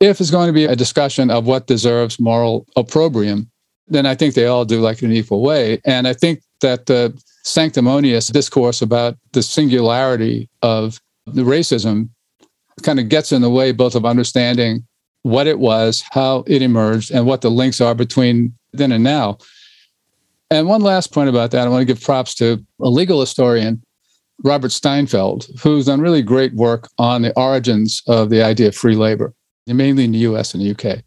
if 0.01 0.20
it's 0.20 0.33
going 0.33 0.49
to 0.49 0.53
be 0.53 0.64
a 0.64 0.74
discussion 0.74 1.31
of 1.31 1.47
what 1.47 1.68
deserves 1.68 2.18
moral 2.18 2.66
opprobrium, 2.74 3.49
then 3.87 4.05
I 4.05 4.16
think 4.16 4.35
they 4.35 4.47
all 4.47 4.64
do 4.64 4.81
like 4.81 5.01
in 5.01 5.11
an 5.11 5.16
equal 5.16 5.43
way. 5.43 5.81
And 5.85 6.09
I 6.09 6.12
think 6.12 6.43
that 6.61 6.87
the 6.87 7.16
sanctimonious 7.45 8.27
discourse 8.27 8.83
about 8.83 9.16
the 9.33 9.43
singularity 9.43 10.51
of 10.61 11.01
the 11.27 11.43
racism 11.43 12.09
kind 12.83 12.99
of 12.99 13.09
gets 13.09 13.31
in 13.31 13.43
the 13.43 13.51
way 13.51 13.70
both 13.70 13.95
of 13.95 14.05
understanding 14.05 14.85
what 15.22 15.47
it 15.47 15.61
was, 15.61 16.03
how 16.11 16.43
it 16.49 16.62
emerged, 16.62 17.12
and 17.12 17.27
what 17.27 17.43
the 17.43 17.51
links 17.51 17.81
are 17.81 17.95
between 17.95 18.53
then 18.72 18.91
and 18.91 19.05
now. 19.05 19.39
And 20.51 20.68
one 20.68 20.83
last 20.83 21.12
point 21.12 21.29
about 21.29 21.53
that, 21.53 21.66
I 21.66 21.70
want 21.70 21.81
to 21.81 21.93
give 21.93 22.03
props 22.03 22.35
to 22.37 22.64
a 22.81 22.89
legal 22.89 23.20
historian, 23.20 23.83
Robert 24.45 24.70
Steinfeld, 24.70 25.47
who's 25.62 25.87
done 25.87 26.01
really 26.01 26.22
great 26.22 26.55
work 26.55 26.89
on 26.99 27.22
the 27.22 27.32
origins 27.39 28.03
of 28.07 28.30
the 28.30 28.43
idea 28.43 28.68
of 28.68 28.74
free 28.74 28.97
labor 28.97 29.34
mainly 29.74 30.05
in 30.05 30.12
the 30.12 30.18
US 30.18 30.55
and 30.55 30.62
the 30.62 30.70
UK. 30.70 31.03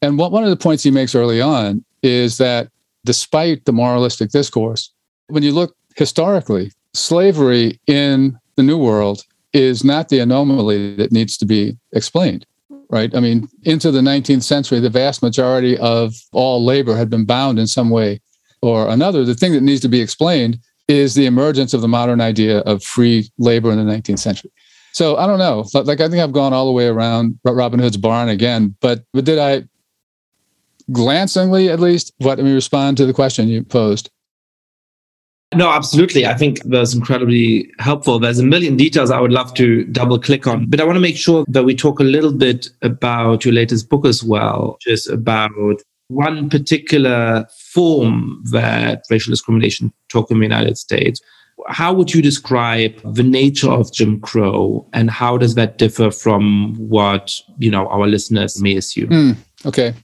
And 0.00 0.18
what, 0.18 0.32
one 0.32 0.44
of 0.44 0.50
the 0.50 0.56
points 0.56 0.82
he 0.82 0.90
makes 0.90 1.14
early 1.14 1.40
on 1.40 1.84
is 2.02 2.38
that 2.38 2.68
despite 3.04 3.64
the 3.64 3.72
moralistic 3.72 4.30
discourse, 4.30 4.92
when 5.28 5.42
you 5.42 5.52
look 5.52 5.74
historically, 5.96 6.72
slavery 6.92 7.80
in 7.86 8.38
the 8.56 8.62
New 8.62 8.78
World 8.78 9.22
is 9.52 9.84
not 9.84 10.08
the 10.08 10.18
anomaly 10.18 10.96
that 10.96 11.12
needs 11.12 11.36
to 11.38 11.46
be 11.46 11.76
explained, 11.92 12.46
right? 12.90 13.14
I 13.14 13.20
mean, 13.20 13.48
into 13.62 13.90
the 13.90 14.00
19th 14.00 14.42
century, 14.42 14.80
the 14.80 14.90
vast 14.90 15.22
majority 15.22 15.78
of 15.78 16.14
all 16.32 16.64
labor 16.64 16.96
had 16.96 17.10
been 17.10 17.24
bound 17.24 17.58
in 17.58 17.66
some 17.66 17.90
way 17.90 18.20
or 18.60 18.88
another. 18.88 19.24
The 19.24 19.34
thing 19.34 19.52
that 19.52 19.62
needs 19.62 19.80
to 19.82 19.88
be 19.88 20.00
explained 20.00 20.58
is 20.92 21.14
the 21.14 21.26
emergence 21.26 21.74
of 21.74 21.80
the 21.80 21.88
modern 21.88 22.20
idea 22.20 22.58
of 22.60 22.82
free 22.82 23.30
labor 23.38 23.72
in 23.72 23.84
the 23.84 23.92
19th 23.92 24.18
century. 24.18 24.50
So 24.92 25.16
I 25.16 25.26
don't 25.26 25.38
know. 25.38 25.64
Like 25.74 26.00
I 26.00 26.08
think 26.08 26.22
I've 26.22 26.32
gone 26.32 26.52
all 26.52 26.66
the 26.66 26.72
way 26.72 26.86
around 26.86 27.38
Robin 27.44 27.80
Hood's 27.80 27.96
barn 27.96 28.28
again, 28.28 28.76
but 28.80 29.04
but 29.12 29.24
did 29.24 29.38
I 29.38 29.64
glancingly 30.92 31.70
at 31.70 31.80
least 31.80 32.12
let 32.20 32.38
me 32.38 32.52
respond 32.52 32.98
to 32.98 33.06
the 33.06 33.14
question 33.14 33.48
you 33.48 33.64
posed? 33.64 34.10
No, 35.54 35.70
absolutely. 35.70 36.26
I 36.26 36.34
think 36.34 36.62
that's 36.64 36.94
incredibly 36.94 37.70
helpful. 37.78 38.18
There's 38.18 38.38
a 38.38 38.44
million 38.44 38.76
details 38.76 39.10
I 39.10 39.20
would 39.20 39.32
love 39.32 39.52
to 39.54 39.84
double 39.84 40.18
click 40.18 40.46
on, 40.46 40.66
but 40.66 40.80
I 40.80 40.84
want 40.84 40.96
to 40.96 41.00
make 41.00 41.16
sure 41.16 41.44
that 41.48 41.64
we 41.64 41.74
talk 41.74 42.00
a 42.00 42.04
little 42.04 42.32
bit 42.32 42.68
about 42.80 43.44
your 43.44 43.52
latest 43.52 43.90
book 43.90 44.06
as 44.06 44.22
well, 44.24 44.78
just 44.80 45.10
about 45.10 45.50
one 46.08 46.48
particular 46.48 47.46
form 47.72 48.42
that 48.50 49.04
racial 49.10 49.30
discrimination 49.30 49.92
took 50.08 50.30
in 50.30 50.38
the 50.38 50.44
United 50.44 50.76
States, 50.76 51.20
how 51.68 51.92
would 51.92 52.12
you 52.12 52.22
describe 52.22 52.92
the 53.14 53.22
nature 53.22 53.70
of 53.70 53.92
Jim 53.92 54.20
Crow 54.20 54.86
and 54.92 55.10
how 55.10 55.36
does 55.36 55.54
that 55.54 55.78
differ 55.78 56.10
from 56.10 56.74
what, 56.76 57.32
you 57.58 57.70
know, 57.70 57.86
our 57.88 58.06
listeners 58.06 58.60
may 58.60 58.76
assume? 58.76 59.10
Mm, 59.10 59.36
okay. 59.66 59.94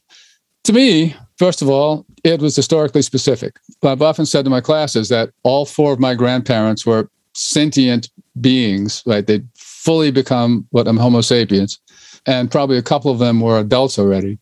To 0.64 0.73
me, 0.73 1.16
first 1.37 1.62
of 1.62 1.69
all, 1.69 2.07
it 2.25 2.41
was 2.41 2.55
historically 2.55 3.03
specific. 3.03 3.59
I've 3.83 4.03
often 4.03 4.27
said 4.27 4.45
to 4.45 4.51
my 4.51 4.61
classes 4.61 5.09
that 5.09 5.31
all 5.43 5.64
four 5.66 5.93
of 5.93 5.99
my 5.99 6.14
grandparents 6.14 6.85
were 6.87 7.11
sentient 7.35 8.11
beings, 8.41 9.03
right? 9.07 9.27
They'd 9.27 9.49
fully 9.57 10.11
become 10.11 10.66
what 10.71 10.87
I'm 10.87 10.97
Homo 10.97 11.21
sapiens. 11.21 11.79
And 12.27 12.51
probably 12.51 12.77
a 12.77 12.83
couple 12.83 13.11
of 13.11 13.19
them 13.19 13.41
were 13.41 13.59
adults 13.59 13.99
already 13.99 14.39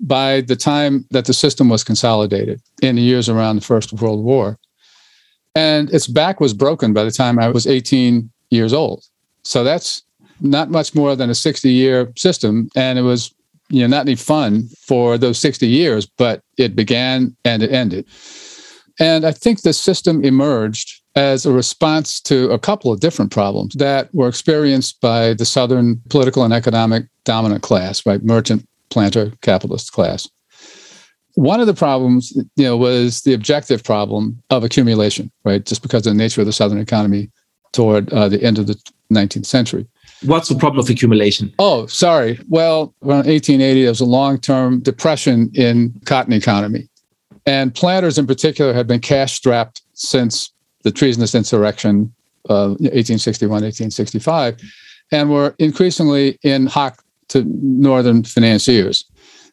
by 0.00 0.40
the 0.42 0.56
time 0.56 1.04
that 1.10 1.26
the 1.26 1.34
system 1.34 1.68
was 1.68 1.84
consolidated 1.84 2.60
in 2.82 2.96
the 2.96 3.02
years 3.02 3.28
around 3.28 3.56
the 3.56 3.62
First 3.62 3.92
World 3.92 4.24
War. 4.24 4.58
And 5.54 5.92
its 5.92 6.06
back 6.06 6.40
was 6.40 6.54
broken 6.54 6.92
by 6.92 7.04
the 7.04 7.10
time 7.10 7.38
I 7.38 7.48
was 7.48 7.66
18 7.66 8.30
years 8.50 8.72
old. 8.72 9.04
So 9.42 9.64
that's 9.64 10.02
not 10.40 10.70
much 10.70 10.94
more 10.94 11.16
than 11.16 11.30
a 11.30 11.34
60 11.34 11.70
year 11.70 12.12
system. 12.16 12.70
And 12.74 12.98
it 12.98 13.02
was, 13.02 13.34
you 13.68 13.82
know, 13.82 13.88
not 13.88 14.06
any 14.06 14.16
fun 14.16 14.68
for 14.86 15.18
those 15.18 15.38
60 15.38 15.66
years, 15.66 16.06
but 16.06 16.42
it 16.56 16.74
began 16.74 17.36
and 17.44 17.62
it 17.62 17.72
ended. 17.72 18.06
And 18.98 19.24
I 19.24 19.32
think 19.32 19.62
the 19.62 19.72
system 19.72 20.24
emerged 20.24 21.00
as 21.16 21.44
a 21.44 21.52
response 21.52 22.20
to 22.20 22.50
a 22.50 22.58
couple 22.58 22.92
of 22.92 23.00
different 23.00 23.32
problems 23.32 23.74
that 23.74 24.14
were 24.14 24.28
experienced 24.28 25.00
by 25.00 25.34
the 25.34 25.44
Southern 25.44 26.00
political 26.08 26.44
and 26.44 26.54
economic 26.54 27.06
dominant 27.24 27.62
class, 27.62 28.04
right? 28.06 28.22
Merchant, 28.22 28.66
planter, 28.90 29.32
capitalist 29.42 29.92
class. 29.92 30.28
One 31.34 31.60
of 31.60 31.66
the 31.66 31.74
problems, 31.74 32.32
you 32.56 32.64
know, 32.64 32.76
was 32.76 33.22
the 33.22 33.32
objective 33.32 33.84
problem 33.84 34.42
of 34.50 34.64
accumulation, 34.64 35.30
right? 35.44 35.64
Just 35.64 35.82
because 35.82 36.06
of 36.06 36.12
the 36.12 36.18
nature 36.18 36.40
of 36.40 36.46
the 36.46 36.52
Southern 36.52 36.78
economy 36.78 37.30
toward 37.72 38.12
uh, 38.12 38.28
the 38.28 38.42
end 38.42 38.58
of 38.58 38.66
the 38.66 38.76
19th 39.12 39.46
century. 39.46 39.86
What's 40.24 40.48
the 40.48 40.56
problem 40.56 40.84
of 40.84 40.90
accumulation? 40.90 41.54
Oh, 41.58 41.86
sorry. 41.86 42.38
Well, 42.48 42.94
around 43.02 43.26
1880, 43.26 43.82
there 43.82 43.90
was 43.90 44.00
a 44.00 44.04
long-term 44.04 44.80
depression 44.80 45.50
in 45.54 45.98
cotton 46.04 46.32
economy. 46.32 46.88
And 47.46 47.74
planters 47.74 48.18
in 48.18 48.26
particular 48.26 48.74
had 48.74 48.86
been 48.86 49.00
cash 49.00 49.32
strapped 49.34 49.82
since 49.94 50.52
the 50.82 50.90
treasonous 50.90 51.34
insurrection 51.34 52.12
of 52.48 52.70
1861, 52.80 53.50
1865, 53.50 54.60
and 55.12 55.30
were 55.30 55.54
increasingly 55.58 56.38
in 56.42 56.66
hock 56.66 57.02
to 57.30 57.44
northern 57.62 58.22
financiers. 58.22 59.04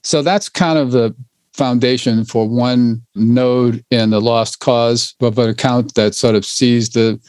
So 0.03 0.21
that's 0.21 0.49
kind 0.49 0.77
of 0.77 0.91
the 0.91 1.15
foundation 1.53 2.23
for 2.23 2.47
one 2.47 3.01
node 3.15 3.83
in 3.89 4.11
the 4.11 4.21
lost 4.21 4.59
cause 4.59 5.15
of 5.21 5.39
an 5.39 5.49
account 5.49 5.95
that 5.95 6.13
sort 6.13 6.35
of 6.35 6.45
sees 6.45 6.89
the 6.89 7.19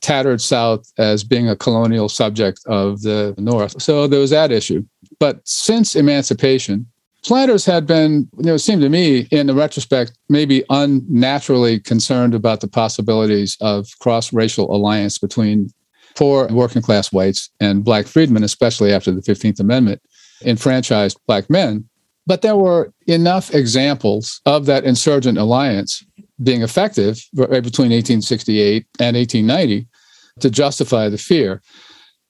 tattered 0.00 0.40
South 0.40 0.90
as 0.98 1.24
being 1.24 1.48
a 1.48 1.56
colonial 1.56 2.08
subject 2.08 2.60
of 2.66 3.02
the 3.02 3.34
North. 3.38 3.80
So 3.80 4.06
there 4.06 4.20
was 4.20 4.30
that 4.30 4.52
issue. 4.52 4.84
But 5.18 5.40
since 5.44 5.94
emancipation, 5.94 6.86
planters 7.22 7.64
had 7.64 7.86
been, 7.86 8.28
you 8.38 8.44
know, 8.44 8.54
it 8.54 8.60
seemed 8.60 8.82
to 8.82 8.88
me 8.88 9.28
in 9.30 9.46
the 9.46 9.54
retrospect, 9.54 10.12
maybe 10.28 10.64
unnaturally 10.70 11.80
concerned 11.80 12.34
about 12.34 12.60
the 12.60 12.68
possibilities 12.68 13.56
of 13.60 13.88
cross 13.98 14.32
racial 14.32 14.74
alliance 14.74 15.18
between 15.18 15.70
poor 16.16 16.46
working 16.48 16.82
class 16.82 17.12
whites 17.12 17.50
and 17.60 17.84
black 17.84 18.06
freedmen, 18.06 18.44
especially 18.44 18.92
after 18.92 19.10
the 19.10 19.22
15th 19.22 19.60
Amendment 19.60 20.02
enfranchised 20.44 21.18
black 21.26 21.48
men. 21.50 21.88
But 22.26 22.42
there 22.42 22.56
were 22.56 22.92
enough 23.06 23.54
examples 23.54 24.40
of 24.46 24.66
that 24.66 24.84
insurgent 24.84 25.38
alliance 25.38 26.04
being 26.42 26.62
effective 26.62 27.22
right 27.34 27.62
between 27.62 27.90
1868 27.90 28.86
and 28.98 29.16
1890 29.16 29.86
to 30.40 30.50
justify 30.50 31.08
the 31.08 31.18
fear. 31.18 31.60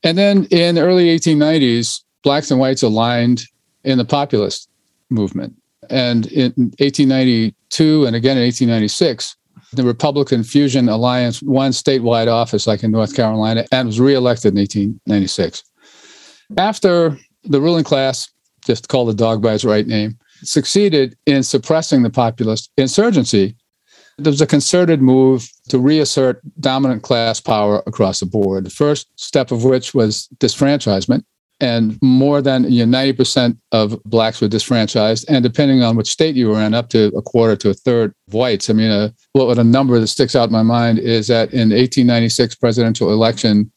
And 0.02 0.16
then 0.16 0.46
in 0.46 0.76
the 0.76 0.82
early 0.82 1.06
1890s, 1.06 2.02
blacks 2.22 2.50
and 2.50 2.58
whites 2.58 2.82
aligned 2.82 3.42
in 3.84 3.98
the 3.98 4.04
populist 4.04 4.68
movement. 5.10 5.54
And 5.88 6.26
in 6.26 6.52
1892 6.78 8.06
and 8.06 8.16
again 8.16 8.36
in 8.36 8.44
1896, 8.44 9.36
the 9.72 9.84
Republican 9.84 10.42
Fusion 10.42 10.88
Alliance 10.88 11.42
won 11.42 11.70
statewide 11.72 12.26
office, 12.26 12.66
like 12.66 12.82
in 12.82 12.90
North 12.90 13.14
Carolina, 13.14 13.64
and 13.72 13.86
was 13.86 14.00
reelected 14.00 14.52
in 14.54 14.58
1896. 14.58 15.62
After 16.56 17.16
the 17.44 17.60
ruling 17.60 17.84
class, 17.84 18.28
just 18.64 18.88
call 18.88 19.06
the 19.06 19.14
dog 19.14 19.42
by 19.42 19.54
its 19.54 19.64
right 19.64 19.86
name, 19.86 20.18
succeeded 20.42 21.16
in 21.26 21.42
suppressing 21.42 22.02
the 22.02 22.10
populist 22.10 22.70
insurgency, 22.76 23.56
there 24.18 24.30
was 24.30 24.40
a 24.40 24.46
concerted 24.46 25.00
move 25.00 25.48
to 25.68 25.78
reassert 25.78 26.42
dominant 26.60 27.02
class 27.02 27.40
power 27.40 27.82
across 27.86 28.20
the 28.20 28.26
board. 28.26 28.64
The 28.64 28.70
first 28.70 29.08
step 29.18 29.50
of 29.50 29.64
which 29.64 29.94
was 29.94 30.28
disfranchisement. 30.38 31.24
And 31.60 31.98
more 32.00 32.40
than 32.40 32.70
you 32.70 32.86
know, 32.86 32.98
90% 32.98 33.58
of 33.72 34.02
blacks 34.04 34.40
were 34.40 34.48
disfranchised. 34.48 35.26
And 35.28 35.42
depending 35.42 35.82
on 35.82 35.96
which 35.96 36.10
state 36.10 36.34
you 36.34 36.48
were 36.48 36.60
in, 36.60 36.72
up 36.72 36.88
to 36.90 37.12
a 37.16 37.22
quarter 37.22 37.54
to 37.56 37.70
a 37.70 37.74
third 37.74 38.14
of 38.28 38.34
whites. 38.34 38.70
I 38.70 38.72
mean, 38.72 38.90
uh, 38.90 39.10
what 39.32 39.58
a 39.58 39.64
number 39.64 40.00
that 40.00 40.06
sticks 40.06 40.34
out 40.34 40.48
in 40.48 40.52
my 40.52 40.62
mind 40.62 40.98
is 40.98 41.26
that 41.28 41.52
in 41.52 41.70
1896 41.70 42.54
presidential 42.54 43.12
election, 43.12 43.70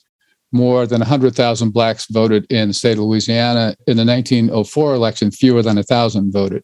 more 0.53 0.85
than 0.85 0.99
100,000 0.99 1.71
blacks 1.71 2.05
voted 2.09 2.45
in 2.51 2.69
the 2.69 2.73
state 2.73 2.93
of 2.93 2.99
Louisiana. 2.99 3.75
In 3.87 3.97
the 3.97 4.05
1904 4.05 4.93
election, 4.93 5.31
fewer 5.31 5.61
than 5.61 5.75
1,000 5.75 6.31
voted, 6.31 6.63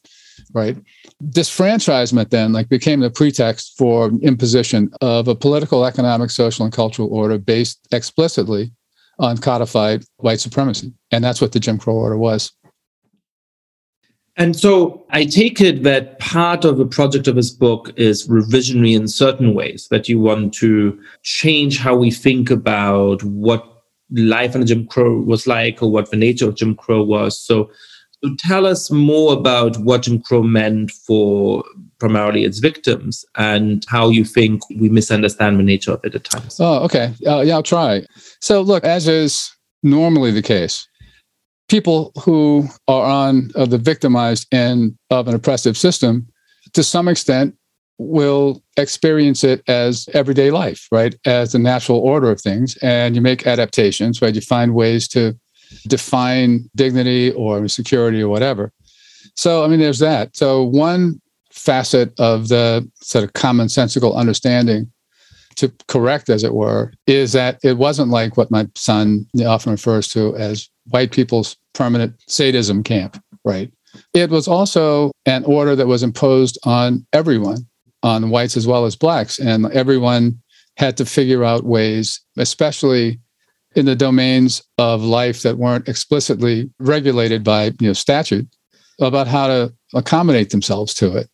right? 0.53 0.77
Disfranchisement 1.23 2.29
then 2.29 2.53
like 2.53 2.69
became 2.69 3.01
the 3.01 3.09
pretext 3.09 3.73
for 3.77 4.11
imposition 4.21 4.91
of 5.01 5.27
a 5.27 5.35
political, 5.35 5.85
economic, 5.85 6.29
social, 6.29 6.63
and 6.63 6.73
cultural 6.73 7.09
order 7.11 7.37
based 7.37 7.87
explicitly 7.91 8.71
on 9.19 9.37
codified 9.37 10.03
white 10.17 10.39
supremacy. 10.39 10.93
And 11.11 11.23
that's 11.23 11.41
what 11.41 11.51
the 11.51 11.59
Jim 11.59 11.77
Crow 11.77 11.95
order 11.95 12.17
was. 12.17 12.51
And 14.37 14.55
so 14.55 15.05
I 15.09 15.25
take 15.25 15.59
it 15.59 15.83
that 15.83 16.17
part 16.19 16.63
of 16.63 16.77
the 16.77 16.85
project 16.85 17.27
of 17.27 17.35
this 17.35 17.51
book 17.51 17.91
is 17.97 18.25
revisionary 18.29 18.95
in 18.95 19.09
certain 19.09 19.53
ways, 19.53 19.89
that 19.91 20.07
you 20.07 20.17
want 20.17 20.53
to 20.55 20.97
change 21.23 21.77
how 21.77 21.97
we 21.97 22.09
think 22.09 22.49
about 22.49 23.21
what 23.23 23.83
life 24.11 24.55
under 24.55 24.65
Jim 24.65 24.87
Crow 24.87 25.19
was 25.19 25.45
like 25.45 25.83
or 25.83 25.91
what 25.91 26.09
the 26.09 26.15
nature 26.15 26.47
of 26.47 26.55
Jim 26.55 26.73
Crow 26.73 27.03
was. 27.03 27.37
So, 27.37 27.69
so 28.23 28.35
tell 28.37 28.65
us 28.65 28.91
more 28.91 29.33
about 29.33 29.77
what 29.77 30.03
Jim 30.03 30.21
Crow 30.21 30.43
meant 30.43 30.91
for 30.91 31.63
primarily 31.99 32.43
its 32.43 32.59
victims 32.59 33.25
and 33.35 33.85
how 33.87 34.09
you 34.09 34.23
think 34.23 34.61
we 34.77 34.89
misunderstand 34.89 35.59
the 35.59 35.63
nature 35.63 35.91
of 35.91 36.03
it 36.03 36.15
at 36.15 36.23
times. 36.23 36.57
Oh, 36.59 36.83
okay. 36.85 37.13
Uh, 37.25 37.41
yeah, 37.41 37.55
I'll 37.55 37.63
try. 37.63 38.05
So, 38.41 38.61
look, 38.61 38.83
as 38.83 39.07
is 39.07 39.51
normally 39.83 40.31
the 40.31 40.41
case, 40.41 40.87
people 41.69 42.11
who 42.23 42.67
are 42.87 43.03
on 43.03 43.51
uh, 43.55 43.65
the 43.65 43.77
victimized 43.77 44.47
end 44.53 44.97
of 45.09 45.27
an 45.27 45.35
oppressive 45.35 45.77
system, 45.77 46.27
to 46.73 46.83
some 46.83 47.07
extent, 47.07 47.55
will 47.99 48.63
experience 48.77 49.43
it 49.43 49.61
as 49.67 50.07
everyday 50.13 50.51
life, 50.51 50.87
right? 50.91 51.15
As 51.25 51.51
the 51.51 51.59
natural 51.59 51.99
order 51.99 52.31
of 52.31 52.41
things. 52.41 52.77
And 52.77 53.13
you 53.13 53.21
make 53.21 53.45
adaptations, 53.45 54.21
right? 54.21 54.33
You 54.33 54.41
find 54.41 54.73
ways 54.73 55.07
to 55.09 55.37
define 55.87 56.69
dignity 56.75 57.31
or 57.31 57.67
security 57.67 58.21
or 58.21 58.29
whatever. 58.29 58.71
So, 59.35 59.63
I 59.63 59.67
mean, 59.67 59.79
there's 59.79 59.99
that. 59.99 60.35
So, 60.35 60.63
one 60.63 61.21
facet 61.51 62.17
of 62.19 62.47
the 62.47 62.89
sort 63.01 63.23
of 63.23 63.33
commonsensical 63.33 64.15
understanding 64.15 64.91
to 65.55 65.71
correct, 65.87 66.29
as 66.29 66.43
it 66.43 66.53
were, 66.53 66.93
is 67.07 67.33
that 67.33 67.59
it 67.63 67.77
wasn't 67.77 68.09
like 68.09 68.37
what 68.37 68.51
my 68.51 68.67
son 68.75 69.25
often 69.45 69.71
refers 69.71 70.07
to 70.09 70.35
as 70.37 70.69
white 70.87 71.11
people's 71.11 71.57
permanent 71.73 72.13
sadism 72.27 72.83
camp, 72.83 73.21
right? 73.43 73.71
It 74.13 74.29
was 74.29 74.47
also 74.47 75.11
an 75.25 75.43
order 75.45 75.75
that 75.75 75.87
was 75.87 76.03
imposed 76.03 76.57
on 76.63 77.05
everyone 77.13 77.67
on 78.03 78.29
whites 78.29 78.55
as 78.55 78.67
well 78.67 78.85
as 78.85 78.95
blacks. 78.95 79.39
And 79.39 79.65
everyone 79.67 80.39
had 80.77 80.97
to 80.97 81.05
figure 81.05 81.43
out 81.43 81.65
ways, 81.65 82.21
especially 82.37 83.19
in 83.79 83.85
the 83.85 83.95
domains 83.95 84.61
of 84.77 85.01
life 85.01 85.41
that 85.41 85.57
weren't 85.57 85.87
explicitly 85.87 86.69
regulated 86.79 87.43
by 87.43 87.65
you 87.79 87.87
know, 87.87 87.93
statute, 87.93 88.47
about 89.01 89.27
how 89.27 89.47
to 89.47 89.73
accommodate 89.95 90.49
themselves 90.51 90.93
to 90.93 91.15
it. 91.15 91.29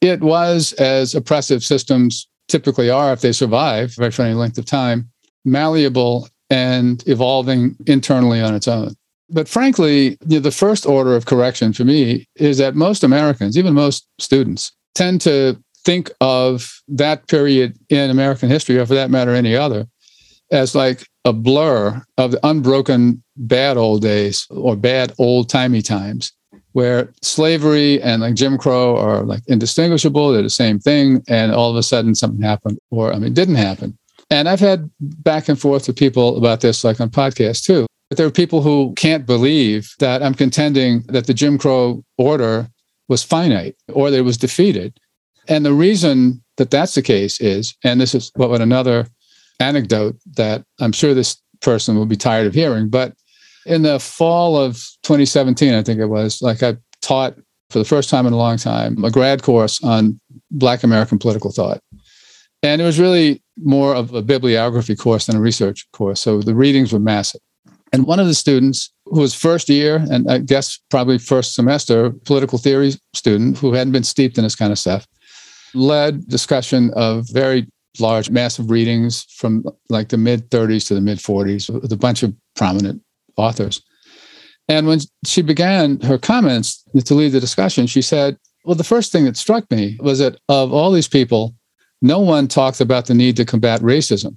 It 0.00 0.20
was, 0.20 0.72
as 0.74 1.14
oppressive 1.14 1.64
systems 1.64 2.28
typically 2.48 2.90
are 2.90 3.12
if 3.12 3.22
they 3.22 3.32
survive 3.32 3.94
right, 3.98 4.12
for 4.12 4.22
any 4.22 4.34
length 4.34 4.58
of 4.58 4.66
time, 4.66 5.10
malleable 5.44 6.28
and 6.50 7.06
evolving 7.06 7.76
internally 7.86 8.40
on 8.40 8.54
its 8.54 8.68
own. 8.68 8.94
But 9.30 9.48
frankly, 9.48 10.18
you 10.26 10.36
know, 10.36 10.40
the 10.40 10.50
first 10.50 10.84
order 10.84 11.14
of 11.14 11.26
correction 11.26 11.72
for 11.72 11.84
me 11.84 12.26
is 12.36 12.58
that 12.58 12.74
most 12.74 13.04
Americans, 13.04 13.56
even 13.56 13.74
most 13.74 14.06
students, 14.18 14.72
tend 14.94 15.20
to 15.22 15.56
think 15.84 16.10
of 16.20 16.82
that 16.88 17.28
period 17.28 17.78
in 17.88 18.10
American 18.10 18.48
history, 18.48 18.76
or 18.78 18.86
for 18.86 18.94
that 18.94 19.10
matter, 19.10 19.34
any 19.34 19.56
other, 19.56 19.86
as 20.50 20.74
like 20.74 21.06
a 21.24 21.32
blur 21.32 22.02
of 22.18 22.32
the 22.32 22.40
unbroken 22.46 23.22
bad 23.36 23.76
old 23.76 24.02
days 24.02 24.46
or 24.50 24.76
bad 24.76 25.12
old 25.18 25.48
timey 25.48 25.82
times 25.82 26.32
where 26.72 27.12
slavery 27.22 28.00
and 28.02 28.22
like 28.22 28.34
Jim 28.34 28.56
Crow 28.56 28.96
are 28.96 29.22
like 29.22 29.42
indistinguishable. 29.48 30.32
They're 30.32 30.42
the 30.42 30.50
same 30.50 30.78
thing. 30.78 31.22
And 31.28 31.52
all 31.52 31.70
of 31.70 31.76
a 31.76 31.82
sudden 31.82 32.14
something 32.14 32.42
happened, 32.42 32.78
or 32.90 33.12
I 33.12 33.18
mean, 33.18 33.34
didn't 33.34 33.56
happen. 33.56 33.96
And 34.30 34.48
I've 34.48 34.60
had 34.60 34.88
back 35.00 35.48
and 35.48 35.60
forth 35.60 35.88
with 35.88 35.96
people 35.96 36.36
about 36.36 36.60
this, 36.60 36.84
like 36.84 37.00
on 37.00 37.10
podcasts 37.10 37.64
too. 37.64 37.86
But 38.08 38.16
there 38.16 38.26
are 38.26 38.30
people 38.30 38.62
who 38.62 38.92
can't 38.94 39.26
believe 39.26 39.94
that 39.98 40.22
I'm 40.22 40.34
contending 40.34 41.02
that 41.08 41.26
the 41.26 41.34
Jim 41.34 41.58
Crow 41.58 42.04
order 42.18 42.68
was 43.08 43.22
finite 43.22 43.76
or 43.92 44.10
that 44.10 44.18
it 44.18 44.22
was 44.22 44.36
defeated. 44.36 44.98
And 45.48 45.64
the 45.64 45.72
reason 45.72 46.42
that 46.56 46.70
that's 46.70 46.94
the 46.94 47.02
case 47.02 47.40
is, 47.40 47.74
and 47.82 48.00
this 48.00 48.14
is 48.14 48.30
what, 48.36 48.60
another 48.60 49.08
anecdote 49.60 50.16
that 50.36 50.64
I'm 50.80 50.92
sure 50.92 51.14
this 51.14 51.40
person 51.60 51.96
will 51.96 52.06
be 52.06 52.16
tired 52.16 52.46
of 52.46 52.54
hearing, 52.54 52.88
but 52.88 53.14
in 53.66 53.82
the 53.82 54.00
fall 54.00 54.56
of 54.56 54.76
2017, 55.02 55.74
I 55.74 55.82
think 55.82 56.00
it 56.00 56.06
was, 56.06 56.40
like 56.42 56.62
I 56.62 56.76
taught 57.02 57.36
for 57.68 57.78
the 57.78 57.84
first 57.84 58.10
time 58.10 58.26
in 58.26 58.32
a 58.32 58.36
long 58.36 58.56
time 58.56 59.04
a 59.04 59.10
grad 59.10 59.42
course 59.42 59.82
on 59.84 60.18
Black 60.50 60.82
American 60.82 61.18
political 61.18 61.52
thought. 61.52 61.80
And 62.62 62.80
it 62.80 62.84
was 62.84 62.98
really 62.98 63.42
more 63.62 63.94
of 63.94 64.12
a 64.12 64.22
bibliography 64.22 64.96
course 64.96 65.26
than 65.26 65.36
a 65.36 65.40
research 65.40 65.86
course. 65.92 66.20
So 66.20 66.40
the 66.40 66.54
readings 66.54 66.92
were 66.92 66.98
massive. 66.98 67.40
And 67.92 68.06
one 68.06 68.20
of 68.20 68.26
the 68.26 68.34
students 68.34 68.92
who 69.06 69.20
was 69.20 69.34
first 69.34 69.68
year 69.68 70.04
and 70.10 70.30
I 70.30 70.38
guess 70.38 70.78
probably 70.90 71.18
first 71.18 71.54
semester 71.54 72.10
political 72.10 72.58
theory 72.58 72.92
student 73.14 73.58
who 73.58 73.72
hadn't 73.72 73.92
been 73.92 74.04
steeped 74.04 74.38
in 74.38 74.44
this 74.44 74.54
kind 74.54 74.72
of 74.72 74.78
stuff 74.78 75.06
led 75.74 76.26
discussion 76.28 76.90
of 76.94 77.26
very 77.30 77.66
large, 77.98 78.30
massive 78.30 78.70
readings 78.70 79.24
from 79.36 79.64
like 79.88 80.10
the 80.10 80.18
mid 80.18 80.50
30s 80.50 80.86
to 80.88 80.94
the 80.94 81.00
mid 81.00 81.18
40s 81.18 81.70
with 81.82 81.92
a 81.92 81.96
bunch 81.96 82.22
of 82.22 82.34
prominent 82.54 83.02
authors. 83.36 83.82
And 84.68 84.86
when 84.86 85.00
she 85.26 85.42
began 85.42 86.00
her 86.02 86.18
comments 86.18 86.84
to 87.04 87.14
lead 87.14 87.32
the 87.32 87.40
discussion, 87.40 87.86
she 87.86 88.02
said, 88.02 88.38
Well, 88.64 88.76
the 88.76 88.84
first 88.84 89.10
thing 89.10 89.24
that 89.24 89.36
struck 89.36 89.68
me 89.70 89.98
was 90.00 90.20
that 90.20 90.38
of 90.48 90.72
all 90.72 90.92
these 90.92 91.08
people, 91.08 91.56
no 92.02 92.20
one 92.20 92.46
talked 92.46 92.80
about 92.80 93.06
the 93.06 93.14
need 93.14 93.36
to 93.36 93.44
combat 93.44 93.80
racism, 93.80 94.36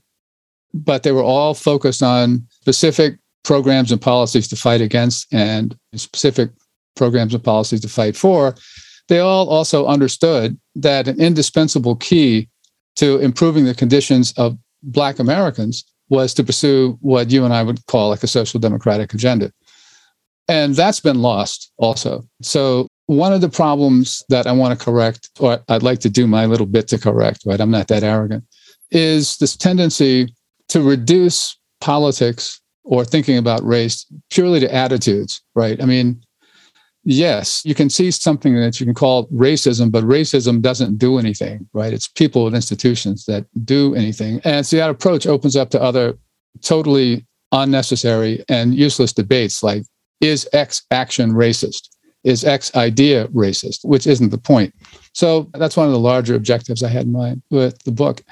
but 0.73 1.03
they 1.03 1.11
were 1.11 1.23
all 1.23 1.53
focused 1.53 2.01
on 2.01 2.47
specific 2.49 3.17
programs 3.43 3.91
and 3.91 4.01
policies 4.01 4.47
to 4.47 4.55
fight 4.55 4.81
against 4.81 5.31
and 5.31 5.77
specific 5.95 6.49
programs 6.95 7.33
and 7.33 7.43
policies 7.43 7.81
to 7.81 7.89
fight 7.89 8.15
for. 8.15 8.55
They 9.09 9.19
all 9.19 9.49
also 9.49 9.85
understood 9.85 10.57
that 10.75 11.07
an 11.07 11.19
indispensable 11.21 11.95
key 11.97 12.49
to 12.95 13.17
improving 13.19 13.65
the 13.65 13.75
conditions 13.75 14.33
of 14.37 14.57
Black 14.83 15.19
Americans 15.19 15.83
was 16.09 16.33
to 16.33 16.43
pursue 16.43 16.97
what 17.01 17.31
you 17.31 17.45
and 17.45 17.53
I 17.53 17.63
would 17.63 17.85
call 17.87 18.09
like 18.09 18.23
a 18.23 18.27
social 18.27 18.59
democratic 18.59 19.13
agenda. 19.13 19.51
And 20.47 20.75
that's 20.75 20.99
been 20.99 21.21
lost 21.21 21.71
also. 21.77 22.23
So, 22.41 22.87
one 23.07 23.33
of 23.33 23.41
the 23.41 23.49
problems 23.49 24.23
that 24.29 24.47
I 24.47 24.51
want 24.53 24.77
to 24.77 24.85
correct, 24.85 25.29
or 25.39 25.59
I'd 25.67 25.83
like 25.83 25.99
to 25.99 26.09
do 26.09 26.25
my 26.25 26.45
little 26.45 26.65
bit 26.65 26.87
to 26.89 26.97
correct, 26.97 27.43
right? 27.45 27.59
I'm 27.59 27.71
not 27.71 27.87
that 27.89 28.03
arrogant, 28.03 28.45
is 28.91 29.37
this 29.37 29.57
tendency 29.57 30.33
to 30.69 30.81
reduce 30.81 31.57
politics 31.81 32.61
or 32.83 33.03
thinking 33.03 33.37
about 33.37 33.65
race 33.65 34.05
purely 34.29 34.59
to 34.61 34.73
attitudes, 34.73 35.41
right? 35.55 35.81
I 35.81 35.85
mean, 35.85 36.21
yes, 37.03 37.63
you 37.65 37.75
can 37.75 37.89
see 37.89 38.11
something 38.11 38.55
that 38.55 38.79
you 38.79 38.85
can 38.85 38.95
call 38.95 39.27
racism, 39.27 39.91
but 39.91 40.03
racism 40.03 40.61
doesn't 40.61 40.97
do 40.97 41.17
anything, 41.17 41.67
right? 41.73 41.93
It's 41.93 42.07
people 42.07 42.47
and 42.47 42.55
institutions 42.55 43.25
that 43.25 43.45
do 43.65 43.95
anything. 43.95 44.41
And 44.43 44.65
so 44.65 44.77
that 44.77 44.89
approach 44.89 45.27
opens 45.27 45.55
up 45.55 45.69
to 45.71 45.81
other 45.81 46.17
totally 46.61 47.25
unnecessary 47.51 48.43
and 48.49 48.73
useless 48.75 49.13
debates 49.13 49.63
like 49.63 49.83
is 50.21 50.47
X 50.53 50.83
action 50.91 51.33
racist? 51.33 51.89
Is 52.23 52.45
X 52.45 52.73
idea 52.75 53.27
racist? 53.27 53.83
Which 53.83 54.07
isn't 54.07 54.29
the 54.29 54.37
point. 54.37 54.73
So 55.11 55.49
that's 55.53 55.75
one 55.75 55.87
of 55.87 55.91
the 55.91 55.99
larger 55.99 56.35
objectives 56.35 56.81
I 56.81 56.89
had 56.89 57.05
in 57.05 57.11
mind 57.11 57.41
with 57.49 57.77
the 57.83 57.91
book. 57.91 58.23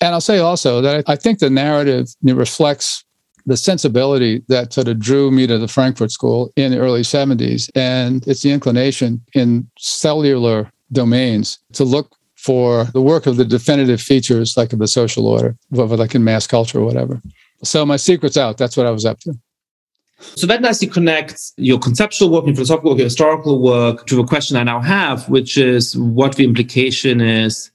And 0.00 0.14
I'll 0.14 0.20
say 0.20 0.38
also 0.38 0.80
that 0.80 1.04
I 1.08 1.16
think 1.16 1.40
the 1.40 1.50
narrative 1.50 2.06
reflects 2.22 3.04
the 3.50 3.56
sensibility 3.56 4.44
that 4.46 4.72
sort 4.72 4.86
of 4.86 5.00
drew 5.00 5.28
me 5.32 5.44
to 5.44 5.58
the 5.58 5.66
Frankfurt 5.66 6.12
School 6.12 6.52
in 6.54 6.70
the 6.70 6.78
early 6.78 7.02
70s. 7.02 7.68
And 7.74 8.24
it's 8.28 8.42
the 8.42 8.52
inclination 8.52 9.20
in 9.34 9.68
cellular 9.76 10.70
domains 10.92 11.58
to 11.72 11.82
look 11.82 12.14
for 12.36 12.84
the 12.84 13.02
work 13.02 13.26
of 13.26 13.38
the 13.38 13.44
definitive 13.44 14.00
features, 14.00 14.56
like 14.56 14.72
of 14.72 14.78
the 14.78 14.86
social 14.86 15.26
order, 15.26 15.56
like 15.72 16.14
in 16.14 16.22
mass 16.22 16.46
culture 16.46 16.78
or 16.78 16.84
whatever. 16.84 17.20
So 17.64 17.84
my 17.84 17.96
secret's 17.96 18.36
out. 18.36 18.56
That's 18.56 18.76
what 18.76 18.86
I 18.86 18.92
was 18.92 19.04
up 19.04 19.18
to. 19.20 19.34
So 20.20 20.46
that 20.46 20.62
nicely 20.62 20.86
connects 20.86 21.52
your 21.56 21.80
conceptual 21.80 22.30
work, 22.30 22.46
your 22.46 22.54
philosophical 22.54 22.92
work, 22.92 22.98
your 22.98 23.06
historical 23.06 23.60
work 23.60 24.06
to 24.06 24.20
a 24.20 24.26
question 24.26 24.56
I 24.58 24.62
now 24.62 24.80
have, 24.80 25.28
which 25.28 25.58
is 25.58 25.96
what 25.96 26.36
the 26.36 26.44
implication 26.44 27.20
is 27.20 27.72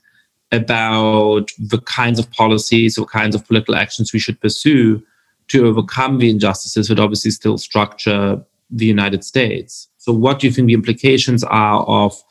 about 0.53 1.51
the 1.59 1.81
kinds 1.81 2.17
of 2.17 2.31
policies 2.31 2.97
or 2.97 3.05
kinds 3.05 3.35
of 3.35 3.45
political 3.45 3.75
actions 3.75 4.13
we 4.13 4.19
should 4.19 4.39
pursue 4.39 5.03
to 5.47 5.65
overcome 5.65 6.17
the 6.17 6.29
injustices 6.29 6.87
that 6.87 6.99
obviously 6.99 7.31
still 7.31 7.57
structure 7.57 8.43
the 8.69 8.85
United 8.85 9.23
States. 9.23 9.87
So, 9.97 10.11
what 10.13 10.39
do 10.39 10.47
you 10.47 10.53
think 10.53 10.67
the 10.67 10.73
implications 10.73 11.43
are 11.43 11.83
of 11.83 12.21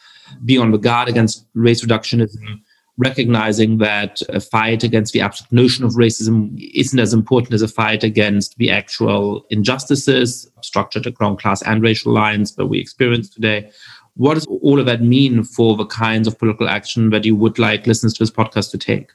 being 0.45 0.61
on 0.61 0.71
the 0.71 0.79
guard 0.79 1.09
against 1.09 1.47
race 1.55 1.85
reductionism, 1.85 2.61
recognizing 2.97 3.79
that 3.79 4.21
a 4.29 4.41
fight 4.41 4.83
against 4.83 5.13
the 5.13 5.21
abstract 5.21 5.53
notion 5.53 5.85
of 5.85 5.93
racism 5.93 6.57
isn't 6.75 6.99
as 6.99 7.13
important 7.13 7.53
as 7.53 7.63
a 7.63 7.69
fight 7.69 8.05
against 8.05 8.57
the 8.57 8.71
actual 8.71 9.45
injustices 9.51 10.49
structured 10.63 11.07
along 11.07 11.37
class 11.37 11.63
and 11.63 11.83
racial 11.83 12.13
lines 12.13 12.55
that 12.57 12.67
we 12.67 12.79
experience 12.79 13.29
today? 13.29 13.71
What 14.17 14.35
does 14.35 14.47
all 14.47 14.79
of 14.79 14.87
that 14.87 15.03
mean 15.03 15.43
for 15.43 15.77
the 15.77 15.87
kinds 15.87 16.29
of 16.29 16.39
political 16.39 16.69
action 16.69 17.11
that 17.11 17.25
you 17.25 17.35
would 17.35 17.59
like 17.59 17.87
listeners 17.87 18.15
to 18.15 18.23
this 18.23 18.31
podcast 18.31 18.71
to 18.71 18.79
take? 18.79 19.11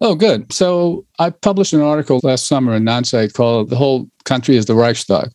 Oh, 0.00 0.14
good. 0.14 0.52
So 0.52 1.06
I 1.18 1.30
published 1.30 1.72
an 1.72 1.80
article 1.80 2.20
last 2.22 2.46
summer 2.46 2.74
in 2.74 2.84
Nonsite 2.84 3.34
called 3.34 3.70
The 3.70 3.76
Whole 3.76 4.08
Country 4.24 4.56
is 4.56 4.66
the 4.66 4.74
Reichstag. 4.74 5.30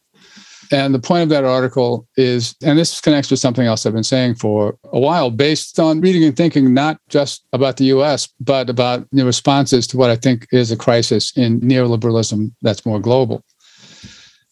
And 0.72 0.94
the 0.94 1.00
point 1.00 1.24
of 1.24 1.30
that 1.30 1.46
article 1.46 2.06
is, 2.18 2.54
and 2.62 2.78
this 2.78 3.00
connects 3.00 3.32
with 3.32 3.40
something 3.40 3.66
else 3.66 3.86
I've 3.86 3.94
been 3.94 4.04
saying 4.04 4.36
for 4.36 4.78
a 4.92 5.00
while, 5.00 5.32
based 5.32 5.80
on 5.80 6.02
reading 6.02 6.26
and 6.26 6.36
thinking 6.36 6.74
not 6.74 7.00
just 7.08 7.46
about 7.54 7.78
the 7.78 7.86
US, 7.86 8.28
but 8.42 8.70
about 8.70 9.08
the 9.12 9.24
responses 9.24 9.88
to 9.88 9.98
what 9.98 10.10
I 10.10 10.18
think 10.18 10.46
is 10.52 10.72
a 10.72 10.76
crisis 10.76 11.32
in 11.38 11.62
neoliberalism 11.62 12.52
that's 12.62 12.86
more 12.86 13.00
global. 13.00 13.44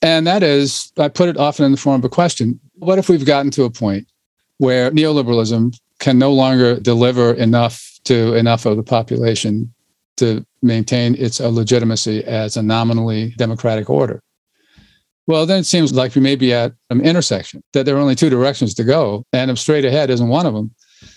And 0.01 0.25
that 0.27 0.43
is, 0.43 0.91
I 0.97 1.09
put 1.09 1.29
it 1.29 1.37
often 1.37 1.65
in 1.65 1.71
the 1.71 1.77
form 1.77 1.99
of 1.99 2.05
a 2.05 2.09
question 2.09 2.59
what 2.75 2.99
if 2.99 3.09
we've 3.09 3.25
gotten 3.25 3.51
to 3.51 3.63
a 3.63 3.69
point 3.69 4.07
where 4.57 4.91
neoliberalism 4.91 5.77
can 5.99 6.17
no 6.17 6.31
longer 6.31 6.79
deliver 6.79 7.33
enough 7.33 7.99
to 8.03 8.35
enough 8.35 8.65
of 8.65 8.77
the 8.77 8.83
population 8.83 9.73
to 10.17 10.45
maintain 10.61 11.15
its 11.15 11.39
legitimacy 11.39 12.23
as 12.23 12.57
a 12.57 12.63
nominally 12.63 13.33
democratic 13.37 13.89
order. 13.89 14.21
Well, 15.27 15.45
then 15.45 15.59
it 15.59 15.65
seems 15.65 15.93
like 15.93 16.13
we 16.13 16.21
may 16.21 16.35
be 16.35 16.53
at 16.53 16.73
an 16.89 17.01
intersection, 17.01 17.63
that 17.73 17.85
there 17.85 17.95
are 17.95 17.99
only 17.99 18.15
two 18.15 18.29
directions 18.29 18.73
to 18.75 18.83
go, 18.83 19.23
and 19.33 19.57
straight 19.57 19.85
ahead 19.85 20.09
isn't 20.09 20.27
one 20.27 20.45
of 20.45 20.53
them. 20.53 20.73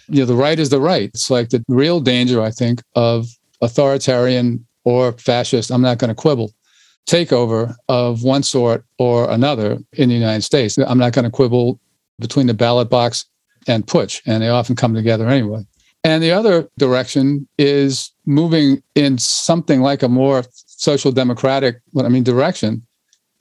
You 0.08 0.20
know, 0.20 0.26
the 0.26 0.34
right 0.34 0.58
is 0.58 0.70
the 0.70 0.80
right. 0.80 1.10
It's 1.10 1.30
like 1.30 1.50
the 1.50 1.62
real 1.68 2.00
danger, 2.00 2.40
I 2.40 2.50
think, 2.50 2.82
of 2.94 3.26
authoritarian 3.60 4.66
or 4.84 5.12
fascist, 5.12 5.70
I'm 5.70 5.82
not 5.82 5.98
going 5.98 6.08
to 6.08 6.14
quibble, 6.14 6.52
takeover 7.06 7.74
of 7.88 8.22
one 8.22 8.42
sort 8.42 8.84
or 8.98 9.30
another 9.30 9.78
in 9.92 10.08
the 10.08 10.14
United 10.14 10.42
States. 10.42 10.78
I'm 10.78 10.98
not 10.98 11.12
going 11.12 11.26
to 11.26 11.30
quibble 11.30 11.78
between 12.18 12.46
the 12.46 12.54
ballot 12.54 12.88
box 12.88 13.26
and 13.66 13.86
putsch, 13.86 14.22
and 14.24 14.42
they 14.42 14.48
often 14.48 14.76
come 14.76 14.94
together 14.94 15.28
anyway. 15.28 15.66
And 16.04 16.22
the 16.22 16.30
other 16.30 16.68
direction 16.78 17.48
is 17.58 18.12
moving 18.24 18.82
in 18.94 19.18
something 19.18 19.80
like 19.80 20.02
a 20.02 20.08
more 20.08 20.44
social 20.64 21.12
democratic, 21.12 21.80
what 21.92 22.06
I 22.06 22.08
mean, 22.08 22.22
direction 22.22 22.86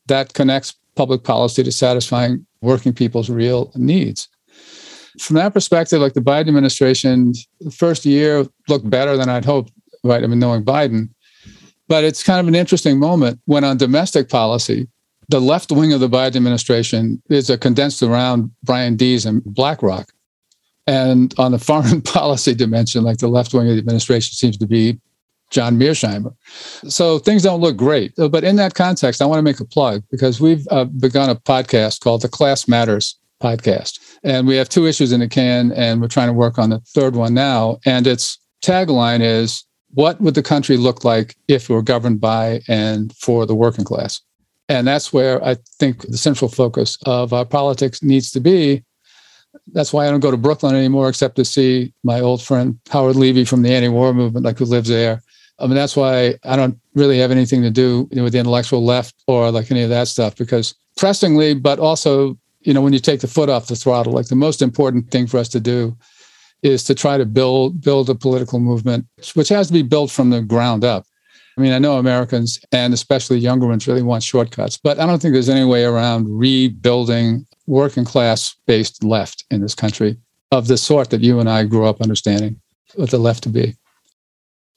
that 0.08 0.34
connects 0.34 0.74
public 0.96 1.24
policy 1.24 1.64
to 1.64 1.72
satisfying 1.72 2.46
working 2.62 2.94
people's 2.94 3.30
real 3.30 3.72
needs. 3.76 4.28
From 5.20 5.36
that 5.36 5.54
perspective, 5.54 6.02
like 6.02 6.14
the 6.14 6.22
Biden 6.22 6.48
administration, 6.48 7.34
the 7.62 7.72
first 7.72 8.06
year 8.06 8.46
looked 8.68 8.90
better 8.90 9.18
than 9.18 9.30
I'd 9.30 9.46
hoped, 9.46 9.72
right? 10.04 10.24
I 10.24 10.28
mean, 10.28 10.40
knowing 10.40 10.64
Biden. 10.64 11.10
But 11.88 12.04
it's 12.04 12.24
kind 12.24 12.40
of 12.40 12.48
an 12.48 12.56
interesting 12.56 13.00
moment 13.00 13.40
when 13.46 13.64
on 13.64 13.78
domestic 13.78 14.30
policy, 14.30 14.88
the 15.30 15.42
left 15.42 15.72
wing 15.72 15.94
of 15.94 16.00
the 16.00 16.10
Biden 16.10 16.36
administration 16.36 17.22
is 17.30 17.50
a 17.50 17.58
condensed 17.58 18.04
around 18.04 18.52
Brian 18.64 18.96
Deese 18.96 19.26
and 19.26 19.44
BlackRock. 19.44 20.12
And 20.88 21.34
on 21.38 21.52
the 21.52 21.60
foreign 21.60 22.02
policy 22.18 22.56
dimension, 22.56 23.04
like 23.04 23.18
the 23.18 23.28
left 23.28 23.54
wing 23.54 23.68
of 23.68 23.74
the 23.74 23.80
administration 23.80 24.34
seems 24.34 24.58
to 24.58 24.66
be 24.66 25.00
John 25.50 25.80
Mearsheimer. 25.80 26.34
So 26.88 27.20
things 27.20 27.44
don't 27.44 27.62
look 27.62 27.78
great. 27.78 28.14
But 28.18 28.44
in 28.44 28.56
that 28.58 28.74
context, 28.74 29.22
I 29.22 29.26
want 29.26 29.40
to 29.40 29.44
make 29.44 29.60
a 29.60 29.66
plug 29.66 30.04
because 30.12 30.42
we've 30.42 30.66
uh, 30.72 30.86
begun 30.86 31.30
a 31.30 31.36
podcast 31.36 32.02
called 32.02 32.22
the 32.22 32.30
Class 32.30 32.68
Matters 32.68 33.18
podcast. 33.42 34.00
And 34.24 34.48
we 34.48 34.56
have 34.56 34.70
two 34.70 34.88
issues 34.88 35.12
in 35.12 35.20
the 35.20 35.28
can, 35.28 35.72
and 35.74 36.02
we're 36.02 36.08
trying 36.08 36.28
to 36.28 36.34
work 36.34 36.58
on 36.58 36.72
the 36.72 36.80
third 36.80 37.16
one 37.16 37.34
now. 37.34 37.78
And 37.86 38.08
its 38.08 38.40
tagline 38.62 39.22
is 39.22 39.64
What 39.94 40.20
would 40.20 40.36
the 40.36 40.44
country 40.44 40.76
look 40.76 41.06
like 41.06 41.36
if 41.48 41.70
we 41.70 41.76
were 41.76 41.82
governed 41.82 42.20
by 42.20 42.62
and 42.68 43.16
for 43.16 43.46
the 43.46 43.56
working 43.56 43.86
class? 43.86 44.22
And 44.70 44.86
that's 44.86 45.14
where 45.14 45.44
I 45.44 45.56
think 45.80 46.02
the 46.02 46.18
central 46.18 46.52
focus 46.52 46.98
of 47.06 47.32
our 47.32 47.46
politics 47.46 48.04
needs 48.04 48.32
to 48.32 48.42
be 48.42 48.84
that's 49.74 49.94
why 49.94 50.08
I 50.08 50.12
don't 50.12 50.20
go 50.20 50.32
to 50.32 50.38
Brooklyn 50.38 50.76
anymore, 50.76 51.10
except 51.10 51.36
to 51.38 51.46
see 51.46 51.94
my 52.04 52.20
old 52.20 52.42
friend 52.42 52.80
Howard 52.90 53.16
Levy 53.16 53.46
from 53.46 53.62
the 53.62 53.74
anti-war 53.74 54.14
movement, 54.14 54.46
like 54.46 54.58
who 54.58 54.66
lives 54.66 54.90
there. 54.90 55.22
I 55.60 55.66
mean, 55.66 55.76
that's 55.76 55.96
why 55.96 56.36
I 56.44 56.56
don't 56.56 56.80
really 56.94 57.18
have 57.20 57.32
anything 57.32 57.62
to 57.64 57.72
do 57.72 58.08
you 58.12 58.18
know, 58.18 58.24
with 58.24 58.34
the 58.34 58.40
intellectual 58.40 58.84
left 58.86 59.16
or 59.28 59.52
like 59.52 59.72
any 59.72 59.82
of 59.82 59.90
that 59.90 60.08
stuff, 60.08 60.36
because 60.36 60.76
pressingly, 60.98 61.54
but 61.54 61.80
also, 61.80 62.38
you 62.62 62.74
know, 62.74 62.82
when 62.82 62.94
you 62.94 63.00
take 63.00 63.22
the 63.22 63.28
foot 63.28 63.50
off 63.50 63.68
the 63.68 63.76
throttle, 63.76 64.14
like 64.14 64.28
the 64.28 64.36
most 64.36 64.62
important 64.62 65.10
thing 65.10 65.28
for 65.28 65.38
us 65.38 65.50
to 65.50 65.60
do 65.60 65.98
is 66.64 66.84
to 66.84 66.96
try 66.96 67.18
to 67.18 67.26
build 67.26 67.82
build 67.82 68.10
a 68.10 68.16
political 68.16 68.60
movement, 68.60 69.06
which 69.34 69.50
has 69.50 69.68
to 69.68 69.74
be 69.74 69.84
built 69.84 70.12
from 70.12 70.30
the 70.30 70.42
ground 70.42 70.84
up. 70.84 71.06
I 71.58 71.62
mean, 71.62 71.74
I 71.74 71.80
know 71.80 71.98
Americans 71.98 72.60
and 72.72 72.94
especially 72.94 73.40
younger 73.40 73.66
ones 73.66 73.88
really 73.88 74.04
want 74.04 74.24
shortcuts, 74.24 74.78
but 74.78 75.00
I 75.00 75.08
don't 75.08 75.20
think 75.20 75.34
there's 75.34 75.50
any 75.50 75.66
way 75.66 75.86
around 75.86 76.28
rebuilding 76.30 77.48
working 77.68 78.06
class 78.06 78.56
based 78.66 79.04
left 79.04 79.46
in 79.52 79.62
this 79.62 79.76
country 79.76 80.18
of 80.52 80.68
the 80.68 80.78
sort 80.78 81.10
that 81.10 81.22
you 81.22 81.40
and 81.40 81.50
I 81.50 81.66
grew 81.66 81.86
up 81.86 82.02
understanding 82.02 82.60
what 82.96 83.12
the 83.12 83.18
left 83.18 83.44
to 83.44 83.50
be. 83.50 83.76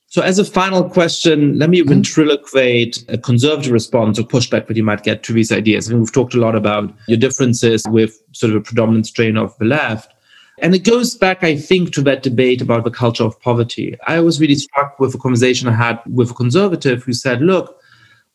So, 0.09 0.22
as 0.22 0.41
a 0.41 0.45
final 0.45 0.91
question, 0.91 1.57
let 1.57 1.70
me 1.70 1.80
mm-hmm. 1.80 1.88
ventriloquate 1.88 3.05
a 3.09 3.16
conservative 3.16 3.70
response 3.70 4.18
or 4.18 4.24
pushback 4.24 4.66
that 4.66 4.76
you 4.76 4.82
might 4.82 5.05
get 5.05 5.22
to 5.22 5.32
these 5.32 5.53
ideas. 5.53 5.88
I 5.88 5.93
mean, 5.93 6.01
we've 6.01 6.12
talked 6.12 6.34
a 6.34 6.41
lot 6.41 6.57
about 6.57 6.93
your 7.07 7.16
differences 7.16 7.84
with 7.88 8.20
sort 8.32 8.51
of 8.51 8.57
a 8.57 8.61
predominant 8.61 9.07
strain 9.07 9.36
of 9.36 9.57
the 9.59 9.66
left. 9.66 10.12
And 10.62 10.74
it 10.74 10.80
goes 10.80 11.14
back, 11.14 11.45
I 11.45 11.57
think, 11.57 11.93
to 11.95 12.03
that 12.03 12.24
debate 12.24 12.61
about 12.61 12.82
the 12.82 12.91
culture 12.91 13.22
of 13.22 13.41
poverty. 13.41 13.97
I 14.09 14.18
was 14.20 14.41
really 14.41 14.57
struck 14.57 14.99
with 14.99 15.14
a 15.14 15.18
conversation 15.18 15.68
I 15.68 15.74
had 15.74 16.01
with 16.07 16.32
a 16.32 16.34
conservative 16.34 17.05
who 17.05 17.12
said, 17.12 17.41
look, 17.41 17.80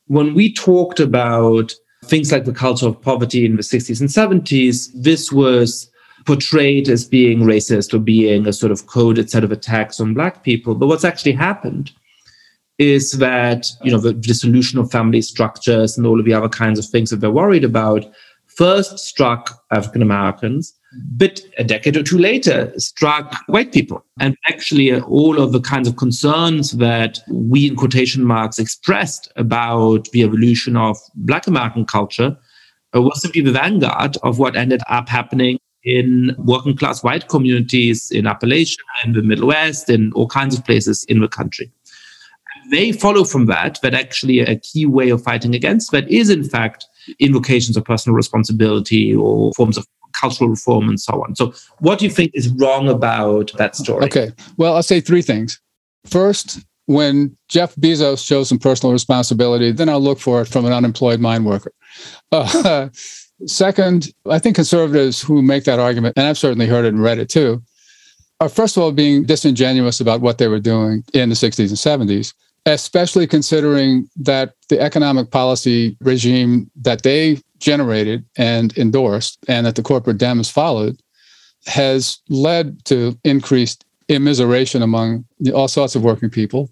when 0.08 0.34
we 0.34 0.54
talked 0.54 1.02
about 1.02 1.74
things 2.08 2.32
like 2.32 2.46
the 2.46 2.54
culture 2.54 2.88
of 2.88 3.02
poverty 3.02 3.46
in 3.46 3.56
the 3.56 3.62
60s 3.62 4.00
and 4.00 4.10
70s, 4.10 4.90
this 4.94 5.32
was 5.32 5.90
portrayed 6.26 6.90
as 6.90 7.06
being 7.06 7.42
racist 7.42 7.94
or 7.94 8.00
being 8.00 8.48
a 8.48 8.54
sort 8.54 8.72
of 8.72 8.88
coded 8.88 9.30
set 9.30 9.44
of 9.44 9.52
attacks 9.52 10.00
on 10.00 10.14
black 10.14 10.44
people. 10.44 10.76
But 10.76 10.88
what's 10.88 11.06
actually 11.06 11.34
happened 11.34 11.92
is 12.78 13.14
that, 13.14 13.68
you 13.84 13.92
know, 13.92 14.00
the 14.00 14.14
dissolution 14.14 14.80
of 14.80 14.92
family 14.92 15.22
structures 15.22 15.98
and 15.98 16.06
all 16.06 16.20
of 16.20 16.26
the 16.26 16.34
other 16.34 16.50
kinds 16.50 16.80
of 16.80 16.86
things 16.86 17.10
that 17.10 17.18
they're 17.18 17.32
worried 17.32 17.64
about 17.64 18.06
first 18.46 19.00
struck 19.00 19.64
African 19.72 20.02
Americans, 20.02 20.74
but 21.12 21.42
a 21.58 21.64
decade 21.64 21.98
or 21.98 22.04
two 22.04 22.18
later 22.18 22.72
struck 22.78 23.36
white 23.48 23.72
people. 23.72 24.04
And 24.20 24.36
actually, 24.48 24.92
uh, 24.92 25.02
all 25.02 25.40
of 25.40 25.52
the 25.52 25.60
kinds 25.60 25.88
of 25.88 25.98
concerns 25.98 26.72
that 26.72 27.20
we, 27.30 27.68
in 27.68 27.76
quotation 27.76 28.24
marks, 28.24 28.60
expressed 28.60 29.32
about 29.36 30.10
the 30.12 30.24
evolution 30.24 30.78
of 30.78 30.98
Black 31.16 31.48
American 31.48 31.86
culture 31.86 32.38
uh, 32.96 33.02
was 33.02 33.22
simply 33.22 33.42
the 33.42 33.52
vanguard 33.52 34.18
of 34.24 34.40
what 34.40 34.56
ended 34.56 34.82
up 34.90 35.10
happening 35.10 35.60
in 35.84 36.36
working 36.40 36.76
class 36.76 37.04
white 37.04 37.28
communities 37.28 38.10
in 38.12 38.26
Appalachia, 38.26 38.78
in 39.04 39.14
the 39.14 39.22
Middle 39.22 39.48
West, 39.48 39.90
in 39.90 40.12
all 40.14 40.28
kinds 40.28 40.58
of 40.58 40.66
places 40.66 41.04
in 41.06 41.20
the 41.20 41.28
country 41.28 41.72
they 42.72 42.92
follow 42.92 43.24
from 43.24 43.46
that 43.46 43.80
that 43.82 43.94
actually 43.94 44.40
a 44.40 44.58
key 44.58 44.86
way 44.86 45.10
of 45.10 45.24
fighting 45.24 45.56
against 45.56 45.92
that 45.92 46.10
is 46.10 46.30
in 46.30 46.44
fact 46.44 46.88
invocations 47.20 47.78
of 47.78 47.86
personal 47.86 48.16
responsibility 48.16 49.16
or 49.16 49.52
forms 49.54 49.78
of 49.78 49.86
cultural 50.20 50.50
reform 50.50 50.90
and 50.90 51.00
so 51.00 51.24
on. 51.24 51.36
So, 51.36 51.54
what 51.80 52.00
do 52.00 52.06
you 52.06 52.12
think 52.12 52.32
is 52.34 52.50
wrong 52.50 52.88
about 52.90 53.52
that 53.58 53.76
story? 53.76 54.06
Okay. 54.06 54.32
Well, 54.58 54.76
I'll 54.76 54.84
say 54.84 55.02
three 55.02 55.22
things. 55.22 55.60
First, 56.06 56.60
when 56.86 57.36
Jeff 57.48 57.76
Bezos 57.76 58.26
shows 58.26 58.50
some 58.50 58.60
personal 58.60 58.94
responsibility, 58.94 59.72
then 59.72 59.90
I'll 59.90 60.00
look 60.00 60.20
for 60.20 60.42
it 60.42 60.48
from 60.48 60.66
an 60.66 60.74
unemployed 60.74 61.20
mine 61.20 61.44
worker. 61.44 61.72
Uh, 62.32 62.90
second, 63.48 64.14
I 64.30 64.40
think 64.40 64.56
conservatives 64.56 65.22
who 65.22 65.42
make 65.42 65.64
that 65.64 65.80
argument, 65.80 66.18
and 66.18 66.28
I've 66.28 66.38
certainly 66.38 66.68
heard 66.68 66.86
it 66.86 66.94
and 66.94 67.02
read 67.02 67.18
it 67.18 67.30
too, 67.30 67.64
are 68.40 68.50
first 68.50 68.78
of 68.78 68.84
all 68.84 68.92
being 68.92 69.24
disingenuous 69.24 70.00
about 70.00 70.22
what 70.22 70.38
they 70.38 70.48
were 70.48 70.60
doing 70.60 71.04
in 71.14 71.30
the 71.30 71.36
60s 71.36 71.70
and 71.70 72.04
70s 72.04 72.34
especially 72.66 73.28
considering 73.28 74.10
that 74.16 74.54
the 74.70 74.80
economic 74.80 75.32
policy 75.32 75.96
regime 76.02 76.70
that 76.82 77.04
they 77.04 77.40
generated 77.66 78.24
and 78.38 78.78
endorsed 78.78 79.40
and 79.48 79.66
that 79.66 79.76
the 79.76 79.82
corporate 79.82 80.20
Dems 80.20 80.52
followed 80.52 81.02
has 81.66 82.20
led 82.30 82.86
to 82.86 83.18
increased 83.24 83.84
immiseration 84.08 84.84
among 84.84 85.26
all 85.54 85.68
sorts 85.68 85.96
of 85.96 86.04
working 86.04 86.30
people. 86.30 86.70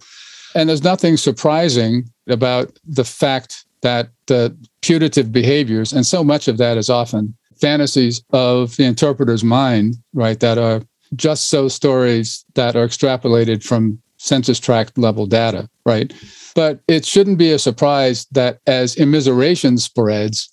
And 0.54 0.70
there's 0.70 0.84
nothing 0.84 1.18
surprising 1.18 2.08
about 2.28 2.78
the 2.86 3.04
fact 3.04 3.66
that 3.82 4.10
the 4.28 4.56
putative 4.84 5.32
behaviors, 5.32 5.91
and 5.91 6.06
so 6.06 6.24
much 6.24 6.48
of 6.48 6.58
that 6.60 6.78
is 6.78 6.91
often 6.91 7.36
fantasies 7.60 8.24
of 8.32 8.76
the 8.78 8.84
interpreter's 8.86 9.44
mind, 9.44 9.96
right, 10.14 10.39
that 10.41 10.60
are 10.60 10.84
just 11.16 11.50
so 11.50 11.68
stories 11.68 12.46
that 12.54 12.76
are 12.76 12.88
extrapolated 12.88 13.64
from 13.64 14.00
census 14.18 14.60
tract 14.60 14.98
level 14.98 15.26
data, 15.26 15.68
right? 15.86 16.14
But 16.56 16.82
it 16.88 17.04
shouldn't 17.04 17.39
be 17.39 17.52
a 17.52 17.60
surprise 17.60 18.28
that 18.32 18.60
as 18.68 18.96
immiseration 18.96 19.80
spreads, 19.80 20.53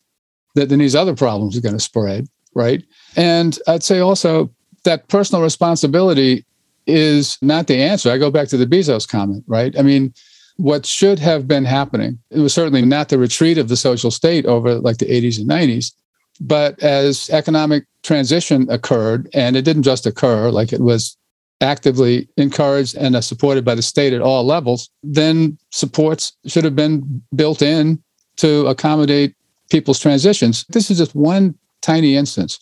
that 0.55 0.69
then 0.69 0.79
these 0.79 0.97
other 0.97 1.15
problems 1.15 1.57
are 1.57 1.61
going 1.61 1.75
to 1.75 1.81
spread, 1.81 2.27
right? 2.55 2.83
And 3.17 3.59
I'd 3.67 3.83
say 3.83 4.01
also 4.01 4.51
that 4.85 5.09
personal 5.09 5.43
responsibility 5.43 6.45
is 6.87 7.39
not 7.43 7.67
the 7.67 7.77
answer. 7.77 8.11
I 8.11 8.19
go 8.19 8.31
back 8.31 8.49
to 8.49 8.57
the 8.57 8.67
Bezos 8.67 9.09
comment, 9.09 9.45
right? 9.47 9.79
I 9.79 9.83
mean, 9.83 10.13
what 10.57 10.85
should 10.85 11.19
have 11.19 11.49
been 11.49 11.65
happening, 11.65 12.19
it 12.31 12.41
was 12.41 12.53
certainly 12.53 12.83
not 12.83 13.09
the 13.09 13.19
retreat 13.19 13.59
of 13.59 13.69
the 13.69 13.77
social 13.77 14.11
state 14.11 14.45
over 14.47 14.75
like 14.75 14.99
the 14.99 15.07
80s 15.07 15.39
and 15.39 15.49
90s, 15.49 15.93
but 16.41 16.79
as 16.83 17.31
economic 17.31 17.85
transition 18.03 18.71
occurred, 18.71 19.29
and 19.35 19.57
it 19.57 19.63
didn't 19.63 19.83
just 19.85 20.07
occur, 20.07 20.51
like 20.51 20.73
it 20.73 20.81
was 20.81 21.17
actively 21.61 22.29
encouraged 22.37 22.97
and 22.97 23.23
supported 23.23 23.65
by 23.65 23.75
the 23.75 23.83
state 23.83 24.13
at 24.13 24.23
all 24.23 24.45
levels, 24.45 24.89
then 25.03 25.59
supports 25.71 26.33
should 26.47 26.65
have 26.65 26.77
been 26.77 27.23
built 27.35 27.61
in 27.63 28.03
to 28.37 28.67
accommodate 28.67 29.35
people's 29.71 29.99
transitions. 29.99 30.65
This 30.69 30.91
is 30.91 30.99
just 30.99 31.15
one 31.15 31.55
tiny 31.81 32.17
instance. 32.17 32.59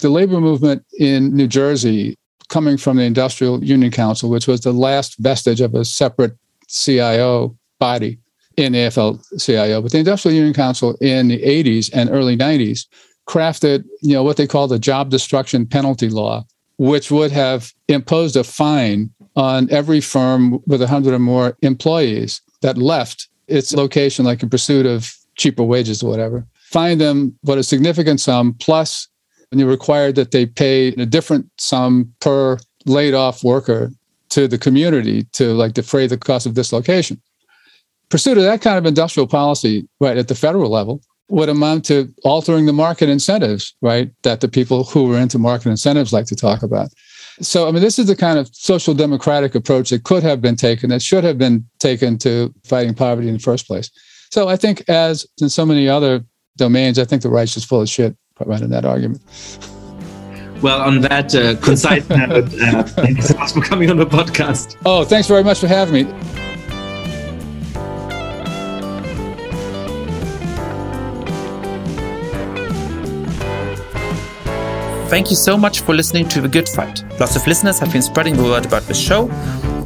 The 0.00 0.08
labor 0.08 0.40
movement 0.40 0.84
in 0.98 1.34
New 1.34 1.46
Jersey, 1.46 2.16
coming 2.48 2.76
from 2.76 2.96
the 2.96 3.04
Industrial 3.04 3.62
Union 3.62 3.90
Council, 3.90 4.30
which 4.30 4.46
was 4.46 4.60
the 4.60 4.72
last 4.72 5.18
vestige 5.18 5.60
of 5.60 5.74
a 5.74 5.84
separate 5.84 6.36
CIO 6.68 7.56
body 7.78 8.18
in 8.56 8.72
the 8.72 8.78
AFL-CIO, 8.78 9.82
but 9.82 9.92
the 9.92 9.98
Industrial 9.98 10.34
Union 10.34 10.54
Council 10.54 10.96
in 11.00 11.28
the 11.28 11.42
80s 11.42 11.90
and 11.92 12.08
early 12.10 12.36
90s 12.36 12.86
crafted, 13.26 13.84
you 14.00 14.14
know, 14.14 14.22
what 14.22 14.36
they 14.36 14.46
call 14.46 14.68
the 14.68 14.78
job 14.78 15.10
destruction 15.10 15.66
penalty 15.66 16.08
law, 16.08 16.44
which 16.78 17.10
would 17.10 17.32
have 17.32 17.72
imposed 17.88 18.36
a 18.36 18.44
fine 18.44 19.10
on 19.34 19.68
every 19.70 20.00
firm 20.00 20.60
with 20.66 20.80
100 20.80 21.14
or 21.14 21.18
more 21.18 21.56
employees 21.62 22.40
that 22.62 22.78
left 22.78 23.28
its 23.48 23.72
location, 23.74 24.24
like 24.24 24.42
in 24.42 24.50
pursuit 24.50 24.86
of 24.86 25.12
cheaper 25.36 25.62
wages 25.62 26.02
or 26.02 26.10
whatever. 26.10 26.46
Fine 26.70 26.98
them 26.98 27.36
what 27.42 27.58
a 27.58 27.62
significant 27.62 28.20
sum 28.20 28.54
plus 28.58 29.08
and 29.54 29.60
you're 29.60 29.70
required 29.70 30.16
that 30.16 30.32
they 30.32 30.46
pay 30.46 30.88
a 30.88 31.06
different 31.06 31.48
sum 31.58 32.12
per 32.18 32.58
laid 32.86 33.14
off 33.14 33.44
worker 33.44 33.92
to 34.30 34.48
the 34.48 34.58
community 34.58 35.22
to 35.32 35.52
like 35.52 35.74
defray 35.74 36.08
the 36.08 36.18
cost 36.18 36.44
of 36.44 36.54
dislocation. 36.54 37.22
Pursuit 38.08 38.36
of 38.36 38.42
that 38.42 38.62
kind 38.62 38.78
of 38.78 38.84
industrial 38.84 39.28
policy, 39.28 39.88
right, 40.00 40.16
at 40.16 40.26
the 40.26 40.34
federal 40.34 40.70
level 40.70 41.00
would 41.28 41.48
amount 41.48 41.84
to 41.84 42.12
altering 42.24 42.66
the 42.66 42.72
market 42.72 43.08
incentives, 43.08 43.74
right? 43.80 44.10
That 44.24 44.40
the 44.40 44.48
people 44.48 44.82
who 44.82 45.14
are 45.14 45.18
into 45.18 45.38
market 45.38 45.70
incentives 45.70 46.12
like 46.12 46.26
to 46.26 46.36
talk 46.36 46.64
about. 46.64 46.88
So, 47.40 47.68
I 47.68 47.70
mean, 47.70 47.80
this 47.80 47.98
is 47.98 48.08
the 48.08 48.16
kind 48.16 48.40
of 48.40 48.48
social 48.52 48.92
democratic 48.92 49.54
approach 49.54 49.90
that 49.90 50.02
could 50.02 50.24
have 50.24 50.40
been 50.40 50.56
taken, 50.56 50.90
that 50.90 51.00
should 51.00 51.22
have 51.22 51.38
been 51.38 51.64
taken 51.78 52.18
to 52.18 52.52
fighting 52.64 52.94
poverty 52.94 53.28
in 53.28 53.34
the 53.34 53.40
first 53.40 53.68
place. 53.68 53.90
So, 54.34 54.48
I 54.48 54.56
think, 54.56 54.82
as 54.88 55.24
in 55.40 55.48
so 55.48 55.64
many 55.64 55.88
other 55.88 56.24
domains, 56.56 56.98
I 56.98 57.04
think 57.04 57.22
the 57.22 57.28
right's 57.28 57.54
just 57.54 57.68
full 57.68 57.82
of 57.82 57.88
shit 57.88 58.16
right 58.44 58.60
in 58.60 58.70
that 58.70 58.84
argument. 58.84 59.22
Well, 60.60 60.80
on 60.80 61.02
that 61.02 61.32
uh, 61.36 61.54
concise 61.60 62.08
note, 62.08 62.52
uh, 62.60 62.82
thanks 62.82 63.28
so 63.28 63.38
much 63.38 63.52
for 63.52 63.60
coming 63.60 63.90
on 63.90 63.96
the 63.96 64.06
podcast. 64.06 64.76
Oh, 64.84 65.04
thanks 65.04 65.28
very 65.28 65.44
much 65.44 65.60
for 65.60 65.68
having 65.68 65.94
me. 65.94 66.12
Thank 75.10 75.30
you 75.30 75.36
so 75.36 75.56
much 75.56 75.82
for 75.82 75.94
listening 75.94 76.28
to 76.30 76.40
The 76.40 76.48
Good 76.48 76.68
Fight. 76.68 77.04
Lots 77.20 77.36
of 77.36 77.46
listeners 77.46 77.78
have 77.78 77.92
been 77.92 78.02
spreading 78.02 78.36
the 78.36 78.42
word 78.42 78.66
about 78.66 78.82
the 78.82 78.94
show. 78.94 79.28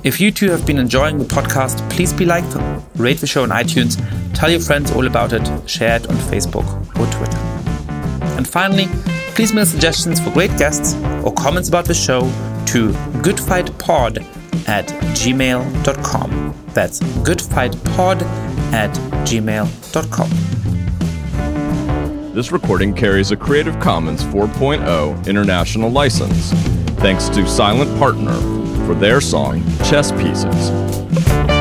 If 0.04 0.20
you 0.20 0.30
too 0.30 0.50
have 0.50 0.64
been 0.64 0.78
enjoying 0.78 1.18
the 1.18 1.24
podcast, 1.24 1.88
please 1.90 2.12
be 2.12 2.24
like, 2.24 2.44
rate 2.94 3.18
the 3.18 3.26
show 3.26 3.42
on 3.42 3.48
iTunes, 3.50 3.98
tell 4.32 4.48
your 4.48 4.60
friends 4.60 4.92
all 4.92 5.06
about 5.06 5.32
it, 5.32 5.68
share 5.68 5.96
it 5.96 6.08
on 6.08 6.14
Facebook 6.16 6.66
or 6.98 7.06
Twitter. 7.12 7.36
And 8.36 8.46
finally, 8.48 8.86
please 9.34 9.52
mail 9.52 9.66
suggestions 9.66 10.20
for 10.20 10.30
great 10.30 10.56
guests 10.56 10.94
or 11.24 11.32
comments 11.32 11.68
about 11.68 11.84
the 11.84 11.94
show 11.94 12.20
to 12.66 12.90
goodfightpod 13.22 14.18
at 14.68 14.86
gmail.com. 15.16 16.54
That's 16.68 17.00
goodfightpod 17.00 18.22
at 18.72 18.94
gmail.com. 19.26 20.30
This 22.34 22.52
recording 22.52 22.94
carries 22.94 23.32
a 23.32 23.36
Creative 23.36 23.78
Commons 23.80 24.22
4.0 24.22 25.26
international 25.26 25.90
license. 25.90 26.77
Thanks 27.00 27.28
to 27.28 27.46
Silent 27.46 27.96
Partner 27.98 28.34
for 28.84 28.94
their 28.94 29.20
song, 29.20 29.62
Chess 29.84 30.10
Pieces. 30.12 31.57